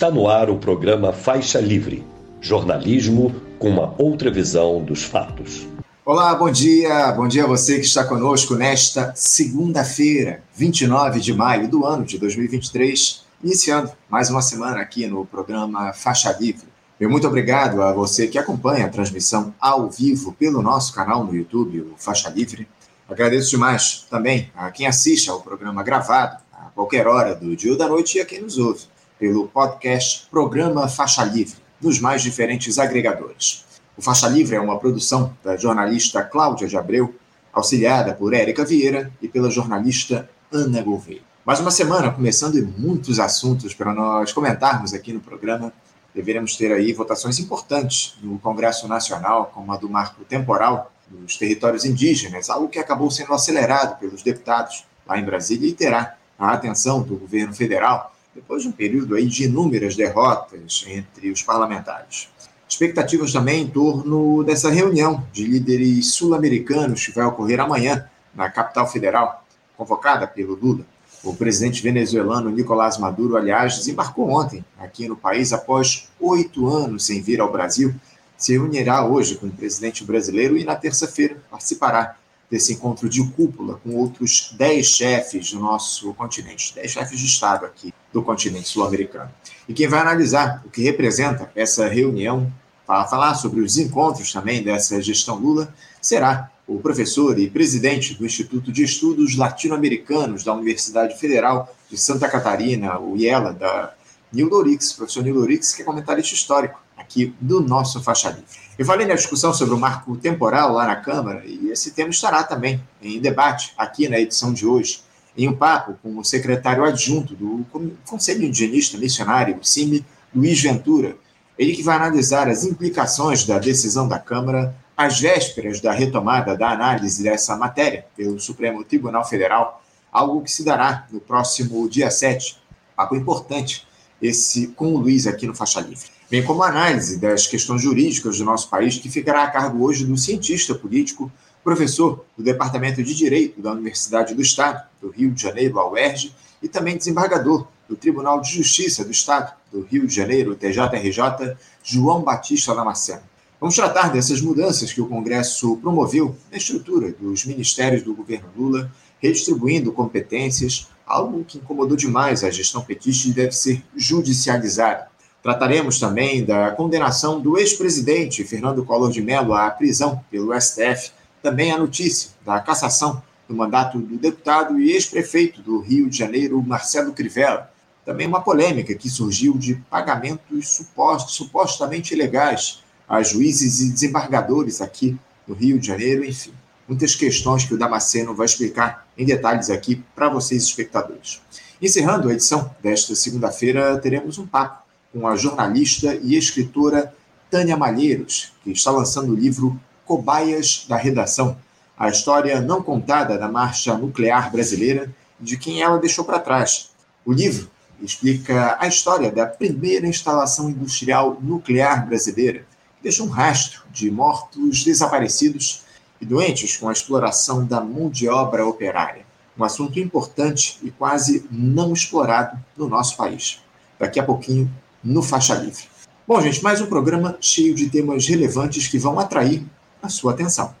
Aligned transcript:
Está 0.00 0.10
no 0.10 0.28
ar 0.28 0.48
o 0.48 0.56
programa 0.56 1.12
Faixa 1.12 1.60
Livre 1.60 2.02
jornalismo 2.40 3.34
com 3.58 3.68
uma 3.68 3.94
outra 3.98 4.30
visão 4.30 4.82
dos 4.82 5.02
fatos. 5.02 5.68
Olá, 6.06 6.34
bom 6.34 6.50
dia. 6.50 7.12
Bom 7.12 7.28
dia 7.28 7.44
a 7.44 7.46
você 7.46 7.78
que 7.78 7.84
está 7.84 8.02
conosco 8.02 8.54
nesta 8.54 9.12
segunda-feira, 9.14 10.42
29 10.54 11.20
de 11.20 11.34
maio 11.34 11.68
do 11.68 11.84
ano 11.84 12.06
de 12.06 12.16
2023, 12.16 13.26
iniciando 13.44 13.92
mais 14.08 14.30
uma 14.30 14.40
semana 14.40 14.80
aqui 14.80 15.06
no 15.06 15.26
programa 15.26 15.92
Faixa 15.92 16.34
Livre. 16.40 16.66
Meu 16.98 17.10
muito 17.10 17.26
obrigado 17.26 17.82
a 17.82 17.92
você 17.92 18.26
que 18.26 18.38
acompanha 18.38 18.86
a 18.86 18.88
transmissão 18.88 19.54
ao 19.60 19.90
vivo 19.90 20.32
pelo 20.32 20.62
nosso 20.62 20.94
canal 20.94 21.24
no 21.24 21.34
YouTube, 21.34 21.78
o 21.82 21.94
Faixa 21.98 22.30
Livre. 22.30 22.66
Agradeço 23.06 23.50
demais 23.50 24.06
também 24.08 24.50
a 24.56 24.70
quem 24.70 24.86
assiste 24.86 25.28
ao 25.28 25.42
programa 25.42 25.82
gravado 25.82 26.38
a 26.54 26.70
qualquer 26.74 27.06
hora 27.06 27.34
do 27.34 27.54
dia 27.54 27.72
ou 27.72 27.76
da 27.76 27.86
noite 27.86 28.16
e 28.16 28.22
a 28.22 28.24
quem 28.24 28.40
nos 28.40 28.56
ouve 28.56 28.88
pelo 29.20 29.46
podcast 29.48 30.26
Programa 30.30 30.88
Faixa 30.88 31.22
Livre, 31.22 31.58
nos 31.78 32.00
mais 32.00 32.22
diferentes 32.22 32.78
agregadores. 32.78 33.66
O 33.94 34.00
Faixa 34.00 34.26
Livre 34.26 34.56
é 34.56 34.60
uma 34.60 34.78
produção 34.78 35.36
da 35.44 35.58
jornalista 35.58 36.22
Cláudia 36.22 36.66
de 36.66 36.74
Abreu, 36.74 37.14
auxiliada 37.52 38.14
por 38.14 38.32
Érica 38.32 38.64
Vieira 38.64 39.12
e 39.20 39.28
pela 39.28 39.50
jornalista 39.50 40.30
Ana 40.50 40.80
Gouveia. 40.80 41.20
Mais 41.44 41.60
uma 41.60 41.70
semana 41.70 42.10
começando 42.10 42.56
e 42.56 42.62
muitos 42.62 43.20
assuntos 43.20 43.74
para 43.74 43.92
nós 43.92 44.32
comentarmos 44.32 44.94
aqui 44.94 45.12
no 45.12 45.20
programa. 45.20 45.70
Deveremos 46.14 46.56
ter 46.56 46.72
aí 46.72 46.90
votações 46.94 47.38
importantes 47.38 48.14
no 48.22 48.38
Congresso 48.38 48.88
Nacional, 48.88 49.50
como 49.54 49.70
a 49.70 49.76
do 49.76 49.88
marco 49.90 50.24
temporal 50.24 50.90
dos 51.10 51.36
territórios 51.36 51.84
indígenas, 51.84 52.48
algo 52.48 52.70
que 52.70 52.78
acabou 52.78 53.10
sendo 53.10 53.34
acelerado 53.34 53.98
pelos 53.98 54.22
deputados 54.22 54.86
lá 55.06 55.18
em 55.18 55.24
Brasília 55.24 55.68
e 55.68 55.74
terá 55.74 56.16
a 56.38 56.52
atenção 56.52 57.02
do 57.02 57.16
governo 57.16 57.52
federal 57.52 58.09
depois 58.34 58.62
de 58.62 58.68
um 58.68 58.72
período 58.72 59.14
aí 59.14 59.26
de 59.26 59.44
inúmeras 59.44 59.96
derrotas 59.96 60.84
entre 60.86 61.30
os 61.30 61.42
parlamentares. 61.42 62.28
Expectativas 62.68 63.32
também 63.32 63.62
em 63.62 63.66
torno 63.66 64.44
dessa 64.44 64.70
reunião 64.70 65.26
de 65.32 65.44
líderes 65.44 66.12
sul-americanos 66.14 67.04
que 67.04 67.12
vai 67.12 67.24
ocorrer 67.26 67.58
amanhã 67.58 68.08
na 68.34 68.48
capital 68.48 68.86
federal, 68.86 69.44
convocada 69.76 70.26
pelo 70.26 70.54
Lula. 70.54 70.84
O 71.24 71.34
presidente 71.34 71.82
venezuelano 71.82 72.48
Nicolás 72.48 72.96
Maduro, 72.96 73.36
aliás, 73.36 73.76
desembarcou 73.76 74.30
ontem 74.30 74.64
aqui 74.78 75.08
no 75.08 75.16
país 75.16 75.52
após 75.52 76.08
oito 76.18 76.68
anos 76.68 77.04
sem 77.04 77.20
vir 77.20 77.40
ao 77.40 77.52
Brasil. 77.52 77.94
Se 78.38 78.52
reunirá 78.52 79.04
hoje 79.04 79.34
com 79.34 79.48
o 79.48 79.50
presidente 79.50 80.04
brasileiro 80.04 80.56
e 80.56 80.64
na 80.64 80.76
terça-feira 80.76 81.36
participará 81.50 82.16
desse 82.50 82.72
encontro 82.72 83.08
de 83.08 83.24
cúpula 83.30 83.80
com 83.82 83.94
outros 83.94 84.52
dez 84.56 84.86
chefes 84.86 85.52
do 85.52 85.60
nosso 85.60 86.12
continente, 86.14 86.74
dez 86.74 86.90
chefes 86.90 87.18
de 87.20 87.26
Estado 87.26 87.64
aqui 87.64 87.94
do 88.12 88.22
continente 88.22 88.68
sul-americano. 88.68 89.30
E 89.68 89.72
quem 89.72 89.86
vai 89.86 90.00
analisar 90.00 90.62
o 90.66 90.70
que 90.70 90.82
representa 90.82 91.50
essa 91.54 91.86
reunião, 91.86 92.52
para 92.84 93.06
falar 93.06 93.34
sobre 93.34 93.60
os 93.60 93.78
encontros 93.78 94.32
também 94.32 94.64
dessa 94.64 95.00
gestão 95.00 95.36
Lula, 95.36 95.72
será 96.02 96.50
o 96.66 96.80
professor 96.80 97.38
e 97.38 97.48
presidente 97.48 98.14
do 98.14 98.26
Instituto 98.26 98.72
de 98.72 98.82
Estudos 98.82 99.36
Latino-Americanos 99.36 100.42
da 100.42 100.52
Universidade 100.52 101.16
Federal 101.16 101.72
de 101.88 101.96
Santa 101.96 102.28
Catarina, 102.28 102.98
o 102.98 103.16
IELA, 103.16 103.52
da 103.52 103.94
Nildo 104.32 104.56
Orix, 104.56 104.92
professor 104.92 105.22
Nildo 105.22 105.40
Orix, 105.40 105.72
que 105.72 105.82
é 105.82 105.84
comentarista 105.84 106.34
histórico 106.34 106.79
aqui 107.10 107.34
do 107.40 107.60
nosso 107.60 108.00
Faixa 108.00 108.28
Livre. 108.28 108.44
Eu 108.78 108.86
falei 108.86 109.04
na 109.04 109.14
discussão 109.14 109.52
sobre 109.52 109.74
o 109.74 109.78
marco 109.78 110.16
temporal 110.16 110.72
lá 110.72 110.86
na 110.86 110.96
Câmara, 110.96 111.44
e 111.44 111.68
esse 111.68 111.90
tema 111.90 112.10
estará 112.10 112.44
também 112.44 112.80
em 113.02 113.20
debate 113.20 113.74
aqui 113.76 114.08
na 114.08 114.18
edição 114.18 114.52
de 114.52 114.64
hoje, 114.64 115.02
em 115.36 115.48
um 115.48 115.52
papo 115.52 115.98
com 116.02 116.16
o 116.16 116.24
secretário 116.24 116.84
adjunto 116.84 117.34
do 117.34 117.66
Conselho 118.06 118.44
Indigenista 118.44 118.96
Missionário, 118.96 119.58
o 119.60 119.64
CIMI, 119.64 120.04
Luiz 120.34 120.62
Ventura. 120.62 121.16
Ele 121.58 121.74
que 121.74 121.82
vai 121.82 121.96
analisar 121.96 122.48
as 122.48 122.64
implicações 122.64 123.44
da 123.44 123.58
decisão 123.58 124.08
da 124.08 124.18
Câmara 124.18 124.74
às 124.96 125.20
vésperas 125.20 125.80
da 125.80 125.92
retomada 125.92 126.56
da 126.56 126.70
análise 126.70 127.22
dessa 127.22 127.56
matéria 127.56 128.06
pelo 128.16 128.38
Supremo 128.38 128.84
Tribunal 128.84 129.28
Federal, 129.28 129.82
algo 130.12 130.42
que 130.42 130.50
se 130.50 130.64
dará 130.64 131.06
no 131.10 131.20
próximo 131.20 131.88
dia 131.88 132.10
7. 132.10 132.56
Papo 132.96 133.16
importante 133.16 133.86
esse 134.22 134.68
com 134.68 134.94
o 134.94 134.98
Luiz 134.98 135.26
aqui 135.26 135.46
no 135.46 135.54
Faixa 135.54 135.80
Livre 135.80 136.19
bem 136.30 136.44
como 136.44 136.62
análise 136.62 137.18
das 137.18 137.48
questões 137.48 137.82
jurídicas 137.82 138.38
do 138.38 138.44
nosso 138.44 138.68
país, 138.68 138.96
que 138.96 139.10
ficará 139.10 139.42
a 139.42 139.50
cargo 139.50 139.84
hoje 139.84 140.04
do 140.04 140.16
cientista 140.16 140.72
político, 140.74 141.30
professor 141.64 142.24
do 142.36 142.44
Departamento 142.44 143.02
de 143.02 143.14
Direito 143.14 143.60
da 143.60 143.72
Universidade 143.72 144.32
do 144.32 144.40
Estado, 144.40 144.86
do 145.02 145.10
Rio 145.10 145.32
de 145.32 145.42
Janeiro, 145.42 145.80
a 145.80 145.90
UERJ, 145.90 146.32
e 146.62 146.68
também 146.68 146.96
desembargador 146.96 147.66
do 147.88 147.96
Tribunal 147.96 148.40
de 148.40 148.52
Justiça 148.52 149.04
do 149.04 149.10
Estado, 149.10 149.52
do 149.72 149.82
Rio 149.82 150.06
de 150.06 150.14
Janeiro, 150.14 150.54
TJRJ, 150.54 151.56
João 151.82 152.22
Batista 152.22 152.74
Damasceno. 152.74 153.22
Vamos 153.60 153.74
tratar 153.74 154.12
dessas 154.12 154.40
mudanças 154.40 154.92
que 154.92 155.00
o 155.00 155.06
Congresso 155.06 155.76
promoveu 155.78 156.36
na 156.50 156.58
estrutura 156.58 157.12
dos 157.12 157.44
ministérios 157.44 158.02
do 158.02 158.14
governo 158.14 158.48
Lula, 158.56 158.90
redistribuindo 159.18 159.92
competências, 159.92 160.88
algo 161.04 161.44
que 161.44 161.58
incomodou 161.58 161.96
demais 161.96 162.44
a 162.44 162.50
gestão 162.50 162.82
petista 162.82 163.28
e 163.28 163.32
deve 163.32 163.52
ser 163.52 163.82
judicializado. 163.96 165.09
Trataremos 165.42 165.98
também 165.98 166.44
da 166.44 166.70
condenação 166.72 167.40
do 167.40 167.58
ex-presidente 167.58 168.44
Fernando 168.44 168.84
Collor 168.84 169.10
de 169.10 169.22
Mello 169.22 169.54
à 169.54 169.70
prisão 169.70 170.22
pelo 170.30 170.58
STF, 170.58 171.12
também 171.42 171.72
a 171.72 171.78
notícia 171.78 172.30
da 172.44 172.60
cassação 172.60 173.22
do 173.48 173.56
mandato 173.56 173.98
do 173.98 174.18
deputado 174.18 174.78
e 174.78 174.92
ex-prefeito 174.92 175.62
do 175.62 175.80
Rio 175.80 176.10
de 176.10 176.18
Janeiro, 176.18 176.62
Marcelo 176.62 177.12
Crivella. 177.12 177.70
Também 178.04 178.26
uma 178.26 178.42
polêmica 178.42 178.94
que 178.94 179.08
surgiu 179.08 179.56
de 179.56 179.76
pagamentos 179.90 180.68
supostos, 180.68 181.34
supostamente 181.34 182.12
ilegais 182.14 182.82
a 183.08 183.22
juízes 183.22 183.80
e 183.80 183.90
desembargadores 183.90 184.80
aqui 184.80 185.18
no 185.48 185.54
Rio 185.54 185.78
de 185.78 185.86
Janeiro, 185.86 186.24
enfim. 186.24 186.52
Muitas 186.86 187.14
questões 187.14 187.64
que 187.64 187.74
o 187.74 187.78
Damasceno 187.78 188.34
vai 188.34 188.46
explicar 188.46 189.06
em 189.16 189.24
detalhes 189.24 189.70
aqui 189.70 190.02
para 190.14 190.28
vocês, 190.28 190.62
espectadores. 190.64 191.40
Encerrando 191.80 192.28
a 192.28 192.32
edição 192.32 192.74
desta 192.82 193.14
segunda-feira, 193.14 193.98
teremos 193.98 194.38
um 194.38 194.46
papo 194.46 194.79
com 195.12 195.26
a 195.26 195.36
jornalista 195.36 196.14
e 196.22 196.36
escritora 196.36 197.14
Tânia 197.50 197.76
Malheiros, 197.76 198.52
que 198.62 198.70
está 198.70 198.90
lançando 198.90 199.32
o 199.32 199.36
livro 199.36 199.78
Cobaias 200.04 200.86
da 200.88 200.96
Redação, 200.96 201.56
a 201.98 202.08
história 202.08 202.60
não 202.60 202.82
contada 202.82 203.36
da 203.36 203.48
marcha 203.48 203.96
nuclear 203.96 204.50
brasileira 204.50 205.14
e 205.40 205.44
de 205.44 205.58
quem 205.58 205.82
ela 205.82 205.98
deixou 205.98 206.24
para 206.24 206.38
trás. 206.38 206.90
O 207.24 207.32
livro 207.32 207.70
explica 208.00 208.76
a 208.80 208.86
história 208.86 209.30
da 209.30 209.46
primeira 209.46 210.06
instalação 210.06 210.70
industrial 210.70 211.38
nuclear 211.42 212.06
brasileira, 212.06 212.60
que 212.96 213.02
deixou 213.02 213.26
um 213.26 213.30
rastro 213.30 213.82
de 213.90 214.10
mortos 214.10 214.84
desaparecidos 214.84 215.82
e 216.20 216.24
doentes 216.24 216.76
com 216.76 216.88
a 216.88 216.92
exploração 216.92 217.66
da 217.66 217.80
mão 217.80 218.08
de 218.08 218.28
obra 218.28 218.66
operária. 218.66 219.26
Um 219.58 219.64
assunto 219.64 219.98
importante 219.98 220.78
e 220.82 220.90
quase 220.90 221.44
não 221.50 221.92
explorado 221.92 222.58
no 222.76 222.88
nosso 222.88 223.16
país. 223.16 223.60
Daqui 223.98 224.18
a 224.18 224.24
pouquinho 224.24 224.70
no 225.02 225.22
Faixa 225.22 225.54
Livre. 225.54 225.84
Bom, 226.26 226.40
gente, 226.40 226.62
mais 226.62 226.80
um 226.80 226.86
programa 226.86 227.36
cheio 227.40 227.74
de 227.74 227.88
temas 227.90 228.26
relevantes 228.26 228.86
que 228.86 228.98
vão 228.98 229.18
atrair 229.18 229.64
a 230.02 230.08
sua 230.08 230.32
atenção. 230.32 230.74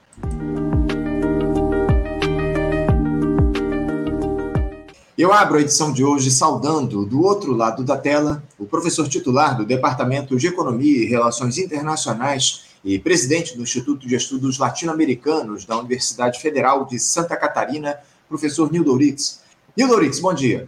Eu 5.20 5.34
abro 5.34 5.58
a 5.58 5.60
edição 5.60 5.92
de 5.92 6.02
hoje 6.02 6.30
saudando, 6.30 7.04
do 7.04 7.22
outro 7.22 7.52
lado 7.52 7.84
da 7.84 7.96
tela, 7.96 8.42
o 8.58 8.64
professor 8.64 9.06
titular 9.06 9.54
do 9.54 9.66
Departamento 9.66 10.34
de 10.34 10.46
Economia 10.46 11.02
e 11.02 11.06
Relações 11.06 11.58
Internacionais 11.58 12.64
e 12.82 12.98
presidente 12.98 13.54
do 13.54 13.62
Instituto 13.62 14.08
de 14.08 14.14
Estudos 14.14 14.56
Latino-Americanos 14.56 15.66
da 15.66 15.76
Universidade 15.76 16.40
Federal 16.40 16.86
de 16.86 16.98
Santa 16.98 17.36
Catarina, 17.36 17.96
professor 18.28 18.72
Nildo 18.72 18.96
Ritz. 18.96 19.42
Nildo 19.76 19.98
Ritz, 19.98 20.20
bom 20.20 20.32
dia. 20.32 20.66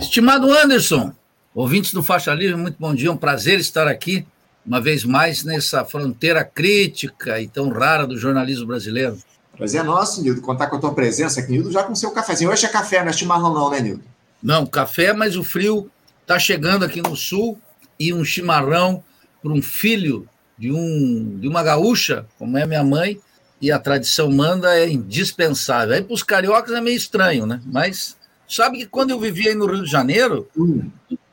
Estimado 0.00 0.52
Anderson, 0.52 1.12
Ouvintes 1.58 1.92
do 1.92 2.04
Faixa 2.04 2.32
Livre, 2.32 2.54
muito 2.54 2.76
bom 2.78 2.94
dia, 2.94 3.10
um 3.10 3.16
prazer 3.16 3.58
estar 3.58 3.88
aqui, 3.88 4.24
uma 4.64 4.80
vez 4.80 5.02
mais, 5.02 5.42
nessa 5.42 5.84
fronteira 5.84 6.44
crítica 6.44 7.40
e 7.40 7.48
tão 7.48 7.68
rara 7.68 8.06
do 8.06 8.16
jornalismo 8.16 8.64
brasileiro. 8.64 9.18
Prazer 9.56 9.80
é 9.80 9.82
nosso, 9.82 10.22
Nildo, 10.22 10.40
contar 10.40 10.68
com 10.68 10.76
a 10.76 10.78
tua 10.78 10.94
presença 10.94 11.40
aqui, 11.40 11.50
Nildo, 11.50 11.72
já 11.72 11.82
com 11.82 11.94
o 11.94 11.96
seu 11.96 12.12
cafezinho. 12.12 12.48
Hoje 12.48 12.64
é 12.64 12.68
café, 12.68 13.00
não 13.00 13.08
é 13.08 13.12
chimarrão 13.12 13.52
não, 13.52 13.70
né, 13.70 13.80
Nildo? 13.80 14.04
Não, 14.40 14.64
café, 14.64 15.12
mas 15.12 15.34
o 15.34 15.42
frio 15.42 15.90
está 16.22 16.38
chegando 16.38 16.84
aqui 16.84 17.02
no 17.02 17.16
sul 17.16 17.58
e 17.98 18.14
um 18.14 18.24
chimarrão 18.24 19.02
para 19.42 19.50
um 19.50 19.60
filho 19.60 20.28
de, 20.56 20.70
um, 20.70 21.38
de 21.40 21.48
uma 21.48 21.64
gaúcha, 21.64 22.24
como 22.38 22.56
é 22.56 22.64
minha 22.64 22.84
mãe, 22.84 23.20
e 23.60 23.72
a 23.72 23.80
tradição 23.80 24.30
manda, 24.30 24.78
é 24.78 24.88
indispensável. 24.88 25.96
Aí 25.96 26.04
para 26.04 26.14
os 26.14 26.22
cariocas 26.22 26.72
é 26.72 26.80
meio 26.80 26.96
estranho, 26.96 27.46
né? 27.46 27.60
Mas 27.66 28.16
sabe 28.46 28.78
que 28.78 28.86
quando 28.86 29.10
eu 29.10 29.18
vivia 29.18 29.50
aí 29.50 29.56
no 29.56 29.66
Rio 29.66 29.82
de 29.82 29.90
Janeiro, 29.90 30.48
hum 30.56 30.88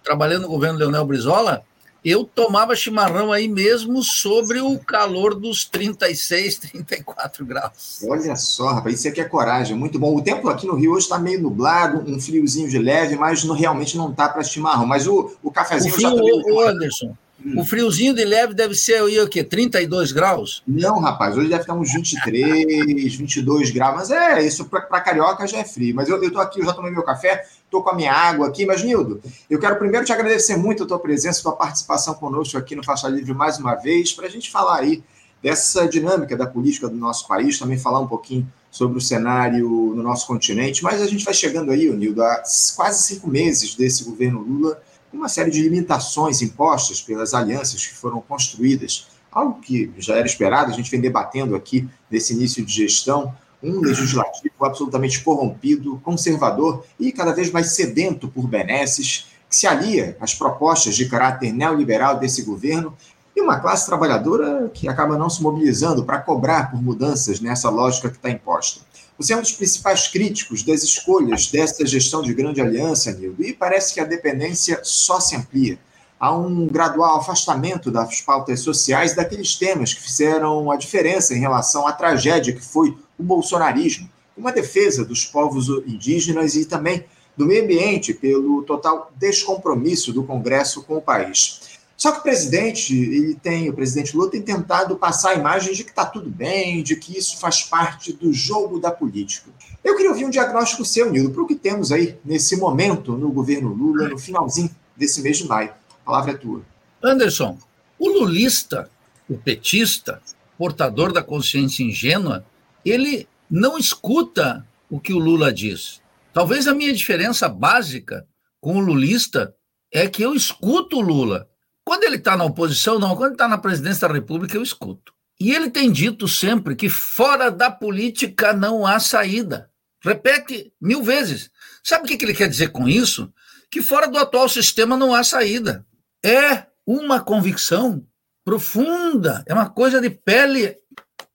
trabalhando 0.05 0.43
no 0.43 0.49
governo 0.49 0.79
Leonel 0.79 1.03
Brizola, 1.03 1.65
eu 2.05 2.23
tomava 2.23 2.75
chimarrão 2.75 3.31
aí 3.31 3.47
mesmo 3.47 4.03
sobre 4.03 4.61
o 4.61 4.77
calor 4.77 5.33
dos 5.33 5.65
36, 5.65 6.59
34 6.59 7.43
graus. 7.43 8.05
Olha 8.07 8.35
só, 8.35 8.73
rapaz, 8.73 8.99
isso 8.99 9.07
aqui 9.07 9.19
é 9.19 9.25
coragem, 9.25 9.75
muito 9.75 9.97
bom. 9.97 10.15
O 10.15 10.21
tempo 10.21 10.47
aqui 10.47 10.67
no 10.67 10.75
Rio 10.75 10.91
hoje 10.91 11.05
está 11.05 11.17
meio 11.17 11.41
nublado, 11.41 12.07
um 12.07 12.19
friozinho 12.19 12.69
de 12.69 12.77
leve, 12.77 13.15
mas 13.15 13.43
não, 13.43 13.55
realmente 13.55 13.97
não 13.97 14.13
tá 14.13 14.29
para 14.29 14.43
chimarrão. 14.43 14.85
Mas 14.85 15.07
o, 15.07 15.35
o 15.41 15.49
cafezinho 15.49 15.93
o 15.93 15.97
frio, 15.97 16.09
já 16.11 16.15
tá 16.15 16.53
Ô, 16.53 16.61
Anderson, 16.61 17.17
hum. 17.45 17.59
o 17.59 17.65
friozinho 17.65 18.13
de 18.13 18.25
leve 18.25 18.53
deve 18.53 18.73
ser 18.73 19.01
aí, 19.01 19.19
o 19.19 19.27
quê? 19.27 19.43
32 19.43 20.11
graus? 20.11 20.63
Não, 20.67 20.99
rapaz, 20.99 21.37
hoje 21.37 21.49
deve 21.49 21.61
estar 21.61 21.73
uns 21.73 21.93
23, 21.93 23.15
22 23.15 23.71
graus, 23.71 23.95
mas 23.95 24.11
é, 24.11 24.45
isso 24.45 24.65
para 24.65 25.01
carioca 25.01 25.45
já 25.45 25.59
é 25.59 25.63
frio. 25.63 25.95
Mas 25.95 26.09
eu, 26.09 26.21
eu 26.21 26.31
tô 26.31 26.39
aqui, 26.39 26.59
eu 26.59 26.65
já 26.65 26.73
tomei 26.73 26.91
meu 26.91 27.03
café, 27.03 27.45
estou 27.63 27.83
com 27.83 27.91
a 27.91 27.95
minha 27.95 28.13
água 28.13 28.47
aqui. 28.47 28.65
Mas, 28.65 28.83
Nildo, 28.83 29.21
eu 29.49 29.59
quero 29.59 29.77
primeiro 29.77 30.05
te 30.05 30.11
agradecer 30.11 30.57
muito 30.57 30.83
a 30.83 30.87
tua 30.87 30.99
presença, 30.99 31.39
a 31.39 31.43
tua 31.43 31.55
participação 31.55 32.13
conosco 32.15 32.57
aqui 32.57 32.75
no 32.75 32.83
Faixa 32.83 33.07
Livre 33.07 33.33
mais 33.33 33.57
uma 33.57 33.75
vez, 33.75 34.11
para 34.11 34.25
a 34.25 34.29
gente 34.29 34.49
falar 34.49 34.79
aí 34.79 35.03
dessa 35.41 35.87
dinâmica 35.87 36.35
da 36.35 36.47
política 36.47 36.89
do 36.89 36.95
nosso 36.95 37.27
país, 37.27 37.59
também 37.59 37.77
falar 37.77 37.99
um 37.99 38.07
pouquinho 38.07 38.51
sobre 38.71 38.97
o 38.97 39.01
cenário 39.01 39.69
no 39.95 40.01
nosso 40.03 40.27
continente. 40.27 40.83
Mas 40.83 41.01
a 41.01 41.07
gente 41.07 41.23
vai 41.23 41.33
chegando 41.33 41.71
aí, 41.71 41.89
Nildo, 41.89 42.23
há 42.23 42.43
quase 42.75 43.03
cinco 43.03 43.29
meses 43.29 43.75
desse 43.75 44.03
governo 44.03 44.41
Lula, 44.41 44.81
uma 45.15 45.29
série 45.29 45.51
de 45.51 45.61
limitações 45.61 46.41
impostas 46.41 47.01
pelas 47.01 47.33
alianças 47.33 47.85
que 47.85 47.93
foram 47.93 48.21
construídas, 48.21 49.07
algo 49.31 49.59
que 49.59 49.91
já 49.97 50.15
era 50.15 50.25
esperado, 50.25 50.71
a 50.71 50.75
gente 50.75 50.89
vem 50.89 51.01
debatendo 51.01 51.55
aqui 51.55 51.87
nesse 52.09 52.33
início 52.33 52.65
de 52.65 52.71
gestão 52.71 53.33
um 53.61 53.79
legislativo 53.79 54.63
absolutamente 54.63 55.23
corrompido, 55.23 55.99
conservador 56.03 56.85
e 56.99 57.11
cada 57.11 57.33
vez 57.33 57.51
mais 57.51 57.75
sedento 57.75 58.27
por 58.27 58.47
benesses, 58.47 59.27
que 59.49 59.55
se 59.55 59.65
alia 59.65 60.15
às 60.19 60.33
propostas 60.33 60.95
de 60.95 61.07
caráter 61.09 61.51
neoliberal 61.51 62.19
desse 62.19 62.43
governo 62.43 62.95
e 63.35 63.41
uma 63.41 63.59
classe 63.59 63.85
trabalhadora 63.85 64.69
que 64.73 64.87
acaba 64.87 65.17
não 65.17 65.29
se 65.29 65.41
mobilizando 65.41 66.05
para 66.05 66.19
cobrar 66.19 66.71
por 66.71 66.81
mudanças 66.81 67.39
nessa 67.39 67.69
lógica 67.69 68.09
que 68.09 68.15
está 68.15 68.29
imposta. 68.29 68.81
Você 69.17 69.33
é 69.33 69.37
um 69.37 69.41
dos 69.41 69.53
principais 69.53 70.09
críticos 70.09 70.61
das 70.61 70.83
escolhas 70.83 71.47
dessa 71.47 71.85
gestão 71.85 72.21
de 72.21 72.33
grande 72.33 72.59
aliança, 72.59 73.13
Nildo, 73.13 73.43
e 73.43 73.53
parece 73.53 73.93
que 73.93 74.01
a 74.01 74.05
dependência 74.05 74.81
só 74.83 75.21
se 75.21 75.37
amplia. 75.37 75.79
Há 76.19 76.35
um 76.35 76.67
gradual 76.67 77.17
afastamento 77.17 77.89
das 77.89 78.19
pautas 78.19 78.59
sociais 78.59 79.15
daqueles 79.15 79.55
temas 79.55 79.93
que 79.93 80.01
fizeram 80.01 80.69
a 80.69 80.75
diferença 80.75 81.33
em 81.33 81.39
relação 81.39 81.87
à 81.87 81.93
tragédia 81.93 82.53
que 82.53 82.61
foi 82.61 82.97
o 83.17 83.23
bolsonarismo, 83.23 84.09
uma 84.35 84.51
defesa 84.51 85.05
dos 85.05 85.23
povos 85.23 85.69
indígenas 85.87 86.55
e 86.55 86.65
também 86.65 87.05
do 87.37 87.45
meio 87.45 87.63
ambiente 87.63 88.13
pelo 88.13 88.63
total 88.63 89.11
descompromisso 89.15 90.11
do 90.11 90.23
Congresso 90.23 90.83
com 90.83 90.97
o 90.97 91.01
país. 91.01 91.61
Só 91.97 92.11
que 92.11 92.19
o 92.19 92.23
presidente, 92.23 92.93
ele 92.93 93.35
tem, 93.35 93.69
o 93.69 93.73
presidente 93.73 94.15
Lula 94.15 94.29
tem 94.29 94.41
tentado 94.41 94.95
passar 94.97 95.31
a 95.31 95.35
imagem 95.35 95.73
de 95.73 95.83
que 95.83 95.91
está 95.91 96.05
tudo 96.05 96.29
bem, 96.29 96.83
de 96.83 96.95
que 96.95 97.17
isso 97.17 97.37
faz 97.37 97.63
parte 97.63 98.11
do 98.11 98.33
jogo 98.33 98.79
da 98.79 98.91
política. 98.91 99.49
Eu 99.83 99.95
queria 99.95 100.11
ouvir 100.11 100.25
um 100.25 100.29
diagnóstico 100.29 100.83
seu, 100.83 101.11
Nildo, 101.11 101.31
para 101.31 101.43
o 101.43 101.47
que 101.47 101.55
temos 101.55 101.91
aí 101.91 102.17
nesse 102.25 102.57
momento 102.57 103.13
no 103.13 103.31
governo 103.31 103.69
Lula, 103.73 104.09
no 104.09 104.17
finalzinho 104.17 104.69
desse 104.95 105.21
mês 105.21 105.37
de 105.37 105.47
maio. 105.47 105.71
A 106.01 106.05
palavra 106.05 106.31
é 106.31 106.35
tua. 106.35 106.61
Anderson, 107.01 107.57
o 107.97 108.09
lulista, 108.09 108.89
o 109.29 109.37
petista, 109.37 110.21
portador 110.57 111.13
da 111.13 111.23
consciência 111.23 111.83
ingênua, 111.83 112.45
ele 112.83 113.27
não 113.49 113.77
escuta 113.77 114.65
o 114.89 114.99
que 114.99 115.13
o 115.13 115.19
Lula 115.19 115.51
diz. 115.53 116.01
Talvez 116.33 116.67
a 116.67 116.73
minha 116.73 116.93
diferença 116.93 117.47
básica 117.47 118.27
com 118.59 118.77
o 118.77 118.81
lulista 118.81 119.55
é 119.91 120.07
que 120.07 120.21
eu 120.21 120.33
escuto 120.33 120.97
o 120.97 121.01
Lula. 121.01 121.47
Quando 121.85 122.03
ele 122.03 122.15
está 122.15 122.35
na 122.35 122.43
oposição, 122.43 122.97
não. 122.97 123.15
Quando 123.15 123.33
está 123.33 123.47
na 123.47 123.59
presidência 123.59 124.07
da 124.07 124.13
República, 124.13 124.57
eu 124.57 124.63
escuto. 124.63 125.13
E 125.39 125.51
ele 125.51 125.69
tem 125.69 125.91
dito 125.91 126.27
sempre 126.27 126.75
que 126.75 126.89
fora 126.89 127.51
da 127.51 127.69
política 127.69 128.53
não 128.53 128.87
há 128.87 128.99
saída. 128.99 129.69
Repete 130.03 130.73
mil 130.81 131.03
vezes. 131.03 131.51
Sabe 131.83 132.05
o 132.05 132.07
que 132.07 132.23
ele 132.25 132.33
quer 132.33 132.49
dizer 132.49 132.69
com 132.69 132.89
isso? 132.89 133.31
Que 133.69 133.81
fora 133.81 134.07
do 134.07 134.17
atual 134.17 134.49
sistema 134.49 134.97
não 134.97 135.13
há 135.13 135.23
saída. 135.23 135.85
É 136.23 136.65
uma 136.87 137.19
convicção 137.19 138.05
profunda, 138.43 139.43
é 139.47 139.53
uma 139.53 139.69
coisa 139.69 139.99
de 140.01 140.09
pele, 140.09 140.77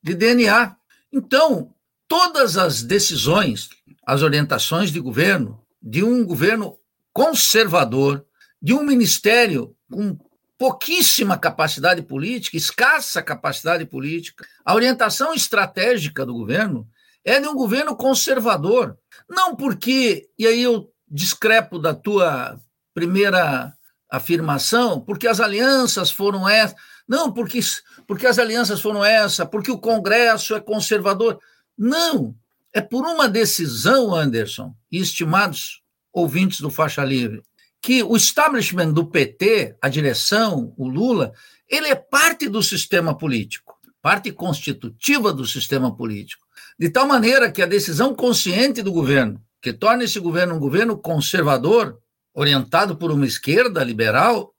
de 0.01 0.13
DNA. 0.15 0.75
Então, 1.11 1.73
todas 2.07 2.57
as 2.57 2.81
decisões, 2.81 3.69
as 4.05 4.21
orientações 4.21 4.91
de 4.91 4.99
governo, 4.99 5.61
de 5.81 6.03
um 6.03 6.25
governo 6.25 6.77
conservador, 7.13 8.25
de 8.61 8.73
um 8.73 8.83
ministério 8.83 9.75
com 9.89 10.17
pouquíssima 10.61 11.39
capacidade 11.39 12.03
política, 12.03 12.55
escassa 12.55 13.19
capacidade 13.19 13.83
política, 13.83 14.45
a 14.63 14.75
orientação 14.75 15.33
estratégica 15.33 16.23
do 16.23 16.35
governo 16.35 16.87
é 17.25 17.39
de 17.39 17.47
um 17.47 17.55
governo 17.55 17.95
conservador. 17.95 18.95
Não 19.27 19.55
porque, 19.55 20.29
e 20.37 20.45
aí 20.45 20.61
eu 20.61 20.93
discrepo 21.09 21.79
da 21.79 21.95
tua 21.95 22.59
primeira 22.93 23.73
afirmação, 24.07 25.01
porque 25.01 25.27
as 25.27 25.39
alianças 25.39 26.11
foram 26.11 26.47
essas 26.47 26.75
não, 27.07 27.33
porque, 27.33 27.59
porque 28.05 28.27
as 28.27 28.37
alianças 28.37 28.79
foram 28.79 29.03
essa, 29.03 29.47
porque 29.47 29.71
o 29.71 29.79
Congresso 29.79 30.53
é 30.53 30.59
conservador. 30.59 31.39
Não, 31.75 32.35
é 32.71 32.81
por 32.81 33.03
uma 33.03 33.27
decisão, 33.27 34.13
Anderson, 34.13 34.75
e 34.91 34.99
estimados 34.99 35.81
ouvintes 36.13 36.61
do 36.61 36.69
Faixa 36.69 37.03
Livre, 37.03 37.41
que 37.81 38.03
o 38.03 38.15
establishment 38.15 38.93
do 38.93 39.05
PT, 39.07 39.75
a 39.81 39.89
direção, 39.89 40.73
o 40.77 40.87
Lula, 40.87 41.33
ele 41.67 41.87
é 41.87 41.95
parte 41.95 42.47
do 42.47 42.61
sistema 42.61 43.17
político, 43.17 43.75
parte 44.01 44.31
constitutiva 44.31 45.33
do 45.33 45.45
sistema 45.45 45.95
político. 45.95 46.45
De 46.77 46.89
tal 46.89 47.07
maneira 47.07 47.51
que 47.51 47.61
a 47.61 47.65
decisão 47.65 48.13
consciente 48.13 48.83
do 48.83 48.91
governo, 48.91 49.41
que 49.61 49.73
torna 49.73 50.03
esse 50.03 50.19
governo 50.19 50.55
um 50.55 50.59
governo 50.59 50.97
conservador, 50.97 51.97
orientado 52.33 52.95
por 52.95 53.11
uma 53.11 53.25
esquerda 53.25 53.83
liberal, 53.83 54.53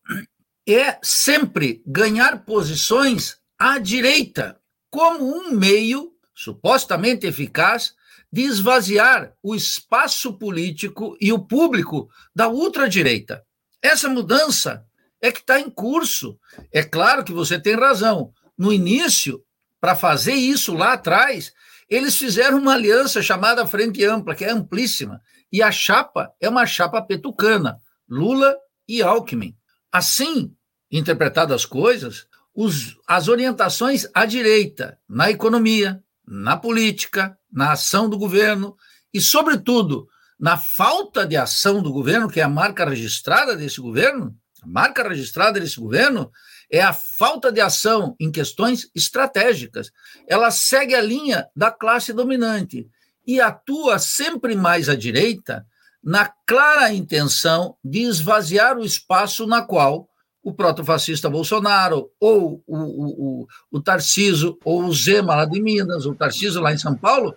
é 0.69 0.99
sempre 1.03 1.83
ganhar 1.87 2.45
posições 2.45 3.37
à 3.59 3.79
direita, 3.79 4.59
como 4.91 5.25
um 5.25 5.53
meio 5.53 6.13
supostamente 6.35 7.27
eficaz 7.27 7.95
de 8.33 8.43
esvaziar 8.43 9.35
o 9.43 9.55
espaço 9.55 10.39
político 10.39 11.17
e 11.21 11.33
o 11.33 11.39
público 11.39 12.09
da 12.35 12.49
ultradireita. 12.49 13.45
Essa 13.83 14.09
mudança 14.09 14.85
é 15.21 15.31
que 15.31 15.41
está 15.41 15.61
em 15.61 15.69
curso. 15.69 16.39
É 16.73 16.83
claro 16.83 17.23
que 17.23 17.33
você 17.33 17.61
tem 17.61 17.77
razão. 17.77 18.33
No 18.57 18.73
início, 18.73 19.45
para 19.79 19.95
fazer 19.95 20.35
isso 20.35 20.75
lá 20.75 20.95
atrás, 20.95 21.53
eles 21.89 22.17
fizeram 22.17 22.59
uma 22.59 22.73
aliança 22.73 23.21
chamada 23.21 23.67
Frente 23.67 24.03
Ampla, 24.05 24.35
que 24.35 24.45
é 24.45 24.51
amplíssima. 24.51 25.21
E 25.53 25.63
a 25.63 25.71
chapa 25.71 26.33
é 26.41 26.49
uma 26.49 26.65
chapa 26.65 27.03
petucana, 27.03 27.79
Lula 28.09 28.57
e 28.89 29.03
Alckmin. 29.03 29.55
Assim, 29.91 30.55
interpretadas 30.91 31.57
as 31.57 31.67
coisas, 31.67 32.27
os, 32.55 32.97
as 33.07 33.29
orientações 33.29 34.07
à 34.15 34.25
direita 34.25 34.99
na 35.07 35.31
economia, 35.31 36.03
na 36.27 36.57
política, 36.57 37.39
na 37.53 37.73
ação 37.73 38.09
do 38.09 38.19
governo 38.19 38.77
e, 39.13 39.21
sobretudo, 39.21 40.09
na 40.39 40.57
falta 40.57 41.27
de 41.27 41.37
ação 41.37 41.83
do 41.83 41.93
governo, 41.93 42.29
que 42.29 42.41
é 42.41 42.43
a 42.43 42.49
marca 42.49 42.85
registrada 42.85 43.55
desse 43.55 43.81
governo, 43.81 44.35
a 44.63 44.67
marca 44.67 45.07
registrada 45.09 45.61
desse 45.61 45.79
governo 45.79 46.31
é 46.71 46.81
a 46.81 46.93
falta 46.93 47.53
de 47.53 47.61
ação 47.61 48.17
em 48.19 48.31
questões 48.31 48.91
estratégicas. 48.95 49.93
Ela 50.27 50.51
segue 50.51 50.95
a 50.95 51.03
linha 51.03 51.47
da 51.55 51.71
classe 51.71 52.13
dominante 52.13 52.89
e 53.27 53.41
atua 53.41 53.99
sempre 53.99 54.55
mais 54.55 54.89
à 54.89 54.97
direita 54.97 55.67
na 56.03 56.33
clara 56.47 56.93
intenção 56.93 57.77
de 57.85 58.01
esvaziar 58.01 58.77
o 58.77 58.85
espaço 58.85 59.47
na 59.47 59.63
qual 59.63 60.09
o 60.43 60.53
protofascista 60.53 61.31
Bolsonaro, 61.31 62.11
ou 62.19 62.65
o, 62.67 62.77
o, 62.77 63.43
o, 63.43 63.47
o 63.71 63.81
Tarciso, 63.81 64.59
ou 64.65 64.85
o 64.85 64.93
Zema 64.93 65.37
lá 65.37 65.45
de 65.45 65.63
Minas, 65.63 66.05
o 66.05 66.15
Tarciso 66.17 66.61
lá 66.61 66.73
em 66.73 66.79
São 66.79 66.97
Paulo, 66.97 67.33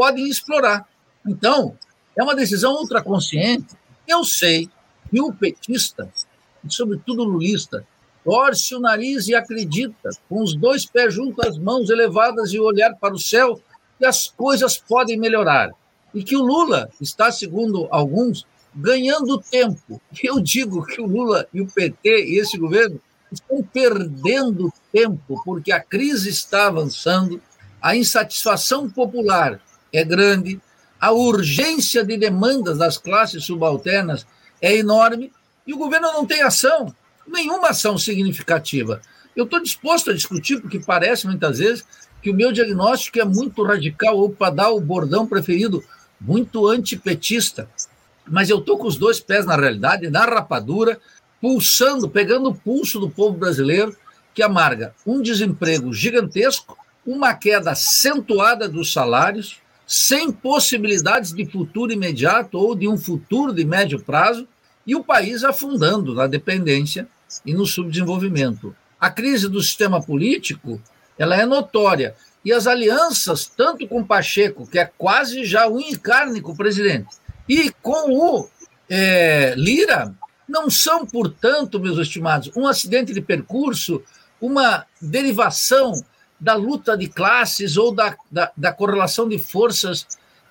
podem 0.00 0.30
explorar. 0.30 0.88
Então, 1.26 1.76
é 2.16 2.22
uma 2.22 2.34
decisão 2.34 2.72
ultraconsciente. 2.72 3.76
Eu 4.08 4.24
sei 4.24 4.66
que 5.10 5.20
o 5.20 5.30
petista, 5.30 6.10
e 6.64 6.72
sobretudo 6.72 7.20
o 7.20 7.26
lulista, 7.26 7.86
torce 8.24 8.74
o 8.74 8.80
nariz 8.80 9.28
e 9.28 9.34
acredita, 9.34 10.08
com 10.26 10.42
os 10.42 10.54
dois 10.54 10.86
pés 10.86 11.12
junto 11.12 11.46
às 11.46 11.58
mãos 11.58 11.90
elevadas 11.90 12.50
e 12.54 12.58
o 12.58 12.64
olhar 12.64 12.94
para 12.94 13.12
o 13.12 13.18
céu, 13.18 13.60
que 13.98 14.06
as 14.06 14.26
coisas 14.26 14.78
podem 14.78 15.18
melhorar 15.18 15.70
e 16.14 16.24
que 16.24 16.34
o 16.34 16.42
Lula 16.42 16.88
está, 16.98 17.30
segundo 17.30 17.86
alguns, 17.90 18.46
ganhando 18.74 19.38
tempo. 19.38 20.00
Eu 20.24 20.40
digo 20.40 20.86
que 20.86 21.02
o 21.02 21.06
Lula 21.06 21.46
e 21.52 21.60
o 21.60 21.66
PT 21.66 22.24
e 22.24 22.40
esse 22.40 22.56
governo 22.56 22.98
estão 23.30 23.62
perdendo 23.62 24.72
tempo, 24.90 25.42
porque 25.44 25.70
a 25.70 25.78
crise 25.78 26.30
está 26.30 26.68
avançando, 26.68 27.38
a 27.82 27.94
insatisfação 27.94 28.88
popular 28.88 29.60
é 29.92 30.04
grande, 30.04 30.60
a 31.00 31.12
urgência 31.12 32.04
de 32.04 32.16
demandas 32.16 32.78
das 32.78 32.98
classes 32.98 33.44
subalternas 33.44 34.26
é 34.60 34.76
enorme 34.76 35.32
e 35.66 35.72
o 35.72 35.78
governo 35.78 36.08
não 36.12 36.26
tem 36.26 36.42
ação. 36.42 36.94
nenhuma 37.26 37.68
ação 37.68 37.96
significativa. 37.96 39.00
Eu 39.36 39.44
estou 39.44 39.62
disposto 39.62 40.10
a 40.10 40.14
discutir, 40.14 40.60
porque 40.60 40.80
parece 40.80 41.26
muitas 41.26 41.58
vezes 41.58 41.84
que 42.20 42.30
o 42.30 42.34
meu 42.34 42.52
diagnóstico 42.52 43.20
é 43.20 43.24
muito 43.24 43.62
radical, 43.62 44.18
ou 44.18 44.30
para 44.30 44.52
dar 44.52 44.70
o 44.70 44.80
bordão 44.80 45.26
preferido, 45.26 45.82
muito 46.20 46.66
antipetista. 46.66 47.68
Mas 48.26 48.50
eu 48.50 48.58
estou 48.58 48.76
com 48.76 48.86
os 48.86 48.96
dois 48.96 49.20
pés 49.20 49.46
na 49.46 49.56
realidade, 49.56 50.10
na 50.10 50.24
rapadura, 50.24 51.00
pulsando, 51.40 52.08
pegando 52.08 52.50
o 52.50 52.54
pulso 52.54 53.00
do 53.00 53.08
povo 53.08 53.38
brasileiro, 53.38 53.96
que 54.34 54.42
amarga 54.42 54.94
um 55.06 55.22
desemprego 55.22 55.92
gigantesco, 55.92 56.76
uma 57.06 57.34
queda 57.34 57.70
acentuada 57.70 58.68
dos 58.68 58.92
salários, 58.92 59.58
sem 59.92 60.30
possibilidades 60.30 61.32
de 61.32 61.44
futuro 61.44 61.90
imediato 61.90 62.56
ou 62.56 62.76
de 62.76 62.86
um 62.86 62.96
futuro 62.96 63.52
de 63.52 63.64
médio 63.64 64.00
prazo, 64.00 64.46
e 64.86 64.94
o 64.94 65.02
país 65.02 65.42
afundando 65.42 66.14
na 66.14 66.28
dependência 66.28 67.08
e 67.44 67.52
no 67.52 67.66
subdesenvolvimento. 67.66 68.72
A 69.00 69.10
crise 69.10 69.48
do 69.48 69.60
sistema 69.60 70.00
político 70.00 70.80
ela 71.18 71.34
é 71.36 71.44
notória. 71.44 72.14
E 72.44 72.52
as 72.52 72.68
alianças, 72.68 73.46
tanto 73.46 73.86
com 73.88 74.04
Pacheco, 74.04 74.64
que 74.64 74.78
é 74.78 74.84
quase 74.96 75.44
já 75.44 75.66
um 75.66 75.80
encarne 75.80 76.40
o 76.40 76.54
presidente, 76.54 77.08
e 77.48 77.72
com 77.82 78.12
o 78.12 78.48
é, 78.88 79.54
Lira, 79.56 80.14
não 80.48 80.70
são, 80.70 81.04
portanto, 81.04 81.80
meus 81.80 81.98
estimados, 81.98 82.48
um 82.54 82.68
acidente 82.68 83.12
de 83.12 83.20
percurso, 83.20 84.02
uma 84.40 84.86
derivação 85.02 85.92
da 86.40 86.54
luta 86.54 86.96
de 86.96 87.08
classes 87.08 87.76
ou 87.76 87.92
da, 87.94 88.16
da, 88.30 88.50
da 88.56 88.72
correlação 88.72 89.28
de 89.28 89.38
forças 89.38 90.06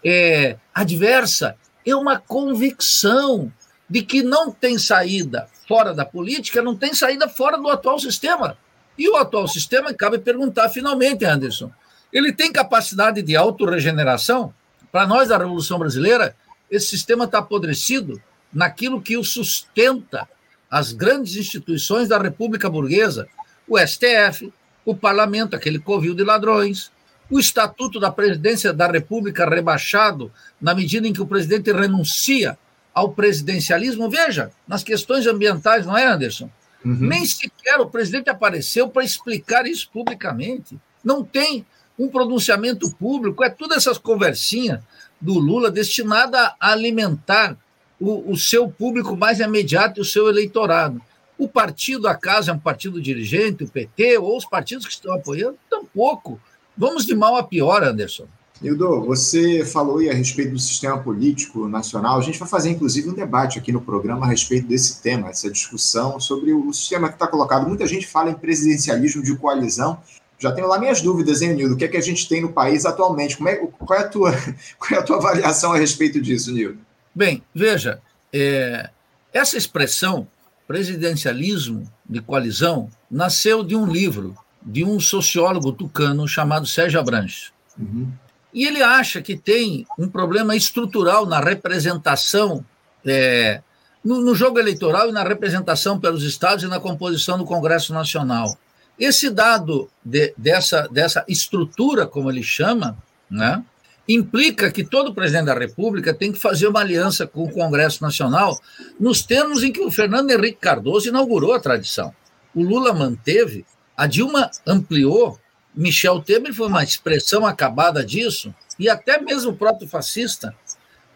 é, 0.05 0.57
adversa. 0.73 1.55
É 1.85 1.95
uma 1.95 2.19
convicção 2.19 3.51
de 3.89 4.03
que 4.03 4.21
não 4.21 4.51
tem 4.51 4.77
saída 4.77 5.47
fora 5.67 5.93
da 5.93 6.05
política, 6.05 6.61
não 6.61 6.75
tem 6.75 6.93
saída 6.93 7.27
fora 7.27 7.57
do 7.57 7.69
atual 7.69 7.97
sistema. 7.99 8.57
E 8.97 9.09
o 9.09 9.15
atual 9.15 9.47
sistema, 9.47 9.93
cabe 9.93 10.19
perguntar 10.19 10.69
finalmente, 10.69 11.25
Anderson, 11.25 11.71
ele 12.11 12.33
tem 12.33 12.51
capacidade 12.51 13.21
de 13.21 13.35
autorregeneração? 13.35 14.53
Para 14.91 15.07
nós 15.07 15.29
da 15.29 15.37
Revolução 15.37 15.79
Brasileira, 15.79 16.35
esse 16.69 16.87
sistema 16.87 17.25
está 17.25 17.39
apodrecido 17.39 18.21
naquilo 18.51 19.01
que 19.01 19.17
o 19.17 19.23
sustenta 19.23 20.27
as 20.69 20.91
grandes 20.91 21.35
instituições 21.35 22.07
da 22.07 22.17
República 22.19 22.69
Burguesa, 22.69 23.27
o 23.67 23.77
STF, 23.79 24.51
o 24.91 24.95
parlamento, 24.95 25.55
aquele 25.55 25.79
covil 25.79 26.15
de 26.15 26.23
ladrões, 26.23 26.91
o 27.29 27.39
Estatuto 27.39 27.99
da 27.99 28.11
Presidência 28.11 28.73
da 28.73 28.87
República 28.87 29.47
rebaixado 29.47 30.31
na 30.59 30.73
medida 30.73 31.07
em 31.07 31.13
que 31.13 31.21
o 31.21 31.27
presidente 31.27 31.71
renuncia 31.71 32.57
ao 32.93 33.11
presidencialismo. 33.11 34.09
Veja, 34.09 34.51
nas 34.67 34.83
questões 34.83 35.27
ambientais, 35.27 35.85
não 35.85 35.95
é, 35.95 36.07
Anderson? 36.07 36.49
Uhum. 36.83 36.97
Nem 37.01 37.25
sequer 37.25 37.79
o 37.79 37.89
presidente 37.89 38.29
apareceu 38.29 38.89
para 38.89 39.03
explicar 39.03 39.67
isso 39.67 39.89
publicamente. 39.91 40.79
Não 41.03 41.23
tem 41.23 41.65
um 41.97 42.07
pronunciamento 42.07 42.89
público, 42.95 43.43
é 43.43 43.49
todas 43.49 43.77
essas 43.77 43.97
conversinhas 43.97 44.79
do 45.19 45.37
Lula 45.37 45.69
destinada 45.69 46.55
a 46.59 46.71
alimentar 46.71 47.57
o, 47.99 48.31
o 48.31 48.37
seu 48.37 48.69
público 48.69 49.15
mais 49.15 49.39
imediato 49.39 49.99
e 49.99 50.01
o 50.01 50.05
seu 50.05 50.29
eleitorado. 50.29 51.01
O 51.39 51.47
partido, 51.47 52.05
acaso, 52.05 52.51
é 52.51 52.53
um 52.53 52.59
partido 52.59 53.01
dirigente, 53.01 53.63
o 53.63 53.67
PT, 53.69 54.17
ou 54.17 54.35
os 54.35 54.45
partidos 54.45 54.85
que 54.85 54.91
estão 54.91 55.13
apoiando, 55.13 55.57
tampouco. 55.69 56.37
Vamos 56.77 57.05
de 57.05 57.15
mal 57.15 57.37
a 57.37 57.43
pior, 57.43 57.81
Anderson. 57.81 58.27
Nildo, 58.61 59.05
você 59.05 59.63
falou 59.63 59.99
aí 59.99 60.09
a 60.09 60.13
respeito 60.13 60.51
do 60.51 60.59
sistema 60.59 60.99
político 60.99 61.65
nacional. 61.69 62.19
A 62.19 62.21
gente 62.21 62.37
vai 62.37 62.47
fazer, 62.47 62.71
inclusive, 62.71 63.07
um 63.07 63.13
debate 63.13 63.57
aqui 63.57 63.71
no 63.71 63.79
programa 63.79 64.25
a 64.25 64.29
respeito 64.29 64.67
desse 64.67 65.01
tema, 65.01 65.29
essa 65.29 65.49
discussão 65.49 66.19
sobre 66.19 66.51
o 66.51 66.73
sistema 66.73 67.07
que 67.07 67.15
está 67.15 67.25
colocado. 67.25 67.65
Muita 67.65 67.87
gente 67.87 68.05
fala 68.05 68.31
em 68.31 68.35
presidencialismo 68.35 69.23
de 69.23 69.33
coalizão. 69.37 69.97
Já 70.37 70.51
tenho 70.51 70.67
lá 70.67 70.77
minhas 70.77 71.01
dúvidas, 71.01 71.41
hein, 71.41 71.53
Nildo? 71.53 71.75
O 71.75 71.77
que 71.77 71.85
é 71.85 71.87
que 71.87 71.95
a 71.95 72.01
gente 72.01 72.27
tem 72.27 72.41
no 72.41 72.51
país 72.51 72.85
atualmente? 72.85 73.37
Como 73.37 73.47
é, 73.47 73.55
qual, 73.55 73.97
é 73.97 74.03
a 74.03 74.07
tua, 74.09 74.33
qual 74.77 74.91
é 74.91 74.97
a 74.97 75.03
tua 75.03 75.15
avaliação 75.15 75.71
a 75.71 75.77
respeito 75.77 76.19
disso, 76.19 76.51
Nildo? 76.51 76.79
Bem, 77.15 77.41
veja, 77.55 78.01
é, 78.33 78.89
essa 79.31 79.57
expressão 79.57 80.27
presidencialismo 80.69 81.91
de 82.07 82.21
coalizão 82.21 82.91
nasceu 83.09 83.63
de 83.63 83.75
um 83.75 83.91
livro 83.91 84.37
de 84.61 84.85
um 84.85 84.99
sociólogo 84.99 85.71
tucano 85.71 86.27
chamado 86.27 86.67
Sérgio 86.67 86.99
Abranches. 86.99 87.51
Uhum. 87.75 88.07
E 88.53 88.67
ele 88.67 88.83
acha 88.83 89.19
que 89.19 89.35
tem 89.35 89.87
um 89.97 90.07
problema 90.07 90.55
estrutural 90.55 91.25
na 91.25 91.39
representação, 91.39 92.63
é, 93.03 93.63
no, 94.05 94.21
no, 94.21 94.35
jogo 94.35 94.59
eleitoral 94.59 95.09
e 95.09 95.11
na 95.11 95.23
representação 95.23 95.99
pelos 95.99 96.21
estados 96.21 96.63
e 96.63 96.67
na 96.67 96.79
composição 96.79 97.35
do 97.35 97.45
Congresso 97.45 97.91
Nacional. 97.91 98.55
Esse 98.99 99.31
dado 99.31 99.89
de, 100.05 100.35
dessa, 100.37 100.87
dessa 100.87 101.25
estrutura, 101.27 102.05
como 102.05 102.29
ele 102.29 102.43
chama, 102.43 102.95
né, 103.27 103.63
implica 104.09 104.71
que 104.71 104.83
todo 104.83 105.13
presidente 105.13 105.45
da 105.45 105.53
República 105.53 106.13
tem 106.13 106.31
que 106.31 106.39
fazer 106.39 106.67
uma 106.67 106.79
aliança 106.79 107.27
com 107.27 107.43
o 107.43 107.51
Congresso 107.51 108.01
Nacional 108.03 108.59
nos 108.99 109.21
termos 109.21 109.63
em 109.63 109.71
que 109.71 109.81
o 109.81 109.91
Fernando 109.91 110.31
Henrique 110.31 110.57
Cardoso 110.59 111.09
inaugurou 111.09 111.53
a 111.53 111.59
tradição. 111.59 112.13
O 112.55 112.63
Lula 112.63 112.91
manteve, 112.91 113.65
a 113.95 114.07
Dilma 114.07 114.49
ampliou 114.65 115.39
Michel 115.75 116.21
Temer 116.21 116.53
foi 116.53 116.67
uma 116.67 116.83
expressão 116.83 117.45
acabada 117.45 118.03
disso, 118.03 118.53
e 118.77 118.89
até 118.89 119.19
mesmo 119.21 119.51
o 119.51 119.55
próprio 119.55 119.87
fascista, 119.87 120.53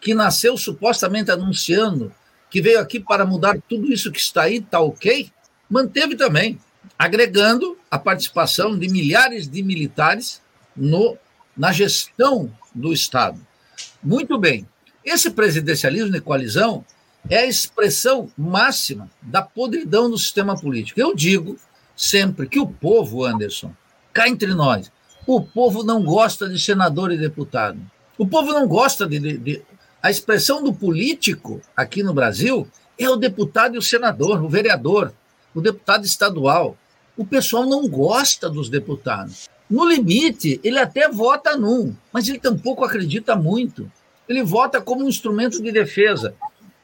que 0.00 0.14
nasceu 0.14 0.56
supostamente 0.56 1.30
anunciando 1.30 2.12
que 2.50 2.62
veio 2.62 2.78
aqui 2.78 3.00
para 3.00 3.26
mudar 3.26 3.58
tudo 3.68 3.92
isso 3.92 4.12
que 4.12 4.20
está 4.20 4.42
aí, 4.42 4.56
está 4.58 4.80
ok, 4.80 5.30
manteve 5.68 6.14
também, 6.14 6.58
agregando 6.98 7.76
a 7.90 7.98
participação 7.98 8.78
de 8.78 8.88
milhares 8.88 9.48
de 9.48 9.62
militares 9.62 10.40
no, 10.76 11.18
na 11.56 11.72
gestão 11.72 12.50
do 12.74 12.92
Estado. 12.92 13.40
Muito 14.02 14.38
bem. 14.38 14.66
Esse 15.04 15.30
presidencialismo 15.30 16.10
de 16.10 16.20
coalizão 16.20 16.84
é 17.28 17.38
a 17.38 17.46
expressão 17.46 18.30
máxima 18.36 19.10
da 19.22 19.42
podridão 19.42 20.10
do 20.10 20.18
sistema 20.18 20.56
político. 20.56 21.00
Eu 21.00 21.14
digo 21.14 21.56
sempre 21.96 22.48
que 22.48 22.58
o 22.58 22.66
povo, 22.66 23.24
Anderson, 23.24 23.72
cá 24.12 24.28
entre 24.28 24.52
nós, 24.54 24.90
o 25.26 25.40
povo 25.40 25.82
não 25.82 26.02
gosta 26.02 26.48
de 26.48 26.58
senador 26.58 27.12
e 27.12 27.16
deputado. 27.16 27.78
O 28.18 28.26
povo 28.26 28.52
não 28.52 28.66
gosta 28.66 29.06
de, 29.06 29.18
de, 29.18 29.38
de, 29.38 29.62
A 30.02 30.10
expressão 30.10 30.62
do 30.62 30.72
político 30.72 31.60
aqui 31.76 32.02
no 32.02 32.12
Brasil 32.12 32.68
é 32.98 33.08
o 33.08 33.16
deputado 33.16 33.74
e 33.74 33.78
o 33.78 33.82
senador, 33.82 34.42
o 34.42 34.48
vereador, 34.48 35.12
o 35.54 35.60
deputado 35.60 36.04
estadual. 36.04 36.76
O 37.16 37.24
pessoal 37.24 37.64
não 37.64 37.88
gosta 37.88 38.50
dos 38.50 38.68
deputados. 38.68 39.48
No 39.74 39.84
limite, 39.84 40.60
ele 40.62 40.78
até 40.78 41.08
vota 41.08 41.56
num, 41.56 41.96
mas 42.12 42.28
ele 42.28 42.38
tampouco 42.38 42.84
acredita 42.84 43.34
muito. 43.34 43.90
Ele 44.28 44.40
vota 44.44 44.80
como 44.80 45.04
um 45.04 45.08
instrumento 45.08 45.60
de 45.60 45.72
defesa 45.72 46.32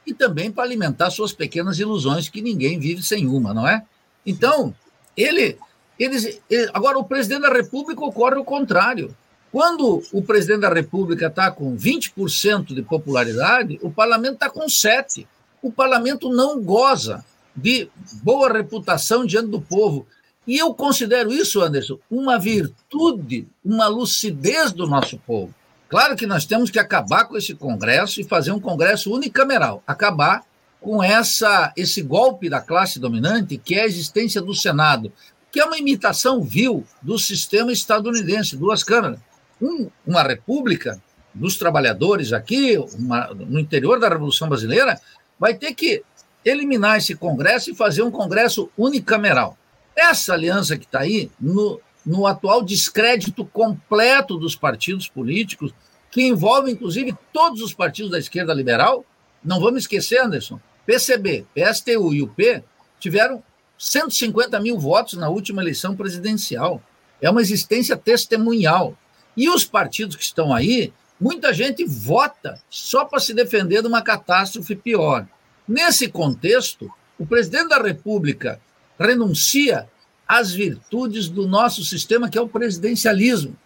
e 0.04 0.12
também 0.12 0.50
para 0.50 0.64
alimentar 0.64 1.08
suas 1.10 1.32
pequenas 1.32 1.78
ilusões, 1.78 2.28
que 2.28 2.42
ninguém 2.42 2.80
vive 2.80 3.00
sem 3.00 3.28
uma, 3.28 3.54
não 3.54 3.64
é? 3.64 3.84
Então, 4.26 4.74
ele 5.16 5.56
eles, 6.00 6.40
agora, 6.74 6.98
o 6.98 7.04
presidente 7.04 7.42
da 7.42 7.52
República 7.52 8.04
ocorre 8.04 8.38
o 8.38 8.44
contrário. 8.44 9.14
Quando 9.52 10.02
o 10.12 10.20
presidente 10.20 10.62
da 10.62 10.74
República 10.74 11.28
está 11.28 11.48
com 11.48 11.76
20% 11.76 12.74
de 12.74 12.82
popularidade, 12.82 13.78
o 13.82 13.90
parlamento 13.92 14.34
está 14.34 14.50
com 14.50 14.66
7%. 14.66 15.28
O 15.62 15.70
parlamento 15.70 16.28
não 16.28 16.60
goza 16.60 17.24
de 17.54 17.88
boa 18.20 18.52
reputação 18.52 19.24
diante 19.24 19.48
do 19.48 19.60
povo. 19.60 20.08
E 20.46 20.58
eu 20.58 20.74
considero 20.74 21.32
isso, 21.32 21.60
Anderson, 21.60 21.98
uma 22.10 22.38
virtude, 22.38 23.46
uma 23.64 23.86
lucidez 23.86 24.72
do 24.72 24.86
nosso 24.86 25.18
povo. 25.18 25.54
Claro 25.88 26.16
que 26.16 26.26
nós 26.26 26.44
temos 26.44 26.70
que 26.70 26.78
acabar 26.78 27.24
com 27.24 27.36
esse 27.36 27.54
Congresso 27.54 28.20
e 28.20 28.24
fazer 28.24 28.52
um 28.52 28.60
Congresso 28.60 29.12
unicameral, 29.12 29.82
acabar 29.86 30.44
com 30.80 31.02
essa 31.02 31.72
esse 31.76 32.00
golpe 32.00 32.48
da 32.48 32.60
classe 32.60 32.98
dominante, 32.98 33.58
que 33.58 33.74
é 33.74 33.82
a 33.82 33.86
existência 33.86 34.40
do 34.40 34.54
Senado 34.54 35.12
que 35.50 35.60
é 35.60 35.64
uma 35.64 35.78
imitação 35.78 36.42
vil 36.42 36.84
do 37.02 37.18
sistema 37.18 37.72
estadunidense, 37.72 38.56
duas 38.56 38.84
câmaras. 38.84 39.18
Um, 39.60 39.90
uma 40.06 40.22
república 40.22 41.02
dos 41.34 41.56
trabalhadores 41.56 42.32
aqui, 42.32 42.78
uma, 42.98 43.28
no 43.34 43.58
interior 43.58 43.98
da 43.98 44.08
Revolução 44.08 44.48
Brasileira, 44.48 45.00
vai 45.38 45.54
ter 45.54 45.74
que 45.74 46.02
eliminar 46.44 46.98
esse 46.98 47.14
Congresso 47.14 47.70
e 47.70 47.74
fazer 47.74 48.02
um 48.02 48.10
Congresso 48.10 48.70
unicameral. 48.76 49.56
Essa 50.00 50.32
aliança 50.32 50.78
que 50.78 50.86
está 50.86 51.00
aí, 51.00 51.30
no, 51.38 51.78
no 52.06 52.26
atual 52.26 52.62
descrédito 52.62 53.44
completo 53.44 54.38
dos 54.38 54.56
partidos 54.56 55.06
políticos, 55.06 55.74
que 56.10 56.22
envolve, 56.22 56.72
inclusive, 56.72 57.14
todos 57.30 57.60
os 57.60 57.74
partidos 57.74 58.10
da 58.10 58.18
esquerda 58.18 58.54
liberal, 58.54 59.04
não 59.44 59.60
vamos 59.60 59.82
esquecer, 59.82 60.18
Anderson, 60.18 60.58
PCB, 60.86 61.44
PSTU 61.54 62.14
e 62.14 62.22
UP 62.22 62.62
tiveram 62.98 63.42
150 63.78 64.58
mil 64.58 64.78
votos 64.78 65.14
na 65.14 65.28
última 65.28 65.60
eleição 65.60 65.94
presidencial. 65.94 66.82
É 67.20 67.28
uma 67.28 67.42
existência 67.42 67.94
testemunhal. 67.94 68.96
E 69.36 69.50
os 69.50 69.66
partidos 69.66 70.16
que 70.16 70.24
estão 70.24 70.54
aí, 70.54 70.92
muita 71.20 71.52
gente 71.52 71.84
vota 71.84 72.58
só 72.70 73.04
para 73.04 73.20
se 73.20 73.34
defender 73.34 73.82
de 73.82 73.88
uma 73.88 74.00
catástrofe 74.00 74.74
pior. 74.74 75.26
Nesse 75.68 76.08
contexto, 76.08 76.90
o 77.18 77.26
presidente 77.26 77.68
da 77.68 77.82
República 77.82 78.58
renuncia 79.00 79.88
às 80.28 80.52
virtudes 80.52 81.28
do 81.28 81.48
nosso 81.48 81.82
sistema, 81.84 82.28
que 82.28 82.38
é 82.38 82.40
o 82.40 82.48
presidencialismo. 82.48 83.56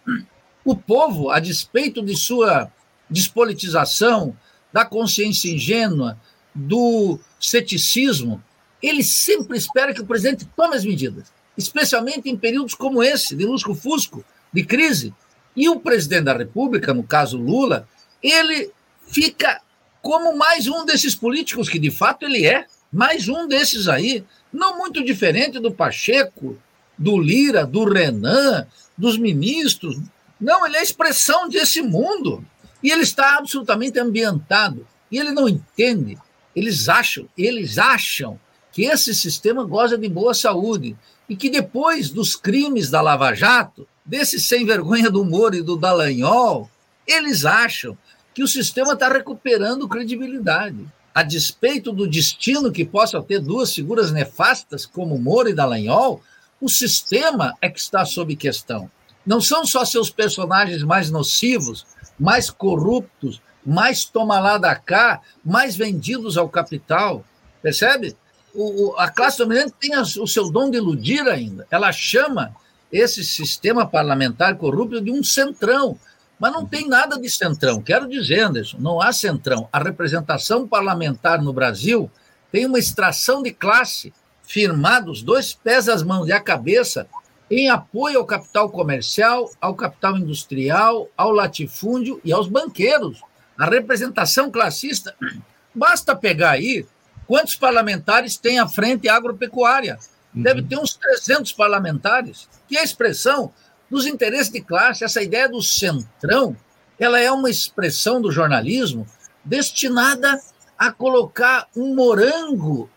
O 0.63 0.75
povo, 0.75 1.29
a 1.29 1.39
despeito 1.39 2.01
de 2.03 2.15
sua 2.15 2.71
despolitização, 3.09 4.35
da 4.73 4.83
consciência 4.83 5.49
ingênua, 5.49 6.19
do 6.53 7.19
ceticismo, 7.39 8.43
ele 8.81 9.03
sempre 9.03 9.57
espera 9.57 9.93
que 9.93 10.01
o 10.01 10.05
presidente 10.05 10.45
tome 10.55 10.75
as 10.75 10.83
medidas, 10.83 11.31
especialmente 11.57 12.29
em 12.29 12.37
períodos 12.37 12.73
como 12.73 13.03
esse, 13.03 13.35
de 13.35 13.45
lusco-fusco, 13.45 14.23
de 14.51 14.63
crise. 14.63 15.13
E 15.55 15.69
o 15.69 15.79
presidente 15.79 16.23
da 16.25 16.37
República, 16.37 16.93
no 16.93 17.03
caso 17.03 17.37
Lula, 17.37 17.87
ele 18.21 18.71
fica 19.07 19.61
como 20.01 20.37
mais 20.37 20.67
um 20.67 20.85
desses 20.85 21.15
políticos, 21.15 21.69
que 21.69 21.79
de 21.79 21.91
fato 21.91 22.25
ele 22.25 22.45
é, 22.45 22.65
mais 22.91 23.27
um 23.27 23.47
desses 23.47 23.87
aí, 23.87 24.23
não 24.51 24.77
muito 24.77 25.03
diferente 25.03 25.59
do 25.59 25.71
Pacheco, 25.71 26.57
do 26.97 27.19
Lira, 27.19 27.65
do 27.65 27.83
Renan, 27.83 28.67
dos 28.97 29.17
ministros. 29.17 29.99
Não, 30.39 30.65
ele 30.65 30.77
é 30.77 30.79
a 30.79 30.83
expressão 30.83 31.49
desse 31.49 31.81
mundo. 31.81 32.45
E 32.81 32.91
ele 32.91 33.03
está 33.03 33.37
absolutamente 33.37 33.99
ambientado. 33.99 34.87
E 35.11 35.17
ele 35.17 35.31
não 35.31 35.49
entende. 35.49 36.17
Eles 36.55 36.87
acham, 36.87 37.27
eles 37.37 37.77
acham 37.77 38.39
que 38.71 38.85
esse 38.85 39.13
sistema 39.13 39.63
goza 39.65 39.97
de 39.97 40.07
boa 40.07 40.33
saúde 40.33 40.95
e 41.27 41.35
que 41.35 41.49
depois 41.49 42.09
dos 42.09 42.35
crimes 42.35 42.89
da 42.89 43.01
Lava 43.01 43.33
Jato, 43.33 43.87
desse 44.05 44.39
sem 44.39 44.65
vergonha 44.65 45.09
do 45.09 45.25
Moro 45.25 45.55
e 45.55 45.61
do 45.61 45.75
Dallagnol, 45.75 46.69
eles 47.07 47.45
acham 47.45 47.97
que 48.33 48.43
o 48.43 48.47
sistema 48.47 48.93
está 48.93 49.09
recuperando 49.09 49.87
credibilidade. 49.87 50.85
A 51.15 51.23
despeito 51.23 51.93
do 51.93 52.05
destino 52.05 52.73
que 52.73 52.83
possa 52.83 53.21
ter 53.23 53.39
duas 53.39 53.73
figuras 53.73 54.11
nefastas 54.11 54.85
como 54.85 55.17
Moro 55.17 55.47
e 55.47 55.53
Dallagnol, 55.53 56.21
o 56.59 56.67
sistema 56.67 57.55
é 57.61 57.69
que 57.69 57.79
está 57.79 58.03
sob 58.03 58.35
questão. 58.35 58.91
Não 59.25 59.39
são 59.39 59.65
só 59.65 59.85
seus 59.85 60.09
personagens 60.09 60.83
mais 60.83 61.09
nocivos, 61.09 61.85
mais 62.19 62.49
corruptos, 62.49 63.41
mais 63.65 64.03
toma 64.03 64.41
lá 64.41 64.57
da 64.57 64.75
cá, 64.75 65.21
mais 65.43 65.77
vendidos 65.77 66.37
ao 66.37 66.49
capital. 66.49 67.23
Percebe? 67.61 68.13
O, 68.53 68.93
a 68.97 69.09
classe 69.09 69.37
dominante 69.37 69.73
tem 69.79 69.97
o 69.97 70.27
seu 70.27 70.51
dom 70.51 70.69
de 70.69 70.77
iludir 70.77 71.25
ainda. 71.29 71.65
Ela 71.71 71.93
chama 71.93 72.53
esse 72.91 73.23
sistema 73.23 73.87
parlamentar 73.87 74.57
corrupto 74.57 74.99
de 74.99 75.11
um 75.11 75.23
centrão. 75.23 75.97
Mas 76.39 76.51
não 76.51 76.65
tem 76.65 76.87
nada 76.87 77.19
de 77.19 77.29
centrão. 77.29 77.81
Quero 77.81 78.07
dizer, 78.09 78.41
Anderson, 78.41 78.77
não 78.79 79.01
há 79.01 79.13
centrão. 79.13 79.69
A 79.71 79.79
representação 79.79 80.67
parlamentar 80.67 81.41
no 81.41 81.53
Brasil 81.53 82.11
tem 82.51 82.65
uma 82.65 82.79
extração 82.79 83.41
de 83.41 83.51
classe 83.51 84.13
firmados, 84.43 85.21
dois 85.21 85.53
pés 85.53 85.89
às 85.89 86.03
mãos 86.03 86.27
e 86.27 86.31
a 86.31 86.39
cabeça, 86.39 87.07
em 87.49 87.69
apoio 87.69 88.19
ao 88.19 88.25
capital 88.25 88.69
comercial, 88.69 89.49
ao 89.61 89.75
capital 89.75 90.17
industrial, 90.17 91.07
ao 91.15 91.31
latifúndio 91.31 92.19
e 92.23 92.31
aos 92.31 92.47
banqueiros. 92.47 93.21
A 93.57 93.65
representação 93.65 94.51
classista, 94.51 95.15
basta 95.73 96.15
pegar 96.15 96.51
aí 96.51 96.85
quantos 97.27 97.55
parlamentares 97.55 98.37
tem 98.37 98.59
a 98.59 98.67
frente 98.67 99.07
agropecuária. 99.07 99.97
Deve 100.33 100.61
uhum. 100.61 100.67
ter 100.67 100.77
uns 100.77 100.93
300 100.95 101.53
parlamentares, 101.53 102.49
que 102.67 102.77
é 102.77 102.81
a 102.81 102.83
expressão 102.83 103.53
dos 103.89 104.05
interesses 104.05 104.51
de 104.51 104.61
classe, 104.61 105.03
essa 105.03 105.21
ideia 105.21 105.47
do 105.47 105.61
centrão, 105.61 106.55
ela 106.99 107.19
é 107.19 107.31
uma 107.31 107.49
expressão 107.49 108.21
do 108.21 108.31
jornalismo 108.31 109.07
destinada 109.43 110.41
a 110.77 110.91
colocar 110.91 111.67
um 111.75 111.95
morango 111.95 112.89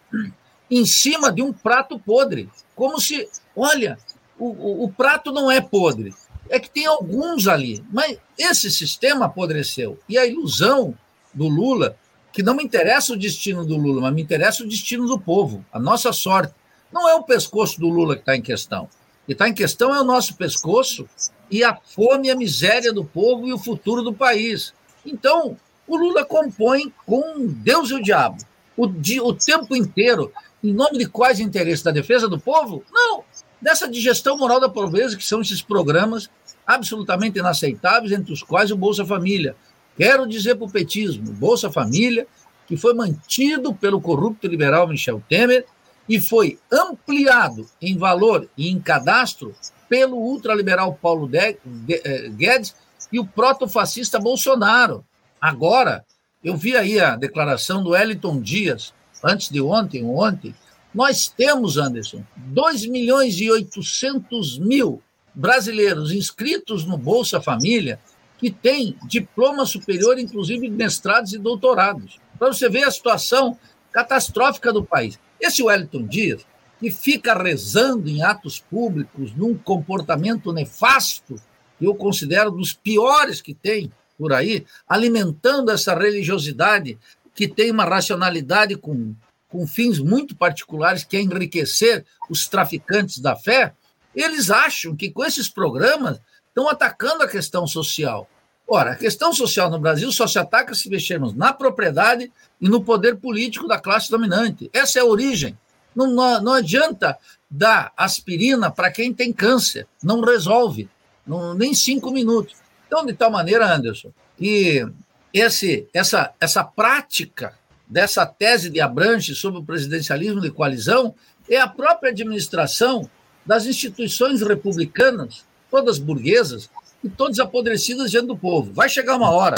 em 0.70 0.84
cima 0.84 1.32
de 1.32 1.42
um 1.42 1.52
prato 1.52 1.98
podre. 1.98 2.48
Como 2.74 3.00
se, 3.00 3.28
olha, 3.54 3.98
o, 4.38 4.46
o, 4.46 4.84
o, 4.84 4.92
prato 4.92 5.32
não 5.32 5.50
é 5.50 5.60
podre, 5.60 6.14
é 6.48 6.58
que 6.58 6.70
tem 6.70 6.86
alguns 6.86 7.46
ali, 7.46 7.84
mas 7.90 8.18
esse 8.38 8.70
sistema 8.70 9.26
apodreceu. 9.26 9.98
E 10.08 10.16
a 10.16 10.26
ilusão 10.26 10.96
do 11.32 11.48
Lula, 11.48 11.96
que 12.32 12.42
não 12.42 12.54
me 12.54 12.64
interessa 12.64 13.12
o 13.12 13.16
destino 13.16 13.64
do 13.64 13.76
Lula, 13.76 14.02
mas 14.02 14.14
me 14.14 14.22
interessa 14.22 14.62
o 14.62 14.68
destino 14.68 15.06
do 15.06 15.18
povo, 15.18 15.64
a 15.72 15.78
nossa 15.78 16.12
sorte. 16.12 16.54
Não 16.92 17.08
é 17.08 17.14
o 17.14 17.22
pescoço 17.22 17.78
do 17.78 17.88
Lula 17.88 18.14
que 18.14 18.22
está 18.22 18.34
em 18.34 18.42
questão. 18.42 18.88
Que 19.28 19.34
está 19.34 19.46
em 19.46 19.52
questão 19.52 19.94
é 19.94 20.00
o 20.00 20.04
nosso 20.04 20.36
pescoço 20.36 21.06
e 21.50 21.62
a 21.62 21.76
fome 21.76 22.28
e 22.28 22.30
a 22.30 22.34
miséria 22.34 22.90
do 22.94 23.04
povo 23.04 23.46
e 23.46 23.52
o 23.52 23.58
futuro 23.58 24.00
do 24.00 24.14
país. 24.14 24.72
Então, 25.04 25.54
o 25.86 25.98
Lula 25.98 26.24
compõe 26.24 26.90
com 27.04 27.46
Deus 27.46 27.90
e 27.90 27.94
o 27.94 28.02
diabo. 28.02 28.38
O, 28.74 28.86
o 28.86 29.34
tempo 29.34 29.76
inteiro 29.76 30.32
em 30.64 30.72
nome 30.72 30.96
de 30.96 31.06
quais 31.06 31.40
interesses? 31.40 31.82
Da 31.82 31.90
defesa 31.90 32.26
do 32.26 32.40
povo? 32.40 32.82
Não, 32.90 33.22
dessa 33.60 33.86
digestão 33.86 34.38
moral 34.38 34.58
da 34.58 34.68
pobreza, 34.70 35.14
que 35.14 35.26
são 35.26 35.42
esses 35.42 35.60
programas 35.60 36.30
absolutamente 36.66 37.38
inaceitáveis, 37.38 38.12
entre 38.12 38.32
os 38.32 38.42
quais 38.42 38.70
o 38.70 38.76
Bolsa 38.78 39.04
Família. 39.04 39.54
Quero 39.94 40.26
dizer 40.26 40.54
para 40.54 40.64
o 40.66 40.70
petismo, 40.70 41.32
Bolsa 41.32 41.70
Família, 41.70 42.26
que 42.66 42.78
foi 42.78 42.94
mantido 42.94 43.74
pelo 43.74 44.00
corrupto 44.00 44.46
liberal 44.46 44.88
Michel 44.88 45.22
Temer 45.28 45.66
e 46.08 46.20
foi 46.20 46.58
ampliado 46.72 47.68
em 47.80 47.96
valor 47.96 48.48
e 48.56 48.68
em 48.68 48.80
cadastro 48.80 49.54
pelo 49.88 50.16
ultraliberal 50.16 50.94
Paulo 50.94 51.30
eh, 51.34 52.28
Guedes 52.30 52.74
e 53.12 53.18
o 53.18 53.26
protofascista 53.26 54.18
Bolsonaro. 54.18 55.04
Agora, 55.40 56.04
eu 56.42 56.56
vi 56.56 56.76
aí 56.76 57.00
a 57.00 57.16
declaração 57.16 57.82
do 57.82 57.90
Wellington 57.90 58.40
Dias, 58.40 58.94
antes 59.22 59.50
de 59.50 59.60
ontem, 59.60 60.04
ontem, 60.04 60.54
nós 60.94 61.28
temos, 61.28 61.76
Anderson, 61.76 62.24
2 62.36 62.86
milhões 62.86 63.40
e 63.40 63.50
800 63.50 64.58
mil 64.58 65.02
brasileiros 65.34 66.12
inscritos 66.12 66.84
no 66.84 66.96
Bolsa 66.96 67.40
Família 67.40 68.00
que 68.38 68.50
têm 68.50 68.96
diploma 69.06 69.66
superior, 69.66 70.18
inclusive 70.18 70.70
mestrados 70.70 71.32
e 71.32 71.38
doutorados. 71.38 72.18
Para 72.38 72.48
você 72.48 72.68
ver 72.68 72.84
a 72.84 72.90
situação 72.90 73.58
catastrófica 73.92 74.72
do 74.72 74.84
país. 74.84 75.18
Esse 75.40 75.62
Wellington 75.62 76.06
Dias, 76.06 76.46
que 76.80 76.90
fica 76.90 77.34
rezando 77.34 78.08
em 78.08 78.22
atos 78.22 78.60
públicos, 78.60 79.34
num 79.34 79.56
comportamento 79.56 80.52
nefasto, 80.52 81.36
que 81.78 81.84
eu 81.84 81.94
considero 81.94 82.50
dos 82.50 82.72
piores 82.72 83.40
que 83.40 83.54
tem 83.54 83.92
por 84.16 84.32
aí, 84.32 84.66
alimentando 84.88 85.70
essa 85.70 85.94
religiosidade 85.94 86.98
que 87.34 87.46
tem 87.46 87.70
uma 87.70 87.84
racionalidade 87.84 88.76
com, 88.76 89.14
com 89.48 89.66
fins 89.66 90.00
muito 90.00 90.34
particulares, 90.34 91.04
que 91.04 91.16
é 91.16 91.20
enriquecer 91.20 92.04
os 92.28 92.48
traficantes 92.48 93.20
da 93.20 93.36
fé, 93.36 93.72
eles 94.14 94.50
acham 94.50 94.96
que 94.96 95.10
com 95.10 95.24
esses 95.24 95.48
programas 95.48 96.20
estão 96.48 96.68
atacando 96.68 97.22
a 97.22 97.28
questão 97.28 97.64
social. 97.66 98.28
Ora, 98.70 98.92
a 98.92 98.96
questão 98.96 99.32
social 99.32 99.70
no 99.70 99.78
Brasil 99.78 100.12
só 100.12 100.26
se 100.26 100.38
ataca 100.38 100.74
se 100.74 100.90
mexermos 100.90 101.32
na 101.32 101.54
propriedade 101.54 102.30
e 102.60 102.68
no 102.68 102.84
poder 102.84 103.16
político 103.16 103.66
da 103.66 103.78
classe 103.78 104.10
dominante. 104.10 104.68
Essa 104.74 104.98
é 104.98 105.02
a 105.02 105.06
origem. 105.06 105.56
Não, 105.96 106.06
não, 106.06 106.42
não 106.42 106.52
adianta 106.52 107.16
dar 107.50 107.90
aspirina 107.96 108.70
para 108.70 108.90
quem 108.90 109.12
tem 109.14 109.32
câncer, 109.32 109.86
não 110.02 110.20
resolve, 110.20 110.86
não, 111.26 111.54
nem 111.54 111.72
cinco 111.72 112.10
minutos. 112.10 112.54
Então, 112.86 113.06
de 113.06 113.14
tal 113.14 113.30
maneira, 113.30 113.74
Anderson, 113.74 114.12
que 114.36 114.86
esse, 115.32 115.88
essa, 115.94 116.32
essa 116.38 116.62
prática 116.62 117.54
dessa 117.86 118.26
tese 118.26 118.68
de 118.68 118.80
Abranche 118.80 119.34
sobre 119.34 119.60
o 119.60 119.64
presidencialismo 119.64 120.42
de 120.42 120.50
coalizão 120.50 121.14
é 121.48 121.58
a 121.58 121.66
própria 121.66 122.10
administração 122.10 123.08
das 123.46 123.64
instituições 123.64 124.42
republicanas, 124.42 125.46
todas 125.70 125.98
burguesas, 125.98 126.68
e 127.02 127.08
todas 127.08 127.38
apodrecidas 127.38 128.10
diante 128.10 128.26
do 128.26 128.36
povo. 128.36 128.72
Vai 128.72 128.88
chegar 128.88 129.16
uma 129.16 129.30
hora 129.30 129.56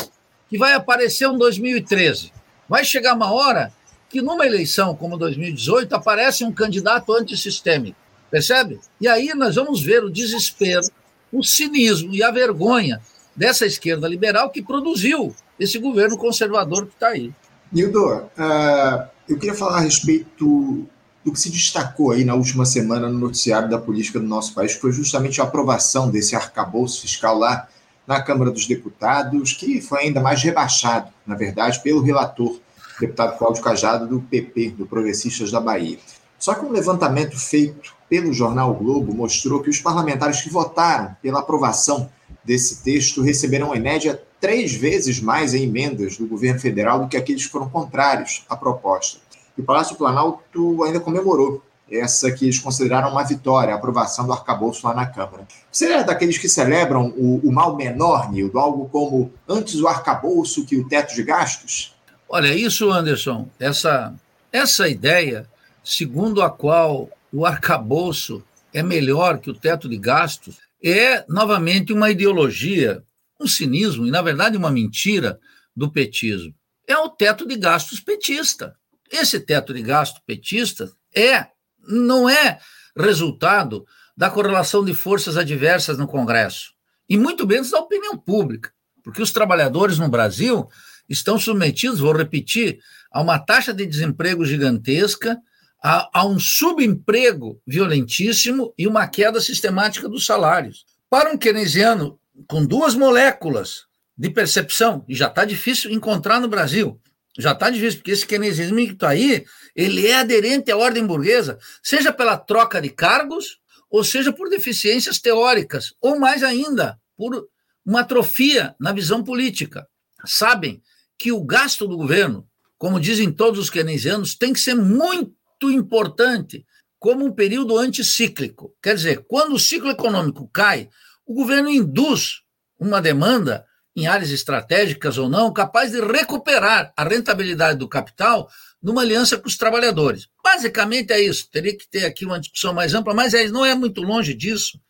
que 0.49 0.59
vai 0.59 0.75
aparecer 0.75 1.29
um 1.29 1.39
2013. 1.39 2.33
Vai 2.69 2.85
chegar 2.85 3.15
uma 3.15 3.33
hora 3.33 3.73
que 4.09 4.21
numa 4.21 4.45
eleição 4.45 4.95
como 4.95 5.17
2018 5.17 5.95
aparece 5.95 6.45
um 6.45 6.53
candidato 6.53 7.13
antissistêmico. 7.13 7.97
Percebe? 8.31 8.81
E 9.01 9.09
aí 9.09 9.33
nós 9.35 9.55
vamos 9.55 9.81
ver 9.83 10.05
o 10.05 10.11
desespero, 10.11 10.87
o 11.33 11.43
cinismo 11.43 12.13
e 12.15 12.23
a 12.23 12.31
vergonha 12.31 13.01
dessa 13.35 13.65
esquerda 13.65 14.09
liberal 14.09 14.51
que 14.51 14.63
produziu 14.63 15.35
esse 15.59 15.79
governo 15.79 16.17
conservador 16.17 16.87
que 16.87 16.95
está 16.95 17.09
aí. 17.09 17.33
Nildo, 17.73 18.05
uh, 18.05 19.09
eu 19.29 19.39
queria 19.39 19.55
falar 19.55 19.79
a 19.79 19.81
respeito 19.81 20.87
do 21.25 21.33
que 21.33 21.41
se 21.41 21.51
destacou 21.51 22.13
aí 22.13 22.25
na 22.25 22.35
última 22.35 22.65
semana 22.65 23.09
no 23.09 23.19
noticiário 23.19 23.69
da 23.69 23.79
política 23.79 24.19
do 24.19 24.27
nosso 24.27 24.55
país, 24.55 24.75
que 24.75 24.81
foi 24.81 24.93
justamente 24.93 25.41
a 25.41 25.45
aprovação 25.45 26.11
desse 26.11 26.35
arcabouço 26.35 27.03
fiscal 27.03 27.39
lá 27.39 27.69
na 28.07 28.23
Câmara 28.23 28.51
dos 28.51 28.67
Deputados, 28.67 29.53
que 29.53 29.81
foi 29.81 30.01
ainda 30.01 30.21
mais 30.21 30.43
rebaixado, 30.43 31.11
na 31.27 31.37
verdade, 31.37 31.81
pelo 31.81 32.03
relator, 32.03 32.59
deputado 32.99 33.39
Cláudio 33.39 33.63
Cajado, 33.63 34.07
do 34.07 34.21
PP, 34.21 34.71
do 34.71 34.87
Progressistas 34.87 35.51
da 35.51 35.61
Bahia. 35.61 35.99
Só 36.39 36.55
que 36.55 36.65
um 36.65 36.73
levantamento 36.73 37.39
feito 37.39 37.95
pelo 38.09 38.33
jornal 38.33 38.73
o 38.73 38.75
Globo 38.75 39.15
mostrou 39.15 39.63
que 39.63 39.71
os 39.71 39.79
parlamentares 39.79 40.41
que 40.41 40.51
votaram 40.51 41.15
pela 41.23 41.41
aprovação 41.41 42.11
desse 42.45 42.83
texto 42.83 43.23
receberão, 43.23 43.75
em 43.75 43.81
média, 43.81 44.21
três 44.41 44.75
vezes 44.75 45.21
mais 45.21 45.55
em 45.55 45.65
emendas 45.65 46.17
do 46.17 46.27
governo 46.27 46.59
federal 46.59 47.01
do 47.01 47.09
que 47.09 47.17
aqueles 47.17 47.45
que 47.45 47.53
foram 47.53 47.69
contrários 47.69 48.45
à 48.49 48.57
proposta. 48.57 49.21
E 49.61 49.63
o 49.63 49.65
Palácio 49.67 49.95
Planalto 49.95 50.83
ainda 50.85 50.99
comemorou 50.99 51.63
essa 51.91 52.33
que 52.33 52.47
eles 52.47 52.59
consideraram 52.59 53.11
uma 53.11 53.25
vitória, 53.25 53.75
a 53.75 53.77
aprovação 53.77 54.25
do 54.25 54.33
arcabouço 54.33 54.87
lá 54.87 54.95
na 54.95 55.05
Câmara. 55.05 55.47
Você 55.71 55.87
é 55.93 56.03
daqueles 56.03 56.39
que 56.39 56.49
celebram 56.49 57.09
o, 57.17 57.47
o 57.47 57.53
mal 57.53 57.77
menor, 57.77 58.33
Nildo, 58.33 58.59
algo 58.59 58.89
como 58.89 59.31
antes 59.47 59.75
o 59.81 59.87
arcabouço 59.87 60.65
que 60.65 60.79
o 60.79 60.89
teto 60.89 61.15
de 61.15 61.23
gastos? 61.23 61.95
Olha, 62.27 62.55
isso, 62.55 62.91
Anderson, 62.91 63.49
essa, 63.59 64.15
essa 64.51 64.89
ideia, 64.89 65.47
segundo 65.85 66.41
a 66.41 66.49
qual 66.49 67.11
o 67.31 67.45
arcabouço 67.45 68.43
é 68.73 68.83
melhor 68.83 69.39
que 69.39 69.51
o 69.51 69.55
teto 69.55 69.91
de 69.91 69.99
gastos, 69.99 70.59
é 70.83 71.23
novamente 71.29 71.93
uma 71.93 72.11
ideologia, 72.11 73.03
um 73.39 73.47
cinismo 73.47 74.07
e, 74.07 74.11
na 74.11 74.23
verdade, 74.23 74.57
uma 74.57 74.71
mentira 74.71 75.39
do 75.77 75.91
petismo. 75.91 76.55
É 76.87 76.97
o 76.97 77.09
teto 77.09 77.47
de 77.47 77.57
gastos 77.57 78.01
petista. 78.01 78.75
Esse 79.11 79.41
teto 79.41 79.75
de 79.75 79.83
gasto 79.83 80.21
petista 80.25 80.91
é 81.15 81.49
não 81.87 82.29
é 82.29 82.61
resultado 82.97 83.85
da 84.17 84.31
correlação 84.31 84.85
de 84.85 84.95
forças 84.95 85.37
adversas 85.37 85.97
no 85.99 86.07
Congresso, 86.07 86.73
e 87.09 87.17
muito 87.17 87.47
menos 87.47 87.71
da 87.71 87.79
opinião 87.79 88.17
pública, 88.17 88.71
porque 89.03 89.23
os 89.23 89.33
trabalhadores 89.33 89.99
no 89.99 90.09
Brasil 90.09 90.69
estão 91.09 91.39
submetidos, 91.39 92.01
vou 92.01 92.13
repetir, 92.13 92.79
a 93.11 93.21
uma 93.21 93.39
taxa 93.39 93.73
de 93.73 93.85
desemprego 93.85 94.45
gigantesca, 94.45 95.39
a, 95.83 96.21
a 96.21 96.27
um 96.27 96.39
subemprego 96.39 97.61
violentíssimo 97.67 98.73
e 98.79 98.87
uma 98.87 99.09
queda 99.09 99.41
sistemática 99.41 100.09
dos 100.09 100.27
salários. 100.27 100.85
Para 101.09 101.33
um 101.33 101.39
keynesiano 101.39 102.21
com 102.47 102.65
duas 102.65 102.95
moléculas 102.95 103.87
de 104.17 104.31
percepção, 104.31 105.05
e 105.09 105.15
já 105.15 105.27
está 105.27 105.45
difícil 105.45 105.91
encontrar 105.91 106.41
no 106.41 106.49
Brasil, 106.49 107.01
já 107.39 107.53
está 107.53 107.71
difícil, 107.71 107.99
porque 107.99 108.11
esse 108.11 108.27
keynesianismo 108.27 108.77
que 108.79 108.93
está 108.93 109.11
aí, 109.11 109.45
ele 109.75 110.07
é 110.07 110.17
aderente 110.17 110.71
à 110.71 110.77
ordem 110.77 111.07
burguesa, 111.07 111.59
seja 111.83 112.13
pela 112.13 112.37
troca 112.37 112.81
de 112.81 112.91
cargos, 112.91 113.59
ou 113.91 114.05
seja 114.05 114.33
por 114.33 114.49
deficiências 114.49 115.19
teóricas, 115.19 115.95
ou 116.01 116.19
mais 116.19 116.43
ainda, 116.43 116.99
por 117.17 117.49
uma 117.85 118.01
atrofia 118.01 118.75
na 118.79 118.93
visão 118.93 119.23
política. 119.23 119.87
Sabem 120.25 120.83
que 121.19 121.33
o 121.33 121.43
gasto 121.43 121.87
do 121.87 121.97
governo, 121.97 122.47
como 122.79 123.01
dizem 123.01 123.33
todos 123.33 123.59
os 123.59 123.71
keynesianos, 123.71 124.35
tem 124.35 124.53
que 124.53 124.61
ser 124.61 124.75
muito 124.75 125.71
importante 125.71 126.65
como 126.99 127.25
um 127.25 127.33
período 127.33 127.79
anticíclico. 127.79 128.75
Quer 128.83 128.95
dizer, 128.95 129.25
quando 129.27 129.55
o 129.55 129.59
ciclo 129.59 129.91
econômico 129.91 130.49
cai, 130.53 130.89
o 131.27 131.35
governo 131.35 131.71
induz 131.71 132.43
uma 132.79 133.01
demanda 133.01 133.65
em 134.01 134.07
áreas 134.07 134.31
estratégicas 134.31 135.19
ou 135.19 135.29
não, 135.29 135.53
capaz 135.53 135.93
de 135.93 136.01
recuperar 136.01 136.93
a 136.97 137.05
rentabilidade 137.05 137.79
do 137.79 137.89
capital 137.89 138.49
numa 138.83 139.03
aliança 139.03 139.37
com 139.37 139.47
os 139.47 139.57
trabalhadores. 139.57 140.27
Basicamente 140.43 141.13
é 141.13 141.21
isso. 141.21 141.49
Teria 141.51 141.77
que 141.77 141.89
ter 141.89 142.07
aqui 142.07 142.25
uma 142.25 142.41
discussão 142.41 142.73
mais 142.73 142.95
ampla, 142.95 143.13
mas 143.13 143.35
é, 143.35 143.49
não 143.49 143.65
é 143.65 143.75
muito 143.75 144.01
longe 144.01 144.33
disso. 144.33 144.81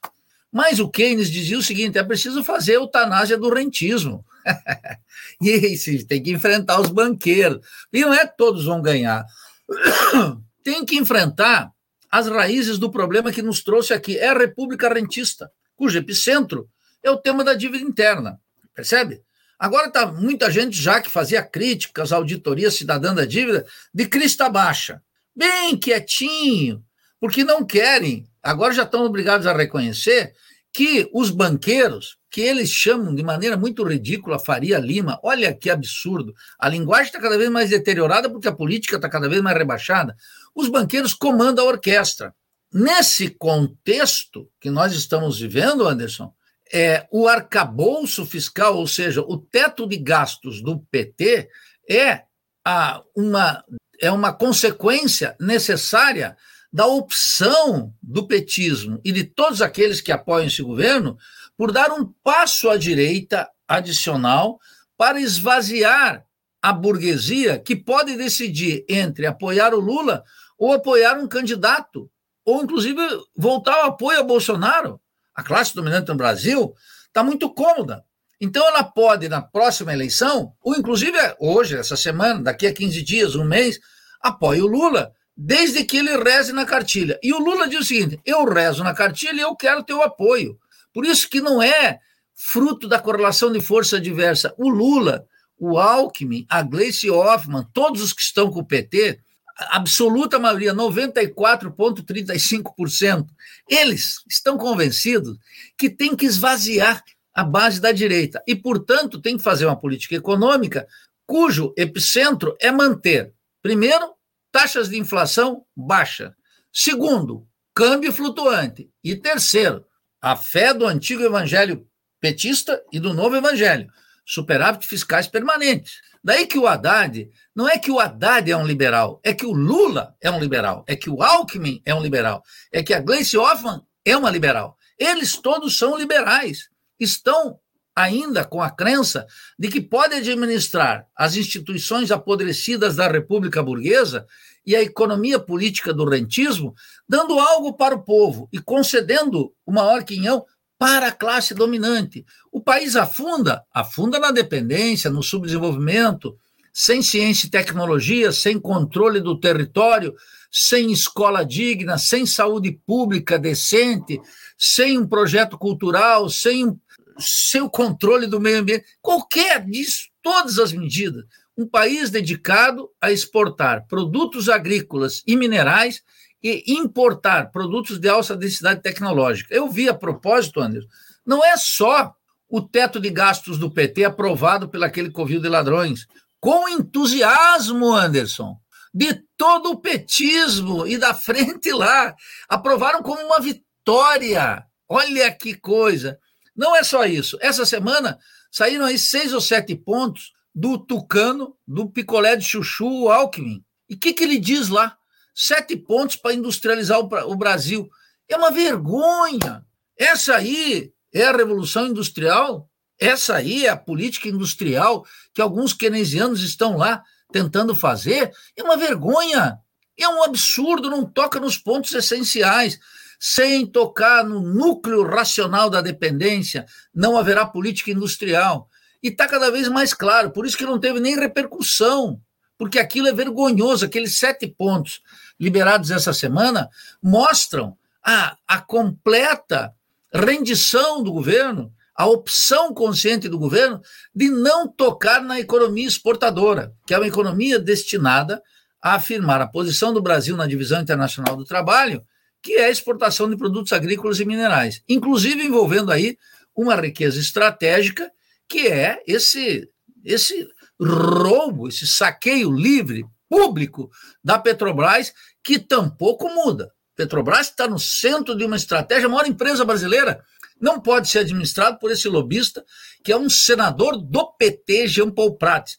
Mas 0.53 0.79
o 0.79 0.89
Keynes 0.89 1.31
dizia 1.31 1.59
o 1.59 1.63
seguinte: 1.63 1.99
é 1.99 2.05
preciso 2.05 2.45
fazer 2.45 2.75
eutanásia 2.75 3.37
do 3.37 3.53
rentismo. 3.53 4.25
e 5.43 5.51
aí, 5.51 6.05
tem 6.05 6.23
que 6.23 6.31
enfrentar 6.31 6.81
os 6.81 6.91
banqueiros. 6.91 7.61
E 7.93 8.01
não 8.01 8.15
é 8.15 8.27
que 8.27 8.37
todos 8.37 8.65
vão 8.65 8.81
ganhar. 8.81 9.25
tem 10.63 10.85
que 10.85 10.97
enfrentar 10.97 11.71
as 12.11 12.29
raízes 12.29 12.79
do 12.79 12.91
problema 12.91 13.33
que 13.33 13.43
nos 13.43 13.63
trouxe 13.63 13.93
aqui. 13.93 14.19
É 14.19 14.29
a 14.29 14.39
República 14.39 14.93
Rentista, 14.93 15.51
cujo 15.77 15.99
epicentro 15.99 16.69
é 17.03 17.11
o 17.11 17.17
tema 17.17 17.43
da 17.43 17.55
dívida 17.55 17.85
interna. 17.85 18.39
Percebe? 18.75 19.23
Agora 19.59 19.89
está 19.89 20.07
muita 20.07 20.51
gente 20.51 20.81
já 20.81 21.03
que 21.03 21.11
fazia 21.11 21.43
críticas 21.43 22.13
à 22.13 22.17
auditoria 22.17 22.71
cidadã 22.71 23.15
da 23.15 23.27
dívida 23.27 23.67
de 23.93 24.07
crista 24.07 24.49
baixa, 24.49 25.03
bem 25.37 25.77
quietinho, 25.77 26.83
porque 27.21 27.45
não 27.45 27.65
querem, 27.65 28.27
agora 28.43 28.73
já 28.73 28.85
estão 28.85 29.05
obrigados 29.05 29.47
a 29.47 29.53
reconhecer 29.53 30.33
que 30.73 31.11
os 31.13 31.31
banqueiros, 31.31 32.17
que 32.31 32.41
eles 32.41 32.71
chamam 32.71 33.15
de 33.15 33.23
maneira 33.23 33.57
muito 33.57 33.85
ridícula 33.85 34.39
Faria 34.39 34.79
Lima, 34.79 35.21
olha 35.23 35.53
que 35.53 35.69
absurdo, 35.69 36.35
a 36.59 36.69
linguagem 36.69 37.07
está 37.07 37.21
cada 37.21 37.37
vez 37.37 37.51
mais 37.51 37.69
deteriorada 37.69 38.31
porque 38.31 38.49
a 38.49 38.53
política 38.53 38.97
está 38.97 39.11
cada 39.11 39.29
vez 39.29 39.43
mais 39.43 39.57
rebaixada, 39.57 40.17
os 40.55 40.69
banqueiros 40.69 41.13
comandam 41.13 41.67
a 41.67 41.69
orquestra. 41.69 42.35
Nesse 42.73 43.29
contexto 43.31 44.49
que 44.61 44.71
nós 44.71 44.93
estamos 44.93 45.41
vivendo, 45.41 45.87
Anderson, 45.87 46.33
é, 46.73 47.07
o 47.11 47.27
arcabouço 47.27 48.25
fiscal, 48.25 48.77
ou 48.77 48.87
seja, 48.87 49.21
o 49.23 49.37
teto 49.37 49.87
de 49.87 49.97
gastos 49.97 50.63
do 50.63 50.79
PT, 50.91 51.49
é, 51.89 52.23
a, 52.65 53.03
uma, 53.17 53.65
é 54.01 54.11
uma 54.11 54.33
consequência 54.33 55.37
necessária 55.41 56.37
da 56.73 56.87
opção 56.87 57.93
do 58.01 58.27
petismo 58.27 59.01
e 59.05 59.11
de 59.11 59.25
todos 59.25 59.61
aqueles 59.61 60.01
que 60.01 60.13
apoiam 60.13 60.47
esse 60.47 60.63
governo 60.63 61.19
por 61.57 61.73
dar 61.73 61.91
um 61.91 62.07
passo 62.23 62.71
à 62.71 62.77
direita 62.77 63.51
adicional 63.67 64.61
para 64.97 65.21
esvaziar 65.21 66.25
a 66.63 66.73
burguesia 66.73 67.59
que 67.59 67.75
pode 67.75 68.17
decidir 68.17 68.85
entre 68.89 69.27
apoiar 69.27 69.75
o 69.75 69.81
Lula 69.81 70.23
ou 70.59 70.73
apoiar 70.73 71.19
um 71.19 71.27
candidato, 71.27 72.09
ou 72.45 72.63
inclusive 72.63 73.01
voltar 73.37 73.75
ao 73.77 73.87
apoio 73.87 74.21
a 74.21 74.23
Bolsonaro 74.23 75.01
a 75.41 75.43
classe 75.43 75.75
dominante 75.75 76.09
no 76.09 76.15
Brasil, 76.15 76.75
está 77.07 77.25
muito 77.25 77.53
cômoda. 77.53 78.05
Então, 78.41 78.67
ela 78.67 78.85
pode, 78.85 79.29
na 79.29 79.43
próxima 79.43 79.93
eleição, 79.93 80.53
ou 80.63 80.75
inclusive 80.75 81.19
hoje, 81.39 81.77
essa 81.77 81.97
semana, 81.97 82.43
daqui 82.43 82.67
a 82.67 82.73
15 82.73 83.03
dias, 83.03 83.35
um 83.35 83.45
mês, 83.45 83.79
apoie 84.21 84.63
o 84.63 84.67
Lula, 84.67 85.13
desde 85.37 85.85
que 85.85 85.97
ele 85.97 86.17
reze 86.23 86.53
na 86.53 86.65
cartilha. 86.65 87.19
E 87.23 87.33
o 87.33 87.39
Lula 87.39 87.69
diz 87.69 87.81
o 87.81 87.85
seguinte: 87.85 88.21
eu 88.25 88.45
rezo 88.45 88.85
na 88.85 88.95
cartilha 88.95 89.39
e 89.39 89.41
eu 89.41 89.57
quero 89.57 89.83
teu 89.83 90.03
apoio. 90.03 90.59
Por 90.93 91.05
isso 91.05 91.29
que 91.29 91.41
não 91.41 91.63
é 91.63 91.99
fruto 92.35 92.89
da 92.89 92.99
correlação 92.99 93.53
de 93.53 93.61
força 93.61 94.01
diversa. 94.01 94.55
O 94.59 94.69
Lula, 94.69 95.27
o 95.59 95.79
Alckmin, 95.79 96.47
a 96.49 96.63
Gleice 96.63 97.11
Hoffmann, 97.11 97.67
todos 97.73 98.03
os 98.03 98.13
que 98.13 98.23
estão 98.23 98.51
com 98.51 98.61
o 98.61 98.67
PT, 98.67 99.21
absoluta 99.57 100.39
maioria, 100.39 100.75
94,35%, 100.75 103.27
eles 103.69 104.23
estão 104.29 104.57
convencidos 104.57 105.37
que 105.77 105.91
tem 105.91 106.15
que 106.17 106.27
esvaziar 106.27 107.03
a 107.35 107.45
base 107.45 107.81
da 107.81 107.93
direita 107.93 108.43
e, 108.47 108.57
portanto, 108.57 109.21
tem 109.21 109.37
que 109.37 109.43
fazer 109.43 109.67
uma 109.67 109.79
política 109.79 110.17
econômica 110.17 110.89
cujo 111.27 111.75
epicentro 111.77 112.57
é 112.61 112.73
manter, 112.73 113.35
primeiro, 113.63 114.15
taxas 114.51 114.89
de 114.89 114.99
inflação 114.99 115.65
baixa, 115.77 116.35
segundo, 116.73 117.47
câmbio 117.75 118.13
flutuante 118.13 118.91
e 119.03 119.15
terceiro, 119.15 119.85
a 120.21 120.37
fé 120.37 120.75
do 120.75 120.87
antigo 120.87 121.23
evangelho 121.23 121.87
petista 122.21 122.83
e 122.93 123.01
do 123.01 123.15
novo 123.15 123.37
evangelho, 123.37 123.91
superávit 124.27 124.87
fiscais 124.87 125.27
permanentes. 125.27 126.01
Daí 126.23 126.47
que 126.47 126.59
o 126.59 126.67
Haddad, 126.67 127.31
não 127.55 127.69
é 127.69 127.79
que 127.79 127.91
o 127.91 127.99
Haddad 127.99 128.51
é 128.51 128.57
um 128.57 128.67
liberal, 128.67 129.21
é 129.25 129.33
que 129.33 129.47
o 129.47 129.53
Lula 129.53 130.15
é 130.21 130.31
um 130.31 130.39
liberal, 130.39 130.85
é 130.87 130.95
que 130.95 131.09
o 131.09 131.23
Alckmin 131.23 131.81
é 131.85 131.95
um 131.95 132.03
liberal, 132.03 132.43
é 132.71 132.83
que 132.83 132.93
a 132.93 133.01
Gleice 133.01 133.39
Hoffmann 133.39 133.83
é 134.05 134.17
uma 134.17 134.31
liberal. 134.31 134.77
Eles 134.99 135.37
todos 135.39 135.79
são 135.79 135.97
liberais. 135.97 136.69
Estão 136.99 137.59
ainda 137.97 138.45
com 138.45 138.61
a 138.63 138.71
crença 138.71 139.27
de 139.59 139.69
que 139.69 139.81
pode 139.81 140.15
administrar 140.15 141.07
as 141.17 141.37
instituições 141.37 142.11
apodrecidas 142.11 142.97
da 142.97 143.09
República 143.09 143.63
Burguesa 143.63 144.27
e 144.65 144.77
a 144.77 144.83
economia 144.83 145.39
política 145.39 145.93
do 145.93 146.09
rentismo, 146.09 146.75
dando 147.09 147.39
algo 147.39 147.75
para 147.75 147.95
o 147.95 148.03
povo 148.03 148.49
e 148.53 148.59
concedendo 148.59 149.53
o 149.65 149.73
maior 149.73 150.05
quinhão 150.05 150.45
para 150.81 151.09
a 151.09 151.13
classe 151.13 151.53
dominante. 151.53 152.25
O 152.51 152.59
país 152.59 152.97
afunda, 152.97 153.63
afunda 153.71 154.19
na 154.19 154.31
dependência, 154.31 155.11
no 155.11 155.23
subdesenvolvimento, 155.23 156.39
sem 156.73 157.03
ciência 157.03 157.47
e 157.47 157.51
tecnologia, 157.51 158.33
sem 158.33 158.59
controle 158.59 159.21
do 159.21 159.39
território, 159.39 160.15
sem 160.51 160.91
escola 160.91 161.45
digna, 161.45 161.99
sem 161.99 162.25
saúde 162.25 162.81
pública 162.87 163.39
decente, 163.39 164.19
sem 164.57 164.97
um 164.97 165.07
projeto 165.07 165.59
cultural, 165.59 166.31
sem, 166.31 166.75
sem 167.19 167.61
o 167.61 167.69
controle 167.69 168.27
do 168.27 168.41
meio 168.41 168.61
ambiente, 168.61 168.87
qualquer 169.03 169.63
disso, 169.67 170.09
todas 170.23 170.59
as 170.59 170.73
medidas. 170.73 171.27
Um 171.59 171.69
país 171.69 172.09
dedicado 172.09 172.89
a 172.99 173.13
exportar 173.13 173.87
produtos 173.87 174.49
agrícolas 174.49 175.23
e 175.27 175.37
minerais 175.37 176.03
e 176.43 176.73
importar 176.73 177.51
produtos 177.51 177.99
de 177.99 178.09
alta 178.09 178.37
densidade 178.37 178.81
tecnológica. 178.81 179.55
Eu 179.55 179.69
vi 179.69 179.89
a 179.89 179.95
propósito, 179.95 180.61
Anderson, 180.61 180.89
não 181.27 181.45
é 181.45 181.57
só 181.57 182.15
o 182.49 182.61
teto 182.61 182.99
de 182.99 183.11
gastos 183.11 183.59
do 183.59 183.71
PT 183.71 184.05
aprovado 184.05 184.69
pelaquele 184.69 185.11
covil 185.11 185.41
de 185.41 185.49
ladrões, 185.49 186.07
com 186.41 186.69
entusiasmo, 186.69 187.95
Anderson, 187.95 188.57
de 188.93 189.23
todo 189.37 189.71
o 189.71 189.81
petismo 189.81 190.87
e 190.87 190.99
da 190.99 191.15
frente 191.15 191.71
lá, 191.71 192.15
aprovaram 192.49 193.03
como 193.03 193.23
uma 193.23 193.39
vitória. 193.39 194.65
Olha 194.89 195.31
que 195.31 195.55
coisa! 195.55 196.19
Não 196.57 196.75
é 196.75 196.83
só 196.83 197.05
isso. 197.05 197.39
Essa 197.41 197.65
semana 197.65 198.19
saíram 198.51 198.85
aí 198.85 198.99
seis 198.99 199.33
ou 199.33 199.41
sete 199.41 199.77
pontos 199.77 200.33
do 200.55 200.77
Tucano, 200.77 201.57
do 201.67 201.89
picolé 201.89 202.35
de 202.35 202.45
chuchu 202.45 203.09
Alckmin. 203.09 203.65
E 203.89 203.95
o 203.95 203.99
que, 203.99 204.13
que 204.13 204.25
ele 204.25 204.39
diz 204.39 204.69
lá? 204.69 204.97
Sete 205.35 205.77
pontos 205.77 206.17
para 206.17 206.35
industrializar 206.35 207.01
o, 207.01 207.09
o 207.31 207.37
Brasil. 207.37 207.89
É 208.29 208.37
uma 208.37 208.51
vergonha. 208.51 209.65
Essa 209.97 210.37
aí 210.37 210.93
é 211.13 211.27
a 211.27 211.37
revolução 211.37 211.87
industrial? 211.87 212.69
Essa 212.99 213.37
aí 213.37 213.67
é 213.67 213.71
a 213.71 213.77
política 213.77 214.29
industrial 214.29 215.07
que 215.35 215.41
alguns 215.41 215.73
keynesianos 215.73 216.43
estão 216.43 216.77
lá 216.77 217.03
tentando 217.33 217.75
fazer? 217.75 218.31
É 218.57 218.63
uma 218.63 218.77
vergonha. 218.77 219.59
É 219.99 220.09
um 220.09 220.23
absurdo, 220.23 220.91
não 220.91 221.05
toca 221.05 221.41
nos 221.41 221.59
pontos 221.59 221.93
essenciais. 221.95 222.79
Sem 223.19 223.67
tocar 223.67 224.25
no 224.25 224.41
núcleo 224.41 225.03
racional 225.03 225.69
da 225.69 225.83
dependência, 225.83 226.65
não 226.95 227.19
haverá 227.19 227.45
política 227.45 227.91
industrial. 227.91 228.69
E 229.03 229.09
está 229.09 229.27
cada 229.27 229.51
vez 229.51 229.69
mais 229.69 229.93
claro, 229.93 230.31
por 230.31 230.47
isso 230.47 230.57
que 230.57 230.65
não 230.65 230.79
teve 230.79 231.01
nem 231.01 231.19
repercussão, 231.19 232.21
porque 232.61 232.79
aquilo 232.79 233.09
é 233.09 233.13
vergonhoso. 233.15 233.87
Aqueles 233.87 234.19
sete 234.19 234.47
pontos 234.47 235.01
liberados 235.41 235.91
essa 235.91 236.13
semana 236.13 236.69
mostram 237.03 237.75
a, 238.05 238.37
a 238.47 238.59
completa 238.59 239.73
rendição 240.13 241.03
do 241.03 241.11
governo, 241.11 241.73
a 241.97 242.05
opção 242.05 242.75
consciente 242.75 243.31
do 243.31 243.39
governo 243.39 243.81
de 244.15 244.29
não 244.29 244.69
tocar 244.69 245.23
na 245.23 245.41
economia 245.41 245.89
exportadora, 245.89 246.75
que 246.87 246.93
é 246.93 246.99
uma 246.99 247.07
economia 247.07 247.59
destinada 247.59 248.43
a 248.83 248.97
afirmar 248.97 249.41
a 249.41 249.49
posição 249.49 249.95
do 249.95 250.03
Brasil 250.03 250.37
na 250.37 250.47
divisão 250.47 250.83
internacional 250.83 251.37
do 251.37 251.47
trabalho 251.47 252.05
que 252.43 252.55
é 252.55 252.67
a 252.67 252.71
exportação 252.71 253.29
de 253.29 253.37
produtos 253.39 253.73
agrícolas 253.73 254.21
e 254.21 254.25
minerais, 254.27 254.83
inclusive 254.87 255.43
envolvendo 255.43 255.91
aí 255.91 256.19
uma 256.55 256.77
riqueza 256.77 257.19
estratégica 257.19 258.11
que 258.47 258.67
é 258.67 259.03
esse 259.07 259.67
esse 260.05 260.47
roubo, 260.81 261.69
esse 261.69 261.87
saqueio 261.87 262.51
livre 262.51 263.05
público 263.29 263.91
da 264.25 264.39
Petrobras 264.39 265.13
que 265.43 265.59
tampouco 265.59 266.29
muda. 266.29 266.73
Petrobras 266.97 267.49
está 267.49 267.69
no 267.69 267.79
centro 267.79 268.37
de 268.37 268.45
uma 268.45 268.57
estratégia, 268.57 269.07
a 269.07 269.09
maior 269.09 269.27
empresa 269.27 269.65
brasileira 269.65 270.23
não 270.61 270.81
pode 270.81 271.09
ser 271.09 271.21
administrado 271.21 271.79
por 271.79 271.91
esse 271.91 272.09
lobista 272.09 272.65
que 273.03 273.13
é 273.13 273.17
um 273.17 273.31
senador 273.31 273.97
do 273.97 274.33
PT, 274.33 274.89
Jean 274.89 275.11
Paul 275.11 275.37
Prats. 275.37 275.79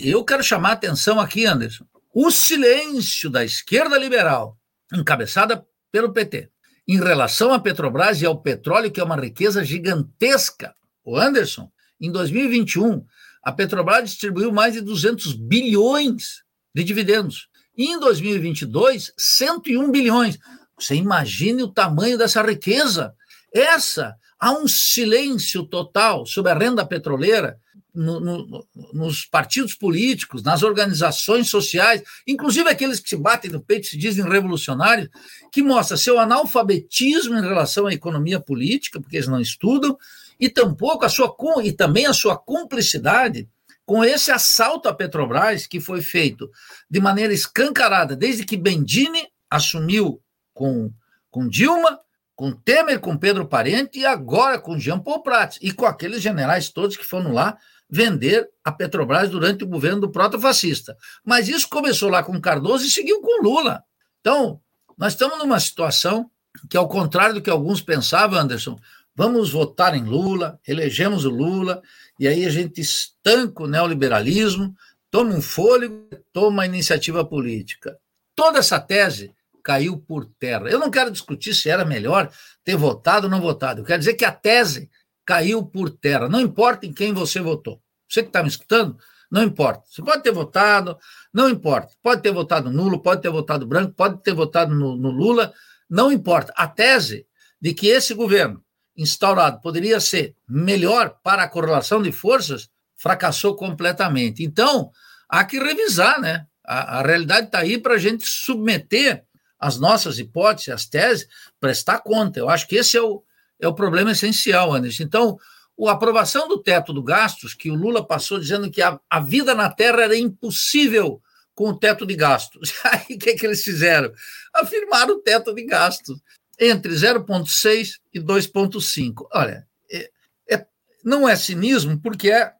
Eu 0.00 0.24
quero 0.24 0.44
chamar 0.44 0.70
a 0.70 0.74
atenção 0.74 1.18
aqui, 1.18 1.44
Anderson. 1.44 1.84
O 2.14 2.30
silêncio 2.30 3.28
da 3.28 3.44
esquerda 3.44 3.98
liberal, 3.98 4.56
encabeçada 4.92 5.66
pelo 5.90 6.12
PT. 6.12 6.50
Em 6.86 6.98
relação 6.98 7.52
à 7.52 7.58
Petrobras 7.58 8.22
e 8.22 8.26
ao 8.26 8.40
petróleo, 8.40 8.90
que 8.90 9.00
é 9.00 9.04
uma 9.04 9.16
riqueza 9.16 9.64
gigantesca, 9.64 10.74
o 11.04 11.16
Anderson, 11.16 11.70
em 12.00 12.10
2021, 12.12 13.04
a 13.42 13.50
Petrobras 13.50 14.10
distribuiu 14.10 14.52
mais 14.52 14.74
de 14.74 14.80
200 14.80 15.32
bilhões 15.34 16.42
de 16.74 16.84
dividendos. 16.84 17.48
E 17.76 17.86
em 17.86 17.98
2022, 17.98 19.12
101 19.16 19.90
bilhões. 19.90 20.38
Você 20.78 20.94
imagine 20.94 21.62
o 21.62 21.68
tamanho 21.68 22.18
dessa 22.18 22.42
riqueza. 22.42 23.14
Essa, 23.52 24.14
há 24.38 24.52
um 24.52 24.68
silêncio 24.68 25.64
total 25.64 26.24
sobre 26.26 26.52
a 26.52 26.54
renda 26.54 26.84
petroleira 26.84 27.58
no, 27.94 28.20
no, 28.20 28.66
nos 28.92 29.24
partidos 29.24 29.74
políticos, 29.74 30.42
nas 30.42 30.62
organizações 30.62 31.50
sociais, 31.50 32.02
inclusive 32.26 32.68
aqueles 32.68 32.98
que 32.98 33.08
se 33.08 33.16
batem 33.16 33.50
no 33.50 33.60
peito 33.60 33.86
e 33.86 33.90
se 33.90 33.98
dizem 33.98 34.24
revolucionários, 34.24 35.08
que 35.50 35.62
mostra 35.62 35.96
seu 35.96 36.18
analfabetismo 36.18 37.36
em 37.36 37.42
relação 37.42 37.86
à 37.86 37.92
economia 37.92 38.40
política, 38.40 39.00
porque 39.00 39.16
eles 39.16 39.28
não 39.28 39.40
estudam, 39.40 39.98
e 40.42 40.50
tampouco 40.50 41.04
a 41.04 41.08
sua 41.08 41.32
e 41.62 41.70
também 41.70 42.04
a 42.04 42.12
sua 42.12 42.36
cumplicidade 42.36 43.48
com 43.86 44.02
esse 44.02 44.32
assalto 44.32 44.88
à 44.88 44.92
Petrobras 44.92 45.68
que 45.68 45.78
foi 45.78 46.02
feito 46.02 46.50
de 46.90 47.00
maneira 47.00 47.32
escancarada 47.32 48.16
desde 48.16 48.44
que 48.44 48.56
Bendini 48.56 49.28
assumiu 49.48 50.20
com, 50.52 50.92
com 51.30 51.46
Dilma, 51.46 52.00
com 52.34 52.50
Temer, 52.50 52.98
com 52.98 53.16
Pedro 53.16 53.46
Parente 53.46 54.00
e 54.00 54.04
agora 54.04 54.58
com 54.58 54.76
Jean 54.76 54.98
Paul 54.98 55.22
Prats 55.22 55.60
e 55.62 55.70
com 55.70 55.86
aqueles 55.86 56.20
generais 56.20 56.70
todos 56.70 56.96
que 56.96 57.06
foram 57.06 57.32
lá 57.32 57.56
vender 57.88 58.50
a 58.64 58.72
Petrobras 58.72 59.30
durante 59.30 59.62
o 59.62 59.68
governo 59.68 60.00
do 60.00 60.10
proto-fascista. 60.10 60.96
Mas 61.24 61.46
isso 61.46 61.68
começou 61.68 62.10
lá 62.10 62.24
com 62.24 62.40
Cardoso 62.40 62.84
e 62.84 62.90
seguiu 62.90 63.20
com 63.20 63.44
Lula. 63.44 63.84
Então, 64.20 64.60
nós 64.98 65.12
estamos 65.12 65.38
numa 65.38 65.60
situação 65.60 66.28
que, 66.68 66.76
ao 66.76 66.88
contrário 66.88 67.34
do 67.34 67.42
que 67.42 67.50
alguns 67.50 67.80
pensavam, 67.80 68.38
Anderson, 68.38 68.78
vamos 69.14 69.50
votar 69.50 69.94
em 69.94 70.04
Lula, 70.04 70.58
elegemos 70.66 71.24
o 71.24 71.30
Lula, 71.30 71.82
e 72.18 72.26
aí 72.26 72.44
a 72.44 72.50
gente 72.50 72.80
estanca 72.80 73.62
o 73.62 73.66
neoliberalismo, 73.66 74.74
toma 75.10 75.34
um 75.34 75.42
fôlego, 75.42 76.08
toma 76.32 76.62
a 76.62 76.66
iniciativa 76.66 77.24
política. 77.24 77.98
Toda 78.34 78.58
essa 78.58 78.80
tese 78.80 79.34
caiu 79.62 79.98
por 79.98 80.24
terra. 80.38 80.68
Eu 80.68 80.78
não 80.78 80.90
quero 80.90 81.10
discutir 81.10 81.54
se 81.54 81.68
era 81.70 81.84
melhor 81.84 82.30
ter 82.64 82.76
votado 82.76 83.26
ou 83.26 83.30
não 83.30 83.40
votado. 83.40 83.80
Eu 83.80 83.84
quero 83.84 83.98
dizer 83.98 84.14
que 84.14 84.24
a 84.24 84.32
tese 84.32 84.90
caiu 85.24 85.64
por 85.64 85.90
terra. 85.90 86.28
Não 86.28 86.40
importa 86.40 86.86
em 86.86 86.92
quem 86.92 87.12
você 87.12 87.40
votou. 87.40 87.80
Você 88.08 88.22
que 88.22 88.28
está 88.28 88.42
me 88.42 88.48
escutando, 88.48 88.98
não 89.30 89.42
importa. 89.42 89.84
Você 89.88 90.02
pode 90.02 90.22
ter 90.22 90.32
votado, 90.32 90.98
não 91.32 91.48
importa. 91.48 91.94
Pode 92.02 92.22
ter 92.22 92.32
votado 92.32 92.70
nulo, 92.70 93.00
pode 93.00 93.22
ter 93.22 93.30
votado 93.30 93.66
branco, 93.66 93.92
pode 93.92 94.22
ter 94.22 94.34
votado 94.34 94.74
no, 94.74 94.96
no 94.96 95.10
Lula, 95.10 95.52
não 95.88 96.10
importa. 96.10 96.52
A 96.56 96.66
tese 96.66 97.26
de 97.60 97.72
que 97.72 97.86
esse 97.86 98.12
governo 98.14 98.62
instaurado 98.96 99.60
poderia 99.60 100.00
ser 100.00 100.34
melhor 100.48 101.16
para 101.22 101.42
a 101.42 101.48
correlação 101.48 102.02
de 102.02 102.12
forças 102.12 102.68
fracassou 103.02 103.56
completamente. 103.56 104.44
Então, 104.44 104.90
há 105.28 105.44
que 105.44 105.58
revisar, 105.58 106.20
né? 106.20 106.46
A, 106.64 107.00
a 107.00 107.02
realidade 107.02 107.46
está 107.46 107.58
aí 107.58 107.76
para 107.76 107.94
a 107.94 107.98
gente 107.98 108.24
submeter 108.24 109.24
as 109.58 109.76
nossas 109.76 110.20
hipóteses, 110.20 110.68
as 110.68 110.86
teses, 110.86 111.26
prestar 111.58 111.98
conta. 111.98 112.38
Eu 112.38 112.48
acho 112.48 112.66
que 112.68 112.76
esse 112.76 112.96
é 112.96 113.02
o, 113.02 113.24
é 113.60 113.66
o 113.66 113.74
problema 113.74 114.12
essencial, 114.12 114.72
Anderson. 114.72 115.02
Então, 115.02 115.38
a 115.80 115.92
aprovação 115.92 116.46
do 116.46 116.62
teto 116.62 116.92
do 116.92 117.02
gastos, 117.02 117.54
que 117.54 117.70
o 117.70 117.74
Lula 117.74 118.06
passou 118.06 118.38
dizendo 118.38 118.70
que 118.70 118.80
a, 118.80 118.98
a 119.10 119.18
vida 119.18 119.52
na 119.52 119.68
Terra 119.68 120.02
era 120.02 120.16
impossível 120.16 121.20
com 121.54 121.70
o 121.70 121.76
teto 121.76 122.06
de 122.06 122.14
gastos. 122.14 122.72
Aí 122.84 123.16
o 123.16 123.18
que, 123.18 123.30
é 123.30 123.34
que 123.34 123.44
eles 123.44 123.64
fizeram? 123.64 124.12
Afirmaram 124.54 125.16
o 125.16 125.20
teto 125.20 125.52
de 125.52 125.64
gastos 125.64 126.20
entre 126.60 126.92
0,6 126.92 127.98
e 128.12 128.20
2,5. 128.20 129.26
Olha, 129.34 129.66
é, 129.90 130.10
é, 130.50 130.66
não 131.04 131.28
é 131.28 131.36
cinismo, 131.36 131.98
porque 132.00 132.30
é 132.30 132.52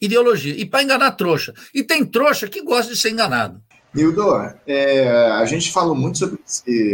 ideologia. 0.00 0.54
E 0.54 0.64
para 0.64 0.82
enganar 0.82 1.12
trouxa. 1.12 1.52
E 1.74 1.82
tem 1.82 2.04
trouxa 2.04 2.48
que 2.48 2.62
gosta 2.62 2.92
de 2.92 2.98
ser 2.98 3.10
enganado. 3.10 3.60
Nildo, 3.94 4.22
é, 4.66 5.08
a 5.32 5.44
gente 5.46 5.72
falou 5.72 5.94
muito 5.94 6.18
sobre 6.18 6.38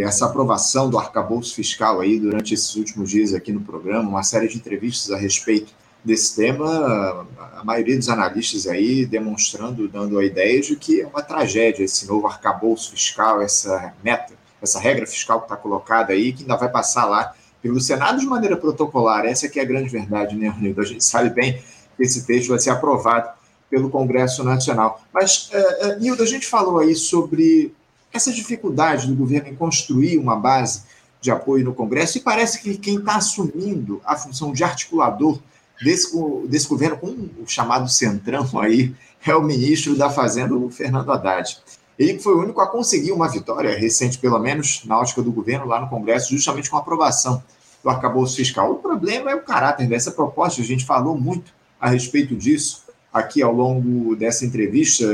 essa 0.03 0.27
aprovação 0.27 0.88
do 0.88 0.97
arcabouço 0.97 1.55
fiscal 1.55 2.01
aí 2.01 2.21
durante 2.21 2.55
esses 2.55 2.75
últimos 2.77 3.11
dias 3.11 3.35
aqui 3.35 3.53
no 3.53 3.61
programa, 3.61 4.09
uma 4.09 4.23
série 4.23 4.47
de 4.47 4.57
entrevistas 4.57 5.11
a 5.11 5.19
respeito 5.19 5.73
desse 6.05 6.37
tema, 6.37 7.27
a 7.57 7.64
maioria 7.64 7.97
dos 7.97 8.09
analistas 8.09 8.67
aí 8.67 9.07
demonstrando, 9.07 9.88
dando 9.88 10.19
a 10.19 10.25
ideia 10.25 10.61
de 10.61 10.77
que 10.77 11.01
é 11.01 11.07
uma 11.07 11.23
tragédia 11.23 11.83
esse 11.83 12.07
novo 12.07 12.27
arcabouço 12.27 12.93
fiscal, 12.93 13.43
essa 13.43 13.93
meta, 14.05 14.35
essa 14.64 14.81
regra 14.81 15.07
fiscal 15.07 15.40
que 15.40 15.46
está 15.46 15.57
colocada 15.57 16.12
aí, 16.12 16.33
que 16.33 16.42
ainda 16.42 16.57
vai 16.57 16.68
passar 16.68 17.05
lá 17.07 17.35
pelo 17.62 17.81
Senado 17.81 18.18
de 18.18 18.27
maneira 18.27 18.57
protocolar. 18.57 19.24
Essa 19.24 19.48
que 19.48 19.59
é 19.59 19.62
a 19.62 19.66
grande 19.66 19.88
verdade, 19.88 20.37
né, 20.37 20.55
Nildo? 20.59 20.81
A 20.81 20.85
gente 20.85 21.05
sabe 21.05 21.31
bem 21.31 21.62
que 21.96 22.03
esse 22.03 22.27
texto 22.27 22.48
vai 22.48 22.59
ser 22.59 22.70
aprovado 22.70 23.31
pelo 23.70 23.88
Congresso 23.88 24.44
Nacional. 24.44 25.03
Mas, 25.12 25.50
uh, 25.53 25.88
uh, 25.88 26.00
Nilda, 26.00 26.22
a 26.22 26.27
gente 26.27 26.46
falou 26.46 26.79
aí 26.79 26.94
sobre 26.94 27.74
essa 28.12 28.33
dificuldade 28.33 29.07
do 29.07 29.14
governo 29.14 29.48
em 29.48 29.55
construir 29.55 30.18
uma 30.18 30.37
base 30.37 30.83
de 31.20 31.31
apoio 31.31 31.64
no 31.64 31.74
Congresso, 31.74 32.18
e 32.18 32.20
parece 32.20 32.61
que 32.61 32.77
quem 32.77 32.98
está 32.98 33.16
assumindo 33.16 34.00
a 34.05 34.14
função 34.14 34.53
de 34.53 34.62
articulador 34.62 35.40
desse, 35.83 36.14
desse 36.46 36.68
governo, 36.68 36.98
com 36.98 37.07
o 37.09 37.46
chamado 37.46 37.88
centrão 37.88 38.46
aí, 38.61 38.94
é 39.27 39.35
o 39.35 39.42
ministro 39.42 39.96
da 39.96 40.11
Fazenda, 40.11 40.55
o 40.55 40.70
Fernando 40.70 41.11
Haddad. 41.11 41.59
Ele 41.99 42.19
foi 42.19 42.35
o 42.35 42.41
único 42.41 42.61
a 42.61 42.67
conseguir 42.67 43.13
uma 43.13 43.29
vitória, 43.29 43.79
recente 43.79 44.19
pelo 44.19 44.39
menos, 44.39 44.83
na 44.85 44.99
ótica 44.99 45.23
do 45.23 45.31
governo 45.31 45.67
lá 45.67 45.81
no 45.81 45.89
Congresso, 45.89 46.31
justamente 46.31 46.71
com 46.71 46.77
a 46.77 46.81
aprovação 46.81 47.43
do 47.83 47.91
arcabouço 47.91 48.37
fiscal. 48.37 48.73
O 48.73 48.77
problema 48.77 49.31
é 49.31 49.35
o 49.35 49.43
caráter 49.43 49.87
dessa 49.87 50.11
proposta, 50.11 50.61
a 50.61 50.65
gente 50.65 50.85
falou 50.85 51.17
muito 51.17 51.53
a 51.81 51.89
respeito 51.89 52.35
disso 52.35 52.85
aqui 53.15 53.41
ao 53.41 53.55
longo 53.55 54.17
dessa 54.17 54.45
entrevista, 54.45 55.05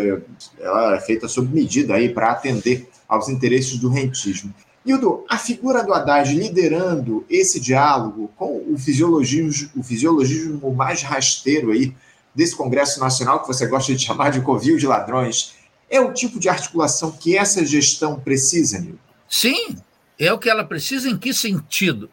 ela 0.59 0.97
é 0.97 1.01
feita 1.01 1.29
sob 1.29 1.55
medida 1.55 1.95
aí 1.95 2.09
para 2.09 2.31
atender 2.31 2.88
aos 3.07 3.29
interesses 3.29 3.77
do 3.77 3.90
rentismo. 3.90 4.55
Hildo, 4.87 5.27
a 5.29 5.37
figura 5.37 5.85
do 5.85 5.93
Haddad 5.93 6.35
liderando 6.35 7.27
esse 7.29 7.61
diálogo 7.61 8.31
com 8.37 8.64
o 8.73 8.79
fisiologismo, 8.79 9.71
o 9.77 9.83
fisiologismo 9.83 10.73
mais 10.75 11.03
rasteiro 11.03 11.71
aí 11.71 11.95
desse 12.35 12.57
Congresso 12.57 12.99
Nacional, 12.99 13.40
que 13.40 13.47
você 13.47 13.66
gosta 13.66 13.95
de 13.95 14.01
chamar 14.03 14.31
de 14.31 14.40
covil 14.40 14.79
de 14.79 14.87
ladrões, 14.87 15.55
é 15.90 16.00
o 16.00 16.14
tipo 16.14 16.38
de 16.38 16.48
articulação 16.48 17.11
que 17.11 17.37
essa 17.37 17.66
gestão 17.66 18.18
precisa, 18.18 18.79
Nildo? 18.79 19.00
Sim, 19.29 19.76
é 20.18 20.33
o 20.33 20.38
que 20.38 20.48
ela 20.48 20.64
precisa 20.64 21.11
em 21.11 21.18
que 21.18 21.35
sentido? 21.35 22.09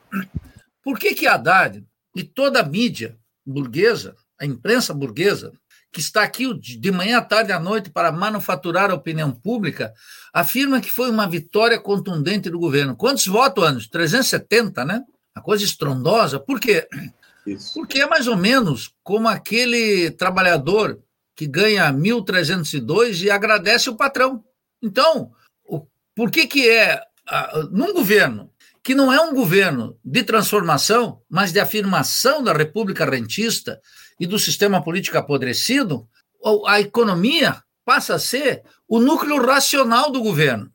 Por 0.84 0.98
que 0.98 1.14
que 1.14 1.28
Haddad 1.28 1.84
e 2.16 2.24
toda 2.24 2.60
a 2.60 2.66
mídia 2.66 3.18
burguesa, 3.46 4.16
a 4.40 4.46
imprensa 4.46 4.94
burguesa, 4.94 5.54
que 5.92 6.00
está 6.00 6.24
aqui 6.24 6.52
de 6.54 6.92
manhã 6.92 7.20
à 7.20 7.22
tarde 7.22 7.52
à 7.52 7.60
noite 7.60 7.90
para 7.90 8.12
manufaturar 8.12 8.92
a 8.92 8.96
opinião 8.96 9.32
pública, 9.32 9.94
afirma 10.34 10.82
que 10.82 10.92
foi 10.92 11.10
uma 11.10 11.28
vitória 11.28 11.80
contundente 11.80 12.50
do 12.50 12.60
governo. 12.60 12.96
Quantos 12.96 13.26
votos, 13.26 13.64
anos? 13.64 13.88
370, 13.88 14.86
né? 14.86 15.04
Uma 15.36 15.44
coisa 15.44 15.64
estrondosa. 15.64 16.40
Por 16.40 16.60
quê? 16.60 16.88
Isso. 17.46 17.74
Porque 17.74 18.02
é 18.02 18.08
mais 18.08 18.28
ou 18.28 18.36
menos 18.36 18.92
como 19.04 19.28
aquele 19.28 20.12
trabalhador 20.12 21.00
que 21.38 21.46
ganha 21.46 21.94
1.302 21.94 23.22
e 23.22 23.30
agradece 23.30 23.92
o 23.92 23.96
patrão. 23.96 24.44
Então, 24.82 25.32
o, 25.64 25.86
por 26.16 26.32
que, 26.32 26.48
que 26.48 26.68
é, 26.68 27.00
num 27.72 27.94
governo 27.94 28.52
que 28.84 28.96
não 28.96 29.14
é 29.14 29.22
um 29.22 29.36
governo 29.36 30.00
de 30.04 30.24
transformação, 30.24 31.22
mas 31.30 31.52
de 31.52 31.60
afirmação 31.60 32.42
da 32.42 32.54
República 32.54 33.06
Rentista 33.06 33.80
e 34.20 34.26
do 34.26 34.40
sistema 34.40 34.84
político 34.84 35.18
apodrecido, 35.18 36.08
a 36.66 36.80
economia 36.80 37.62
passa 37.86 38.16
a 38.16 38.20
ser 38.20 38.64
o 38.88 39.00
núcleo 39.00 39.46
racional 39.46 40.10
do 40.10 40.22
governo. 40.22 40.72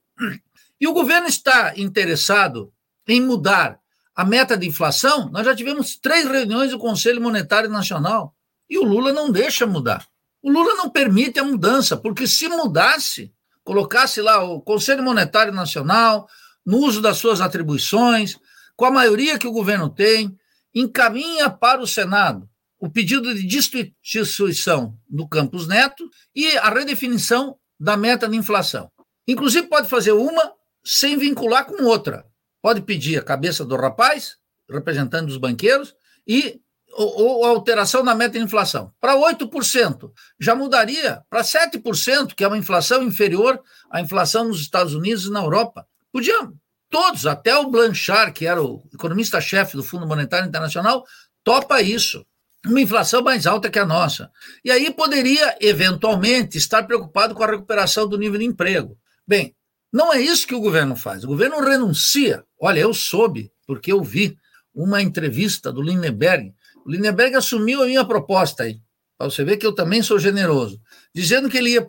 E 0.80 0.86
o 0.86 0.92
governo 0.92 1.26
está 1.26 1.72
interessado 1.76 2.72
em 3.08 3.20
mudar 3.20 3.80
a 4.14 4.24
meta 4.24 4.56
de 4.56 4.68
inflação. 4.68 5.30
Nós 5.30 5.44
já 5.44 5.56
tivemos 5.56 5.96
três 5.96 6.28
reuniões 6.28 6.70
do 6.70 6.78
Conselho 6.78 7.20
Monetário 7.20 7.70
Nacional 7.70 8.34
e 8.68 8.78
o 8.78 8.84
Lula 8.84 9.12
não 9.12 9.32
deixa 9.32 9.66
mudar. 9.66 10.06
O 10.42 10.50
Lula 10.50 10.74
não 10.74 10.90
permite 10.90 11.38
a 11.38 11.44
mudança, 11.44 11.96
porque 11.96 12.26
se 12.26 12.48
mudasse, 12.48 13.32
colocasse 13.62 14.20
lá 14.20 14.42
o 14.42 14.60
Conselho 14.60 15.02
Monetário 15.02 15.52
Nacional, 15.52 16.28
no 16.66 16.78
uso 16.78 17.00
das 17.00 17.18
suas 17.18 17.40
atribuições, 17.40 18.36
com 18.76 18.84
a 18.84 18.90
maioria 18.90 19.38
que 19.38 19.46
o 19.46 19.52
governo 19.52 19.88
tem, 19.88 20.36
encaminha 20.74 21.48
para 21.48 21.80
o 21.80 21.86
Senado 21.86 22.48
o 22.82 22.90
pedido 22.90 23.32
de 23.32 23.46
destituição 23.46 24.98
do 25.08 25.28
Campos 25.28 25.68
Neto 25.68 26.10
e 26.34 26.58
a 26.58 26.68
redefinição 26.68 27.56
da 27.78 27.96
meta 27.96 28.28
de 28.28 28.36
inflação. 28.36 28.90
Inclusive, 29.28 29.68
pode 29.68 29.88
fazer 29.88 30.10
uma 30.10 30.52
sem 30.84 31.16
vincular 31.16 31.64
com 31.64 31.84
outra. 31.84 32.26
Pode 32.60 32.82
pedir 32.82 33.18
a 33.18 33.22
cabeça 33.22 33.64
do 33.64 33.76
rapaz, 33.76 34.36
representante 34.68 35.26
dos 35.26 35.36
banqueiros, 35.36 35.94
e 36.26 36.60
ou, 36.92 37.38
ou 37.38 37.44
alteração 37.44 38.04
da 38.04 38.14
meta 38.14 38.38
de 38.38 38.44
inflação. 38.44 38.92
Para 39.00 39.16
8%, 39.16 40.10
já 40.38 40.54
mudaria 40.54 41.22
para 41.28 41.42
7%, 41.42 42.34
que 42.34 42.44
é 42.44 42.48
uma 42.48 42.58
inflação 42.58 43.02
inferior 43.02 43.60
à 43.90 44.00
inflação 44.00 44.48
nos 44.48 44.60
Estados 44.60 44.94
Unidos 44.94 45.26
e 45.26 45.30
na 45.30 45.40
Europa. 45.40 45.86
Podia, 46.12 46.50
todos, 46.90 47.26
até 47.26 47.56
o 47.56 47.70
Blanchard, 47.70 48.32
que 48.32 48.46
era 48.46 48.62
o 48.62 48.82
economista-chefe 48.92 49.76
do 49.76 49.82
Fundo 49.82 50.06
Monetário 50.06 50.48
Internacional, 50.48 51.04
topa 51.42 51.80
isso. 51.80 52.24
Uma 52.64 52.80
inflação 52.80 53.22
mais 53.22 53.46
alta 53.46 53.68
que 53.68 53.78
a 53.78 53.86
nossa. 53.86 54.30
E 54.64 54.70
aí 54.70 54.92
poderia, 54.92 55.56
eventualmente, 55.60 56.58
estar 56.58 56.84
preocupado 56.84 57.34
com 57.34 57.42
a 57.42 57.50
recuperação 57.50 58.06
do 58.06 58.16
nível 58.16 58.38
de 58.38 58.44
emprego. 58.44 58.96
Bem, 59.26 59.56
não 59.92 60.12
é 60.12 60.20
isso 60.20 60.46
que 60.46 60.54
o 60.54 60.60
governo 60.60 60.94
faz. 60.94 61.24
O 61.24 61.28
governo 61.28 61.60
renuncia. 61.60 62.44
Olha, 62.60 62.80
eu 62.80 62.94
soube, 62.94 63.50
porque 63.66 63.92
eu 63.92 64.02
vi 64.02 64.38
uma 64.74 65.02
entrevista 65.02 65.72
do 65.72 65.82
Lindenberg. 65.82 66.54
O 66.84 66.90
Lindenberg 66.90 67.36
assumiu 67.36 67.82
a 67.82 67.86
minha 67.86 68.04
proposta 68.04 68.64
aí, 68.64 68.80
para 69.16 69.30
você 69.30 69.44
ver 69.44 69.56
que 69.56 69.66
eu 69.66 69.74
também 69.74 70.02
sou 70.02 70.18
generoso, 70.18 70.80
dizendo 71.14 71.48
que 71.48 71.56
ele 71.56 71.70
ia 71.70 71.86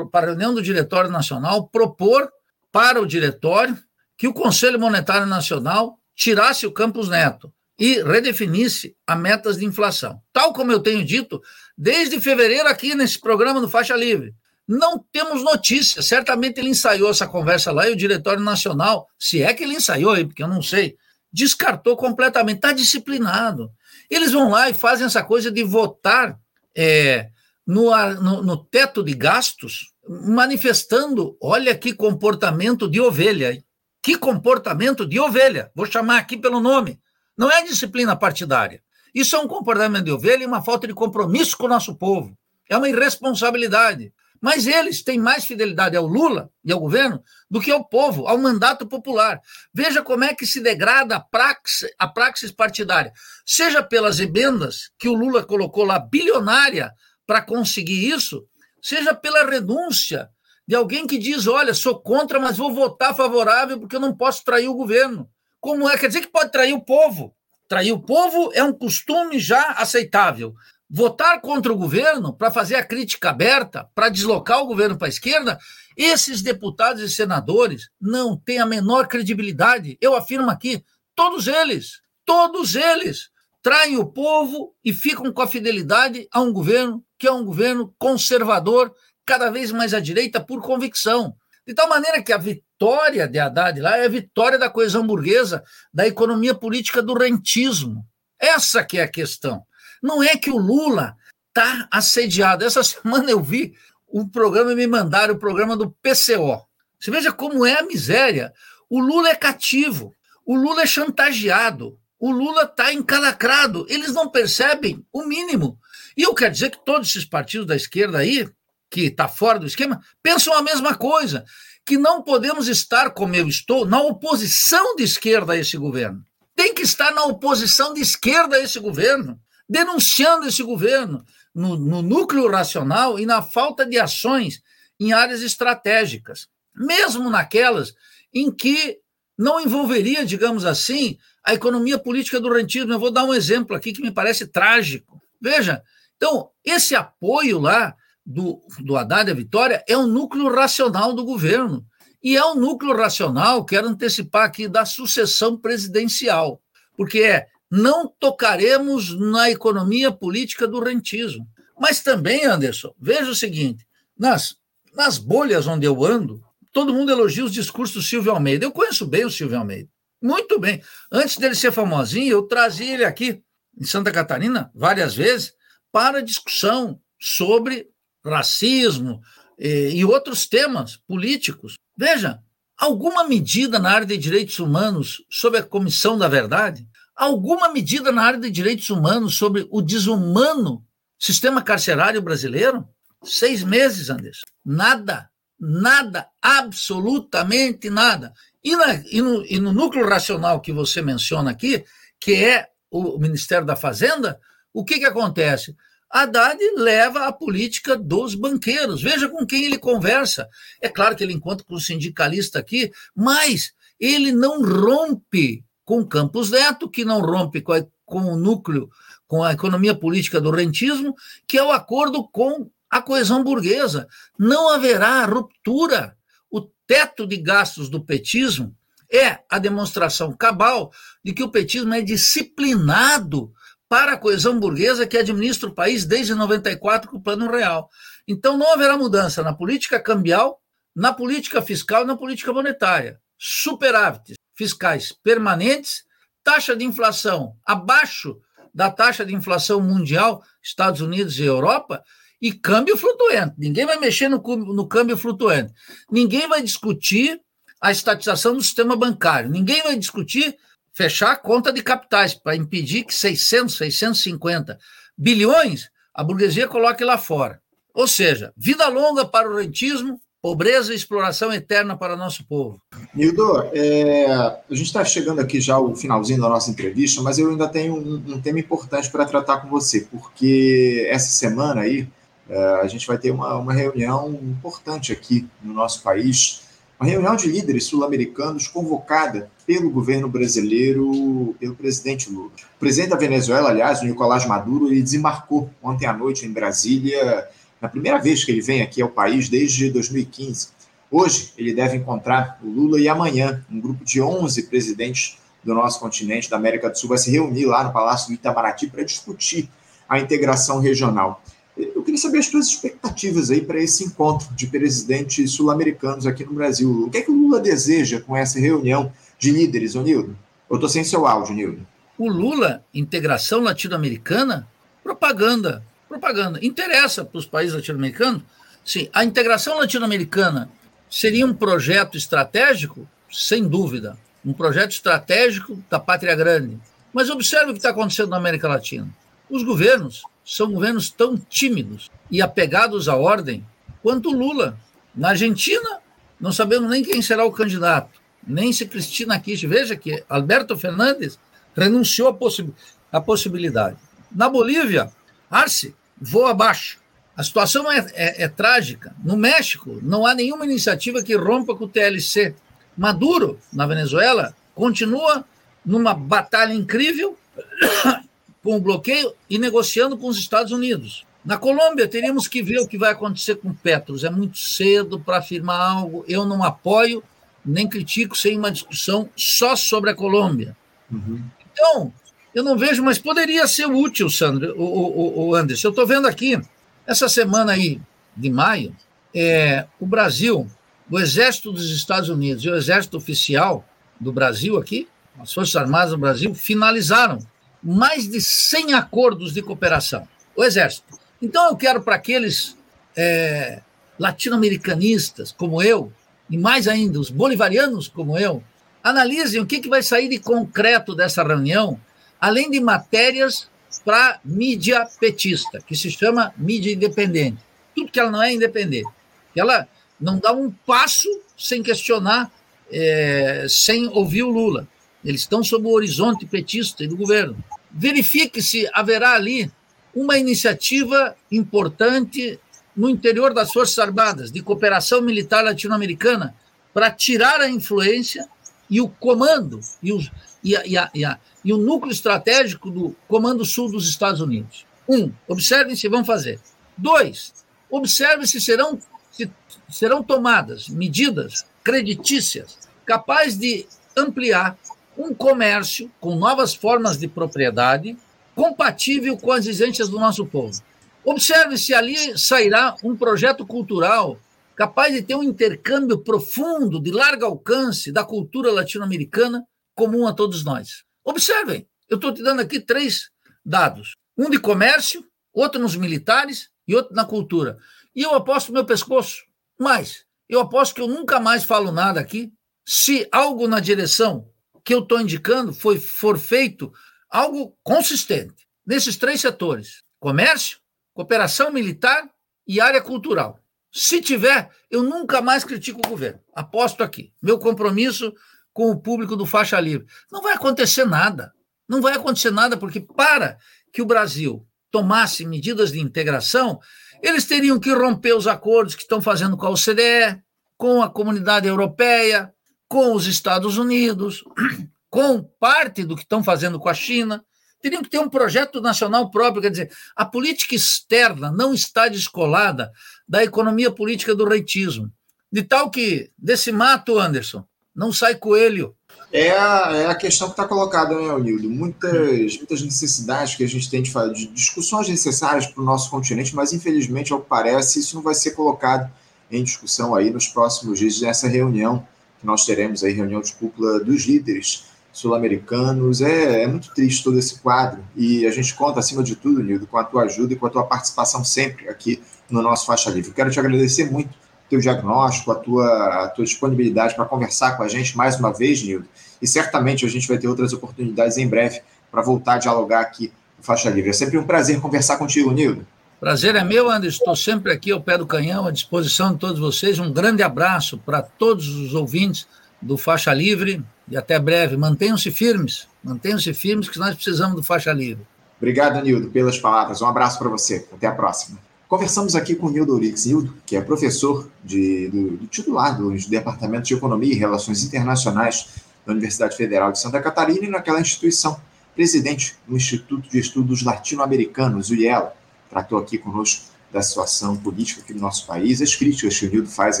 para 0.10 0.26
a 0.26 0.30
reunião 0.30 0.54
do 0.54 0.62
Diretório 0.62 1.10
Nacional 1.10 1.68
propor 1.68 2.30
para 2.70 3.00
o 3.00 3.06
diretório 3.06 3.76
que 4.16 4.28
o 4.28 4.32
Conselho 4.32 4.78
Monetário 4.78 5.26
Nacional 5.26 5.98
tirasse 6.14 6.66
o 6.66 6.72
Campos 6.72 7.08
Neto 7.08 7.52
e 7.78 8.02
redefinisse 8.02 8.96
a 9.06 9.14
metas 9.14 9.58
de 9.58 9.64
inflação. 9.64 10.20
Tal 10.32 10.52
como 10.52 10.72
eu 10.72 10.80
tenho 10.80 11.04
dito 11.04 11.42
desde 11.76 12.20
fevereiro 12.20 12.68
aqui 12.68 12.94
nesse 12.94 13.20
programa 13.20 13.60
do 13.60 13.68
Faixa 13.68 13.94
Livre. 13.94 14.34
Não 14.66 14.98
temos 15.12 15.42
notícia. 15.42 16.02
Certamente 16.02 16.58
ele 16.58 16.70
ensaiou 16.70 17.10
essa 17.10 17.26
conversa 17.26 17.70
lá 17.70 17.88
e 17.88 17.92
o 17.92 17.96
Diretório 17.96 18.42
Nacional, 18.42 19.06
se 19.18 19.42
é 19.42 19.52
que 19.52 19.62
ele 19.62 19.74
ensaiou 19.74 20.12
aí, 20.12 20.24
porque 20.24 20.42
eu 20.42 20.48
não 20.48 20.62
sei, 20.62 20.96
descartou 21.32 21.96
completamente. 21.96 22.56
Está 22.56 22.72
disciplinado. 22.72 23.70
Eles 24.10 24.32
vão 24.32 24.50
lá 24.50 24.70
e 24.70 24.74
fazem 24.74 25.06
essa 25.06 25.22
coisa 25.22 25.50
de 25.50 25.62
votar 25.62 26.38
é, 26.76 27.30
no, 27.66 27.90
no, 28.14 28.42
no 28.42 28.56
teto 28.56 29.02
de 29.02 29.14
gastos 29.14 29.92
manifestando, 30.08 31.36
olha 31.40 31.76
que 31.76 31.92
comportamento 31.92 32.88
de 32.88 33.00
ovelha, 33.00 33.60
que 34.02 34.16
comportamento 34.16 35.04
de 35.04 35.18
ovelha, 35.18 35.70
vou 35.74 35.84
chamar 35.86 36.18
aqui 36.18 36.36
pelo 36.36 36.60
nome. 36.60 37.00
Não 37.36 37.50
é 37.50 37.64
disciplina 37.64 38.14
partidária. 38.14 38.80
Isso 39.14 39.34
é 39.34 39.38
um 39.38 39.48
comportamento 39.48 40.04
de 40.04 40.12
ovelha 40.12 40.44
e 40.44 40.46
uma 40.46 40.62
falta 40.62 40.86
de 40.86 40.94
compromisso 40.94 41.56
com 41.56 41.66
o 41.66 41.68
nosso 41.68 41.96
povo. 41.96 42.36
É 42.68 42.76
uma 42.76 42.88
irresponsabilidade. 42.88 44.12
Mas 44.46 44.68
eles 44.68 45.02
têm 45.02 45.18
mais 45.18 45.44
fidelidade 45.44 45.96
ao 45.96 46.06
Lula 46.06 46.48
e 46.64 46.70
ao 46.70 46.78
governo 46.78 47.20
do 47.50 47.60
que 47.60 47.72
ao 47.72 47.84
povo, 47.84 48.28
ao 48.28 48.38
mandato 48.38 48.86
popular. 48.86 49.40
Veja 49.74 50.04
como 50.04 50.22
é 50.22 50.36
que 50.36 50.46
se 50.46 50.60
degrada 50.60 51.16
a 51.16 51.20
praxis, 51.20 51.90
a 51.98 52.06
praxis 52.06 52.52
partidária, 52.52 53.12
seja 53.44 53.82
pelas 53.82 54.20
emendas 54.20 54.92
que 55.00 55.08
o 55.08 55.14
Lula 55.14 55.44
colocou 55.44 55.82
lá, 55.82 55.98
bilionária, 55.98 56.92
para 57.26 57.42
conseguir 57.42 58.08
isso, 58.08 58.46
seja 58.80 59.12
pela 59.16 59.44
renúncia 59.50 60.30
de 60.64 60.76
alguém 60.76 61.08
que 61.08 61.18
diz: 61.18 61.48
olha, 61.48 61.74
sou 61.74 62.00
contra, 62.00 62.38
mas 62.38 62.56
vou 62.56 62.72
votar 62.72 63.16
favorável 63.16 63.80
porque 63.80 63.96
eu 63.96 64.00
não 64.00 64.16
posso 64.16 64.44
trair 64.44 64.68
o 64.68 64.76
governo. 64.76 65.28
Como 65.58 65.90
é? 65.90 65.98
Quer 65.98 66.06
dizer 66.06 66.20
que 66.20 66.30
pode 66.30 66.52
trair 66.52 66.72
o 66.72 66.84
povo. 66.84 67.34
Trair 67.68 67.90
o 67.90 67.98
povo 68.00 68.52
é 68.54 68.62
um 68.62 68.72
costume 68.72 69.40
já 69.40 69.72
aceitável. 69.72 70.54
Votar 70.88 71.40
contra 71.40 71.72
o 71.72 71.76
governo 71.76 72.32
para 72.32 72.50
fazer 72.50 72.76
a 72.76 72.84
crítica 72.84 73.30
aberta, 73.30 73.88
para 73.94 74.08
deslocar 74.08 74.60
o 74.60 74.66
governo 74.66 74.96
para 74.96 75.08
a 75.08 75.10
esquerda, 75.10 75.58
esses 75.96 76.42
deputados 76.42 77.02
e 77.02 77.10
senadores 77.10 77.88
não 78.00 78.36
têm 78.36 78.58
a 78.58 78.66
menor 78.66 79.08
credibilidade. 79.08 79.98
Eu 80.00 80.14
afirmo 80.14 80.50
aqui, 80.50 80.84
todos 81.14 81.48
eles, 81.48 82.00
todos 82.24 82.76
eles 82.76 83.30
traem 83.62 83.96
o 83.96 84.06
povo 84.06 84.74
e 84.84 84.94
ficam 84.94 85.32
com 85.32 85.42
a 85.42 85.48
fidelidade 85.48 86.28
a 86.32 86.40
um 86.40 86.52
governo 86.52 87.04
que 87.18 87.26
é 87.26 87.32
um 87.32 87.44
governo 87.44 87.92
conservador, 87.98 88.94
cada 89.24 89.50
vez 89.50 89.72
mais 89.72 89.92
à 89.92 89.98
direita, 89.98 90.40
por 90.40 90.62
convicção. 90.62 91.34
De 91.66 91.74
tal 91.74 91.88
maneira 91.88 92.22
que 92.22 92.32
a 92.32 92.38
vitória 92.38 93.26
de 93.26 93.40
Haddad 93.40 93.80
lá 93.80 93.96
é 93.96 94.04
a 94.04 94.08
vitória 94.08 94.56
da 94.56 94.70
coesão 94.70 95.04
burguesa, 95.04 95.64
da 95.92 96.06
economia 96.06 96.54
política 96.54 97.02
do 97.02 97.14
rentismo. 97.14 98.06
Essa 98.38 98.84
que 98.84 98.98
é 98.98 99.02
a 99.02 99.08
questão. 99.08 99.64
Não 100.02 100.22
é 100.22 100.36
que 100.36 100.50
o 100.50 100.58
Lula 100.58 101.16
está 101.48 101.88
assediado. 101.90 102.64
Essa 102.64 102.82
semana 102.82 103.30
eu 103.30 103.42
vi 103.42 103.74
um 104.12 104.28
programa, 104.28 104.74
me 104.74 104.86
mandaram 104.86 105.34
o 105.34 105.38
programa 105.38 105.76
do 105.76 105.90
PCO. 105.90 106.66
Você 106.98 107.10
veja 107.10 107.32
como 107.32 107.64
é 107.64 107.78
a 107.78 107.82
miséria. 107.82 108.52
O 108.88 109.00
Lula 109.00 109.30
é 109.30 109.34
cativo, 109.34 110.14
o 110.44 110.54
Lula 110.54 110.82
é 110.82 110.86
chantageado, 110.86 111.98
o 112.18 112.30
Lula 112.30 112.62
está 112.62 112.92
encalacrado. 112.92 113.86
Eles 113.88 114.12
não 114.12 114.28
percebem 114.28 115.04
o 115.12 115.24
mínimo. 115.24 115.78
E 116.16 116.22
eu 116.22 116.34
quero 116.34 116.52
dizer 116.52 116.70
que 116.70 116.84
todos 116.84 117.08
esses 117.08 117.24
partidos 117.24 117.66
da 117.66 117.76
esquerda 117.76 118.18
aí, 118.18 118.48
que 118.88 119.02
está 119.02 119.28
fora 119.28 119.58
do 119.58 119.66
esquema, 119.66 120.00
pensam 120.22 120.54
a 120.54 120.62
mesma 120.62 120.94
coisa, 120.94 121.44
que 121.84 121.98
não 121.98 122.22
podemos 122.22 122.68
estar, 122.68 123.10
como 123.10 123.34
eu 123.34 123.48
estou, 123.48 123.84
na 123.84 124.00
oposição 124.00 124.96
de 124.96 125.02
esquerda 125.02 125.52
a 125.52 125.56
esse 125.56 125.76
governo. 125.76 126.24
Tem 126.54 126.72
que 126.72 126.82
estar 126.82 127.12
na 127.12 127.24
oposição 127.24 127.92
de 127.92 128.00
esquerda 128.00 128.56
a 128.56 128.60
esse 128.60 128.78
governo, 128.78 129.38
denunciando 129.68 130.46
esse 130.46 130.62
governo 130.62 131.24
no, 131.54 131.76
no 131.76 132.02
núcleo 132.02 132.48
racional 132.50 133.18
e 133.18 133.26
na 133.26 133.42
falta 133.42 133.84
de 133.84 133.98
ações 133.98 134.62
em 134.98 135.12
áreas 135.12 135.42
estratégicas, 135.42 136.48
mesmo 136.74 137.30
naquelas 137.30 137.94
em 138.32 138.50
que 138.50 138.98
não 139.36 139.60
envolveria, 139.60 140.24
digamos 140.24 140.64
assim, 140.64 141.18
a 141.44 141.54
economia 141.54 141.98
política 141.98 142.40
do 142.40 142.52
rentismo. 142.52 142.92
Eu 142.92 142.98
vou 142.98 143.10
dar 143.10 143.24
um 143.24 143.34
exemplo 143.34 143.76
aqui 143.76 143.92
que 143.92 144.02
me 144.02 144.10
parece 144.10 144.46
trágico. 144.46 145.20
Veja, 145.40 145.82
então, 146.16 146.50
esse 146.64 146.94
apoio 146.94 147.58
lá 147.58 147.94
do, 148.24 148.62
do 148.80 148.96
Haddad 148.96 149.30
à 149.30 149.34
vitória 149.34 149.84
é 149.86 149.96
um 149.96 150.06
núcleo 150.06 150.52
racional 150.52 151.12
do 151.12 151.24
governo. 151.24 151.86
E 152.22 152.36
é 152.36 152.44
um 152.44 152.54
núcleo 152.54 152.96
racional, 152.96 153.64
quero 153.64 153.88
antecipar 153.88 154.44
aqui, 154.44 154.66
da 154.66 154.84
sucessão 154.84 155.56
presidencial, 155.56 156.60
porque 156.96 157.20
é 157.20 157.46
não 157.70 158.12
tocaremos 158.18 159.18
na 159.18 159.50
economia 159.50 160.12
política 160.12 160.66
do 160.66 160.80
rentismo. 160.80 161.46
Mas 161.78 162.00
também, 162.00 162.44
Anderson, 162.44 162.94
veja 162.98 163.30
o 163.30 163.34
seguinte: 163.34 163.86
nas, 164.18 164.56
nas 164.94 165.18
bolhas 165.18 165.66
onde 165.66 165.86
eu 165.86 166.04
ando, 166.04 166.42
todo 166.72 166.94
mundo 166.94 167.12
elogia 167.12 167.44
os 167.44 167.52
discursos 167.52 167.96
do 167.96 168.08
Silvio 168.08 168.32
Almeida. 168.32 168.64
Eu 168.64 168.72
conheço 168.72 169.06
bem 169.06 169.24
o 169.24 169.30
Silvio 169.30 169.58
Almeida, 169.58 169.88
muito 170.22 170.58
bem. 170.58 170.82
Antes 171.10 171.36
dele 171.36 171.54
ser 171.54 171.72
famosinho, 171.72 172.32
eu 172.32 172.42
trazia 172.42 172.94
ele 172.94 173.04
aqui 173.04 173.42
em 173.78 173.84
Santa 173.84 174.10
Catarina 174.10 174.70
várias 174.74 175.14
vezes 175.14 175.52
para 175.92 176.22
discussão 176.22 177.00
sobre 177.20 177.88
racismo 178.24 179.20
e, 179.58 179.90
e 179.96 180.04
outros 180.04 180.46
temas 180.46 180.96
políticos. 180.96 181.74
Veja, 181.96 182.40
alguma 182.76 183.26
medida 183.26 183.78
na 183.78 183.90
área 183.90 184.06
de 184.06 184.16
direitos 184.16 184.58
humanos 184.58 185.24
sobre 185.30 185.60
a 185.60 185.62
Comissão 185.62 186.18
da 186.18 186.28
Verdade? 186.28 186.86
Alguma 187.16 187.72
medida 187.72 188.12
na 188.12 188.22
área 188.22 188.38
de 188.38 188.50
direitos 188.50 188.90
humanos 188.90 189.36
sobre 189.36 189.66
o 189.70 189.80
desumano 189.80 190.86
Sistema 191.18 191.62
carcerário 191.62 192.20
brasileiro? 192.20 192.86
Seis 193.24 193.62
meses, 193.64 194.10
Anderson. 194.10 194.46
Nada, 194.64 195.30
nada, 195.58 196.28
absolutamente 196.42 197.88
nada. 197.88 198.32
E, 198.62 198.76
na, 198.76 198.94
e, 199.10 199.22
no, 199.22 199.44
e 199.46 199.58
no 199.58 199.72
núcleo 199.72 200.06
racional 200.06 200.60
que 200.60 200.72
você 200.72 201.00
menciona 201.00 201.50
aqui, 201.50 201.84
que 202.20 202.34
é 202.34 202.68
o 202.90 203.18
Ministério 203.18 203.66
da 203.66 203.76
Fazenda, 203.76 204.38
o 204.72 204.84
que, 204.84 204.98
que 204.98 205.06
acontece? 205.06 205.74
Haddad 206.10 206.58
leva 206.76 207.26
a 207.26 207.32
política 207.32 207.96
dos 207.96 208.34
banqueiros. 208.34 209.02
Veja 209.02 209.28
com 209.28 209.46
quem 209.46 209.64
ele 209.64 209.78
conversa. 209.78 210.48
É 210.80 210.88
claro 210.88 211.16
que 211.16 211.24
ele 211.24 211.32
encontra 211.32 211.64
com 211.64 211.74
o 211.74 211.80
sindicalista 211.80 212.58
aqui, 212.58 212.92
mas 213.14 213.72
ele 213.98 214.32
não 214.32 214.62
rompe 214.62 215.64
com 215.86 216.04
Campos 216.04 216.50
Neto, 216.50 216.90
que 216.90 217.04
não 217.04 217.20
rompe 217.20 217.62
com, 217.62 217.72
a, 217.72 217.86
com 218.04 218.18
o 218.18 218.36
núcleo, 218.36 218.90
com 219.26 219.42
a 219.42 219.52
economia 219.52 219.94
política 219.94 220.40
do 220.40 220.50
rentismo, 220.50 221.14
que 221.46 221.56
é 221.56 221.62
o 221.62 221.70
acordo 221.70 222.26
com 222.28 222.68
a 222.90 223.00
coesão 223.00 223.42
burguesa. 223.42 224.08
Não 224.36 224.68
haverá 224.68 225.24
ruptura. 225.24 226.16
O 226.50 226.60
teto 226.86 227.24
de 227.24 227.36
gastos 227.36 227.88
do 227.88 228.04
petismo 228.04 228.76
é 229.10 229.38
a 229.48 229.60
demonstração 229.60 230.32
cabal 230.32 230.92
de 231.24 231.32
que 231.32 231.44
o 231.44 231.50
petismo 231.50 231.94
é 231.94 232.02
disciplinado 232.02 233.52
para 233.88 234.14
a 234.14 234.18
coesão 234.18 234.58
burguesa 234.58 235.06
que 235.06 235.16
administra 235.16 235.68
o 235.68 235.74
país 235.74 236.04
desde 236.04 236.34
94 236.34 237.08
com 237.08 237.18
o 237.18 237.22
Plano 237.22 237.48
Real. 237.48 237.88
Então 238.26 238.58
não 238.58 238.72
haverá 238.74 238.98
mudança 238.98 239.40
na 239.40 239.54
política 239.54 240.00
cambial, 240.00 240.60
na 240.92 241.12
política 241.12 241.62
fiscal 241.62 242.02
e 242.02 242.06
na 242.06 242.16
política 242.16 242.52
monetária. 242.52 243.20
Superávites 243.38 244.36
fiscais 244.56 245.12
permanentes, 245.12 246.04
taxa 246.42 246.74
de 246.74 246.84
inflação 246.84 247.56
abaixo 247.64 248.40
da 248.74 248.90
taxa 248.90 249.24
de 249.24 249.34
inflação 249.34 249.80
mundial, 249.80 250.42
Estados 250.62 251.00
Unidos 251.00 251.38
e 251.38 251.44
Europa, 251.44 252.02
e 252.40 252.52
câmbio 252.52 252.96
flutuante. 252.96 253.54
Ninguém 253.58 253.86
vai 253.86 253.98
mexer 253.98 254.28
no, 254.28 254.38
no 254.38 254.86
câmbio 254.86 255.16
flutuante. 255.16 255.72
Ninguém 256.10 256.46
vai 256.46 256.62
discutir 256.62 257.40
a 257.80 257.90
estatização 257.90 258.54
do 258.54 258.62
sistema 258.62 258.94
bancário. 258.96 259.50
Ninguém 259.50 259.82
vai 259.82 259.96
discutir 259.96 260.56
fechar 260.92 261.32
a 261.32 261.36
conta 261.36 261.72
de 261.72 261.82
capitais 261.82 262.34
para 262.34 262.56
impedir 262.56 263.04
que 263.04 263.14
600, 263.14 263.76
650 263.76 264.78
bilhões 265.16 265.90
a 266.14 266.22
burguesia 266.22 266.68
coloque 266.68 267.04
lá 267.04 267.18
fora. 267.18 267.60
Ou 267.94 268.06
seja, 268.06 268.52
vida 268.56 268.86
longa 268.88 269.24
para 269.24 269.50
o 269.50 269.56
rentismo, 269.56 270.20
pobreza 270.42 270.92
e 270.92 270.96
exploração 270.96 271.52
eterna 271.52 271.96
para 271.96 272.16
nosso 272.16 272.44
povo. 272.44 272.80
Nildo, 273.14 273.64
é, 273.72 274.26
a 274.26 274.60
gente 274.70 274.86
está 274.86 275.04
chegando 275.04 275.40
aqui 275.40 275.60
já 275.60 275.74
ao 275.74 275.94
finalzinho 275.94 276.40
da 276.40 276.48
nossa 276.48 276.70
entrevista, 276.70 277.22
mas 277.22 277.38
eu 277.38 277.50
ainda 277.50 277.68
tenho 277.68 277.94
um, 277.94 278.34
um 278.34 278.40
tema 278.40 278.60
importante 278.60 279.10
para 279.10 279.24
tratar 279.24 279.58
com 279.58 279.68
você, 279.68 280.02
porque 280.10 281.06
essa 281.10 281.28
semana 281.28 281.82
aí 281.82 282.08
é, 282.48 282.58
a 282.82 282.86
gente 282.86 283.06
vai 283.06 283.18
ter 283.18 283.30
uma, 283.30 283.56
uma 283.56 283.72
reunião 283.72 284.28
importante 284.42 285.12
aqui 285.12 285.48
no 285.62 285.72
nosso 285.72 286.02
país 286.02 286.66
uma 286.98 287.08
reunião 287.08 287.36
de 287.36 287.46
líderes 287.46 287.84
sul-americanos 287.84 288.68
convocada 288.68 289.50
pelo 289.66 289.90
governo 289.90 290.28
brasileiro, 290.28 291.54
pelo 291.60 291.74
presidente 291.74 292.30
Lula. 292.30 292.50
O 292.76 292.78
presidente 292.80 293.10
da 293.10 293.16
Venezuela, 293.16 293.68
aliás, 293.68 294.00
o 294.00 294.06
Nicolás 294.06 294.46
Maduro, 294.46 294.88
ele 294.88 295.02
desembarcou 295.02 295.70
ontem 295.82 296.06
à 296.06 296.12
noite 296.12 296.46
em 296.46 296.52
Brasília, 296.52 297.46
na 297.80 297.88
primeira 297.88 298.18
vez 298.18 298.44
que 298.44 298.50
ele 298.50 298.60
vem 298.60 298.82
aqui 298.82 299.02
ao 299.02 299.08
país 299.08 299.48
desde 299.48 299.90
2015. 299.90 300.68
Hoje, 301.10 301.52
ele 301.56 301.72
deve 301.72 301.96
encontrar 301.96 302.58
o 302.62 302.68
Lula 302.68 303.00
e 303.00 303.08
amanhã 303.08 303.64
um 303.70 303.80
grupo 303.80 304.04
de 304.04 304.20
11 304.20 304.64
presidentes 304.64 305.38
do 305.62 305.74
nosso 305.74 305.98
continente, 306.00 306.48
da 306.48 306.56
América 306.56 306.88
do 306.88 306.98
Sul, 306.98 307.08
vai 307.08 307.18
se 307.18 307.30
reunir 307.30 307.66
lá 307.66 307.84
no 307.84 307.92
Palácio 307.92 308.28
do 308.28 308.34
Itamaraty 308.34 308.88
para 308.88 309.02
discutir 309.02 309.68
a 310.08 310.18
integração 310.18 310.80
regional. 310.80 311.42
Eu 311.76 312.02
queria 312.02 312.18
saber 312.18 312.38
as 312.38 312.46
suas 312.46 312.68
expectativas 312.68 313.50
aí 313.50 313.60
para 313.60 313.78
esse 313.78 314.04
encontro 314.04 314.48
de 314.54 314.66
presidentes 314.66 315.50
sul-americanos 315.52 316.26
aqui 316.26 316.44
no 316.44 316.54
Brasil. 316.54 317.04
O 317.04 317.10
que 317.10 317.18
é 317.18 317.22
que 317.22 317.30
o 317.30 317.34
Lula 317.34 317.60
deseja 317.60 318.20
com 318.20 318.34
essa 318.34 318.58
reunião 318.58 319.12
de 319.38 319.50
líderes, 319.50 319.94
Nildo? 319.94 320.36
Eu 320.70 320.76
estou 320.76 320.88
sem 320.88 321.04
seu 321.04 321.26
áudio, 321.26 321.54
Nildo. 321.54 321.86
O 322.16 322.30
Lula, 322.30 322.82
integração 322.94 323.60
latino-americana, 323.60 324.66
propaganda. 325.02 325.84
Propaganda. 326.08 326.64
Interessa 326.64 327.24
para 327.24 327.38
os 327.38 327.46
países 327.46 327.74
latino-americanos? 327.74 328.42
Sim, 328.84 329.08
a 329.12 329.24
integração 329.24 329.78
latino-americana 329.78 330.70
seria 331.10 331.44
um 331.44 331.54
projeto 331.54 332.16
estratégico? 332.16 333.08
Sem 333.30 333.66
dúvida. 333.66 334.16
Um 334.44 334.52
projeto 334.52 334.92
estratégico 334.92 335.82
da 335.90 335.98
pátria 335.98 336.36
grande. 336.36 336.78
Mas 337.12 337.30
observe 337.30 337.70
o 337.70 337.72
que 337.72 337.78
está 337.78 337.90
acontecendo 337.90 338.30
na 338.30 338.36
América 338.36 338.68
Latina. 338.68 339.08
Os 339.50 339.62
governos 339.62 340.22
são 340.44 340.70
governos 340.70 341.10
tão 341.10 341.36
tímidos 341.36 342.10
e 342.30 342.40
apegados 342.40 343.08
à 343.08 343.16
ordem 343.16 343.66
quanto 344.02 344.30
Lula. 344.30 344.78
Na 345.14 345.30
Argentina, 345.30 345.98
não 346.38 346.52
sabemos 346.52 346.88
nem 346.88 347.02
quem 347.02 347.20
será 347.20 347.44
o 347.44 347.50
candidato, 347.50 348.20
nem 348.46 348.72
se 348.72 348.86
Cristina 348.86 349.40
Kirchner. 349.40 349.70
Veja 349.70 349.96
que 349.96 350.22
Alberto 350.28 350.76
Fernandes 350.76 351.38
renunciou 351.74 352.28
à, 352.28 352.34
possi 352.34 352.72
à 353.10 353.20
possibilidade. 353.20 353.96
Na 354.30 354.48
Bolívia, 354.48 355.10
Arce 355.50 355.94
voa 356.20 356.50
abaixo. 356.50 356.98
A 357.36 357.42
situação 357.42 357.90
é, 357.90 358.06
é, 358.14 358.44
é, 358.44 358.48
trágica. 358.48 359.14
No 359.22 359.36
México, 359.36 359.98
não 360.02 360.26
há 360.26 360.34
nenhuma 360.34 360.64
iniciativa 360.64 361.22
que 361.22 361.36
rompa 361.36 361.74
com 361.74 361.84
o 361.84 361.88
TLC. 361.88 362.54
Maduro, 362.96 363.58
na 363.70 363.86
Venezuela, 363.86 364.54
continua 364.74 365.44
numa 365.84 366.14
batalha 366.14 366.72
incrível 366.72 367.36
com 368.62 368.76
o 368.76 368.80
bloqueio 368.80 369.34
e 369.50 369.58
negociando 369.58 370.16
com 370.16 370.28
os 370.28 370.38
Estados 370.38 370.72
Unidos. 370.72 371.26
Na 371.44 371.58
Colômbia, 371.58 372.08
teríamos 372.08 372.48
que 372.48 372.62
ver 372.62 372.80
o 372.80 372.88
que 372.88 372.98
vai 372.98 373.12
acontecer 373.12 373.56
com 373.56 373.72
Petros. 373.72 374.24
É 374.24 374.30
muito 374.30 374.58
cedo 374.58 375.20
para 375.20 375.38
afirmar 375.38 375.78
algo. 375.78 376.24
Eu 376.26 376.44
não 376.44 376.64
apoio 376.64 377.22
nem 377.64 377.88
critico 377.88 378.36
sem 378.36 378.58
uma 378.58 378.70
discussão 378.70 379.28
só 379.36 379.76
sobre 379.76 380.10
a 380.10 380.14
Colômbia. 380.14 380.76
Uhum. 381.10 381.42
Então, 381.72 382.12
eu 382.56 382.64
não 382.64 382.78
vejo, 382.78 383.02
mas 383.02 383.18
poderia 383.18 383.66
ser 383.66 383.84
útil, 383.84 384.30
Sandro, 384.30 384.74
o, 384.78 384.82
o, 384.82 385.48
o 385.48 385.54
Anderson. 385.54 385.88
Eu 385.88 385.90
estou 385.90 386.06
vendo 386.06 386.26
aqui, 386.26 386.58
essa 387.06 387.28
semana 387.28 387.72
aí 387.72 388.00
de 388.34 388.48
maio, 388.48 388.96
é, 389.34 389.84
o 390.00 390.06
Brasil, 390.06 390.66
o 391.10 391.20
Exército 391.20 391.70
dos 391.70 391.90
Estados 391.90 392.30
Unidos 392.30 392.64
e 392.64 392.70
o 392.70 392.74
Exército 392.74 393.18
Oficial 393.18 393.86
do 394.18 394.32
Brasil 394.32 394.78
aqui, 394.78 395.06
as 395.38 395.52
Forças 395.52 395.76
Armadas 395.76 396.12
do 396.12 396.18
Brasil, 396.18 396.54
finalizaram 396.54 397.40
mais 397.82 398.26
de 398.26 398.40
100 398.40 398.94
acordos 398.94 399.52
de 399.52 399.60
cooperação, 399.60 400.26
o 400.56 400.64
Exército. 400.64 401.12
Então, 401.42 401.68
eu 401.68 401.76
quero 401.76 402.00
para 402.00 402.14
aqueles 402.14 402.74
é, 403.14 403.82
latino-americanistas 404.18 405.52
como 405.52 405.82
eu, 405.82 406.10
e 406.48 406.56
mais 406.56 406.88
ainda 406.88 407.20
os 407.20 407.28
bolivarianos 407.28 408.08
como 408.08 408.38
eu, 408.38 408.64
analisem 409.04 409.60
o 409.60 409.66
que, 409.66 409.78
que 409.78 409.90
vai 409.90 410.02
sair 410.02 410.30
de 410.30 410.38
concreto 410.38 411.14
dessa 411.14 411.42
reunião, 411.42 412.00
além 412.40 412.70
de 412.70 412.80
matérias 412.80 413.68
para 414.04 414.40
mídia 414.44 415.06
petista, 415.18 415.80
que 415.80 415.96
se 415.96 416.10
chama 416.10 416.54
mídia 416.56 416.92
independente. 416.92 417.58
Tudo 417.94 418.10
que 418.10 418.20
ela 418.20 418.30
não 418.30 418.42
é 418.42 418.52
independente. 418.52 419.08
Ela 419.54 419.88
não 420.20 420.38
dá 420.38 420.52
um 420.52 420.70
passo 420.70 421.28
sem 421.56 421.82
questionar, 421.82 422.50
é, 422.90 423.66
sem 423.68 424.08
ouvir 424.08 424.42
o 424.42 424.50
Lula. 424.50 424.86
Eles 425.24 425.40
estão 425.40 425.64
sob 425.64 425.86
o 425.86 425.92
horizonte 425.92 426.46
petista 426.46 427.02
e 427.02 427.08
do 427.08 427.16
governo 427.16 427.56
verifique 427.96 428.60
se 428.60 428.88
haverá 428.92 429.32
ali 429.32 429.70
uma 430.14 430.38
iniciativa 430.38 431.34
importante 431.50 432.60
no 432.94 433.08
interior 433.08 433.54
das 433.54 433.72
Forças 433.72 433.98
Armadas, 433.98 434.52
de 434.52 434.62
cooperação 434.62 435.22
militar 435.22 435.64
latino-americana, 435.64 436.54
para 436.92 437.10
tirar 437.10 437.60
a 437.60 437.68
influência 437.68 438.46
e 438.88 439.00
o 439.00 439.08
comando 439.08 439.80
e, 440.02 440.12
o, 440.12 440.20
e, 440.62 440.76
a, 440.76 440.86
e, 440.86 440.96
a, 440.96 441.10
e, 441.14 441.24
a, 441.24 441.38
e 441.66 441.72
o 441.72 441.78
núcleo 441.78 442.12
estratégico 442.12 442.88
do 442.88 443.16
Comando 443.26 443.64
Sul 443.64 443.90
dos 443.90 444.08
Estados 444.08 444.40
Unidos. 444.40 444.86
Um, 445.08 445.32
observem 445.48 445.96
se 445.96 446.08
vão 446.08 446.24
fazer. 446.24 446.60
Dois, 446.96 447.52
observe 447.90 448.46
se 448.46 448.60
serão, 448.60 449.00
se 449.32 449.50
serão 449.90 450.22
tomadas 450.22 450.88
medidas 450.88 451.66
creditícias 451.82 452.78
capazes 453.04 453.58
de 453.58 453.84
ampliar 454.16 454.78
um 455.18 455.34
comércio 455.34 456.08
com 456.20 456.36
novas 456.36 456.72
formas 456.72 457.18
de 457.18 457.26
propriedade 457.26 458.16
compatível 458.54 459.36
com 459.36 459.50
as 459.50 459.66
exigências 459.66 460.08
do 460.08 460.20
nosso 460.20 460.46
povo. 460.46 460.80
Observe 461.24 461.76
se 461.76 461.92
ali 461.92 462.38
sairá 462.38 462.94
um 463.02 463.16
projeto 463.16 463.66
cultural 463.66 464.38
capaz 464.76 465.12
de 465.12 465.20
ter 465.20 465.34
um 465.34 465.42
intercâmbio 465.42 466.18
profundo, 466.18 467.00
de 467.00 467.10
largo 467.10 467.44
alcance 467.44 468.12
da 468.12 468.22
cultura 468.22 468.70
latino-americana 468.70 469.64
comum 469.96 470.28
a 470.28 470.32
todos 470.32 470.62
nós. 470.62 471.05
Observem, 471.26 471.88
eu 472.08 472.14
estou 472.14 472.32
te 472.32 472.40
dando 472.40 472.60
aqui 472.60 472.78
três 472.78 473.30
dados: 473.64 474.14
um 474.38 474.48
de 474.48 474.60
comércio, 474.60 475.26
outro 475.52 475.80
nos 475.80 475.96
militares 475.96 476.70
e 476.86 476.94
outro 476.94 477.12
na 477.14 477.24
cultura. 477.24 477.78
E 478.14 478.22
eu 478.22 478.32
aposto 478.32 478.72
meu 478.72 478.86
pescoço. 478.86 479.44
Mas 479.78 480.24
eu 480.48 480.60
aposto 480.60 480.94
que 480.94 481.00
eu 481.00 481.08
nunca 481.08 481.40
mais 481.40 481.64
falo 481.64 481.90
nada 481.90 482.20
aqui 482.20 482.52
se 482.86 483.28
algo 483.32 483.66
na 483.66 483.80
direção 483.80 484.48
que 484.84 484.94
eu 484.94 485.00
estou 485.00 485.20
indicando 485.20 485.74
foi, 485.74 485.98
for 485.98 486.38
feito 486.38 486.94
algo 487.28 487.76
consistente 487.82 488.64
nesses 488.86 489.16
três 489.16 489.40
setores: 489.40 490.04
comércio, 490.20 490.78
cooperação 491.12 491.72
militar 491.72 492.30
e 492.64 492.80
área 492.80 493.02
cultural. 493.02 493.60
Se 493.92 494.20
tiver, 494.20 494.70
eu 494.88 495.02
nunca 495.02 495.42
mais 495.42 495.64
critico 495.64 496.00
o 496.06 496.08
governo. 496.08 496.40
Aposto 496.54 497.02
aqui. 497.02 497.32
Meu 497.42 497.58
compromisso 497.58 498.32
com 498.76 498.90
o 498.90 499.00
público 499.00 499.34
do 499.34 499.46
faixa 499.46 499.80
livre. 499.80 500.06
Não 500.30 500.42
vai 500.42 500.52
acontecer 500.52 501.06
nada. 501.06 501.50
Não 501.88 502.02
vai 502.02 502.12
acontecer 502.12 502.50
nada, 502.50 502.76
porque 502.76 503.00
para 503.00 503.56
que 503.90 504.02
o 504.02 504.06
Brasil 504.06 504.66
tomasse 504.90 505.46
medidas 505.46 505.92
de 505.92 505.98
integração, 505.98 506.78
eles 507.22 507.46
teriam 507.46 507.80
que 507.80 507.90
romper 507.90 508.34
os 508.34 508.46
acordos 508.46 508.94
que 508.94 509.00
estão 509.00 509.22
fazendo 509.22 509.56
com 509.56 509.64
a 509.64 509.70
OCDE, 509.70 510.42
com 510.76 511.00
a 511.00 511.08
comunidade 511.08 511.66
europeia, 511.66 512.52
com 512.86 513.14
os 513.14 513.26
Estados 513.26 513.78
Unidos, 513.78 514.44
com 515.08 515.42
parte 515.58 516.04
do 516.04 516.14
que 516.14 516.24
estão 516.24 516.44
fazendo 516.44 516.78
com 516.78 516.90
a 516.90 516.94
China. 516.94 517.42
Teriam 517.80 518.02
que 518.02 518.10
ter 518.10 518.18
um 518.18 518.28
projeto 518.28 518.82
nacional 518.82 519.30
próprio, 519.30 519.62
quer 519.62 519.70
dizer, 519.70 519.90
a 520.14 520.26
política 520.26 520.74
externa 520.74 521.50
não 521.50 521.72
está 521.72 522.08
descolada 522.08 522.92
da 523.26 523.42
economia 523.42 523.90
política 523.90 524.34
do 524.34 524.46
reitismo. 524.46 525.10
De 525.50 525.62
tal 525.62 525.90
que, 525.90 526.30
desse 526.36 526.70
mato, 526.70 527.18
Anderson, 527.18 527.66
não 527.96 528.12
sai 528.12 528.34
coelho. 528.34 528.94
É 529.32 529.50
a, 529.50 529.92
é 529.94 530.06
a 530.06 530.14
questão 530.14 530.48
que 530.48 530.52
está 530.52 530.68
colocada, 530.68 531.14
né, 531.14 531.40
Nildo? 531.40 531.68
Muitas, 531.68 532.56
muitas 532.58 532.82
necessidades 532.82 533.54
que 533.54 533.64
a 533.64 533.68
gente 533.68 533.90
tem 533.90 534.02
de 534.02 534.12
fazer, 534.12 534.34
de 534.34 534.46
discussões 534.48 535.08
necessárias 535.08 535.66
para 535.66 535.82
o 535.82 535.84
nosso 535.84 536.10
continente, 536.10 536.54
mas 536.54 536.72
infelizmente, 536.72 537.32
ao 537.32 537.40
que 537.40 537.48
parece, 537.48 537.98
isso 537.98 538.14
não 538.14 538.22
vai 538.22 538.34
ser 538.34 538.52
colocado 538.52 539.10
em 539.50 539.64
discussão 539.64 540.14
aí 540.14 540.30
nos 540.30 540.46
próximos 540.46 540.98
dias 540.98 541.20
nessa 541.20 541.48
reunião 541.48 542.06
que 542.38 542.46
nós 542.46 542.66
teremos 542.66 543.02
aí, 543.02 543.12
reunião 543.12 543.40
de 543.40 543.52
cúpula 543.54 544.00
dos 544.00 544.26
líderes 544.26 544.84
sul-americanos. 545.12 546.20
É, 546.20 546.62
é 546.62 546.66
muito 546.66 546.92
triste 546.94 547.24
todo 547.24 547.38
esse 547.38 547.58
quadro 547.60 548.04
e 548.14 548.46
a 548.46 548.50
gente 548.50 548.74
conta, 548.74 549.00
acima 549.00 549.22
de 549.22 549.34
tudo, 549.34 549.62
Nildo, 549.62 549.86
com 549.86 549.96
a 549.96 550.04
tua 550.04 550.24
ajuda 550.24 550.52
e 550.52 550.56
com 550.56 550.66
a 550.66 550.70
tua 550.70 550.84
participação 550.84 551.42
sempre 551.42 551.88
aqui 551.88 552.22
no 552.50 552.62
nosso 552.62 552.86
Faixa 552.86 553.10
Livre. 553.10 553.32
quero 553.32 553.50
te 553.50 553.58
agradecer 553.58 554.10
muito 554.10 554.45
teu 554.68 554.80
diagnóstico, 554.80 555.52
a 555.52 555.54
tua, 555.54 556.24
a 556.24 556.28
tua 556.28 556.44
disponibilidade 556.44 557.14
para 557.14 557.24
conversar 557.24 557.76
com 557.76 557.82
a 557.82 557.88
gente 557.88 558.16
mais 558.16 558.38
uma 558.38 558.52
vez, 558.52 558.82
Nildo, 558.82 559.06
e 559.40 559.46
certamente 559.46 560.04
a 560.04 560.08
gente 560.08 560.26
vai 560.26 560.38
ter 560.38 560.48
outras 560.48 560.72
oportunidades 560.72 561.36
em 561.36 561.46
breve 561.46 561.80
para 562.10 562.22
voltar 562.22 562.54
a 562.54 562.58
dialogar 562.58 563.00
aqui 563.00 563.32
no 563.58 563.64
Faixa 563.64 563.90
Livre. 563.90 564.10
É 564.10 564.12
sempre 564.12 564.38
um 564.38 564.44
prazer 564.44 564.80
conversar 564.80 565.16
contigo, 565.16 565.50
Nildo. 565.52 565.86
Prazer 566.18 566.56
é 566.56 566.64
meu, 566.64 566.90
Anderson. 566.90 567.18
Estou 567.18 567.36
sempre 567.36 567.72
aqui 567.72 567.92
ao 567.92 568.00
pé 568.00 568.16
do 568.16 568.26
canhão, 568.26 568.66
à 568.66 568.70
disposição 568.70 569.32
de 569.32 569.38
todos 569.38 569.60
vocês. 569.60 569.98
Um 569.98 570.10
grande 570.10 570.42
abraço 570.42 570.98
para 570.98 571.20
todos 571.20 571.68
os 571.68 571.94
ouvintes 571.94 572.46
do 572.80 572.96
Faixa 572.96 573.34
Livre 573.34 573.84
e 574.08 574.16
até 574.16 574.38
breve. 574.38 574.76
Mantenham-se 574.76 575.30
firmes, 575.30 575.86
mantenham-se 576.02 576.54
firmes, 576.54 576.88
que 576.88 576.98
nós 576.98 577.14
precisamos 577.14 577.54
do 577.54 577.62
Faixa 577.62 577.92
Livre. 577.92 578.26
Obrigado, 578.58 579.02
Nildo, 579.04 579.28
pelas 579.28 579.58
palavras. 579.58 580.00
Um 580.00 580.06
abraço 580.06 580.38
para 580.38 580.48
você. 580.48 580.86
Até 580.90 581.06
a 581.06 581.12
próxima. 581.12 581.58
Conversamos 581.88 582.34
aqui 582.34 582.56
com 582.56 582.68
Nildo 582.68 582.94
Urix. 582.94 583.26
Nildo, 583.26 583.54
que 583.64 583.76
é 583.76 583.80
professor 583.80 584.50
de, 584.64 585.08
do, 585.08 585.36
do 585.36 585.46
titular 585.46 585.96
do 585.96 586.10
Departamento 586.28 586.88
de 586.88 586.94
Economia 586.94 587.32
e 587.32 587.36
Relações 587.36 587.84
Internacionais 587.84 588.68
da 589.06 589.12
Universidade 589.12 589.56
Federal 589.56 589.92
de 589.92 590.00
Santa 590.00 590.20
Catarina 590.20 590.64
e 590.64 590.68
naquela 590.68 591.00
instituição, 591.00 591.60
presidente 591.94 592.56
do 592.66 592.76
Instituto 592.76 593.30
de 593.30 593.38
Estudos 593.38 593.84
Latino-Americanos, 593.84 594.90
o 594.90 594.96
IELA 594.96 595.32
tratou 595.70 595.98
aqui 595.98 596.18
conosco 596.18 596.64
da 596.92 597.00
situação 597.00 597.56
política 597.56 598.02
aqui 598.02 598.12
no 598.12 598.20
nosso 598.20 598.46
país, 598.46 598.82
as 598.82 598.96
críticas 598.96 599.38
que 599.38 599.46
o 599.46 599.50
Nildo 599.50 599.68
faz 599.68 600.00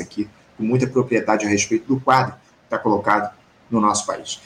aqui 0.00 0.28
com 0.56 0.64
muita 0.64 0.88
propriedade 0.88 1.46
a 1.46 1.48
respeito 1.48 1.86
do 1.86 2.00
quadro 2.00 2.32
que 2.32 2.64
está 2.64 2.78
colocado 2.78 3.32
no 3.70 3.80
nosso 3.80 4.04
país. 4.06 4.40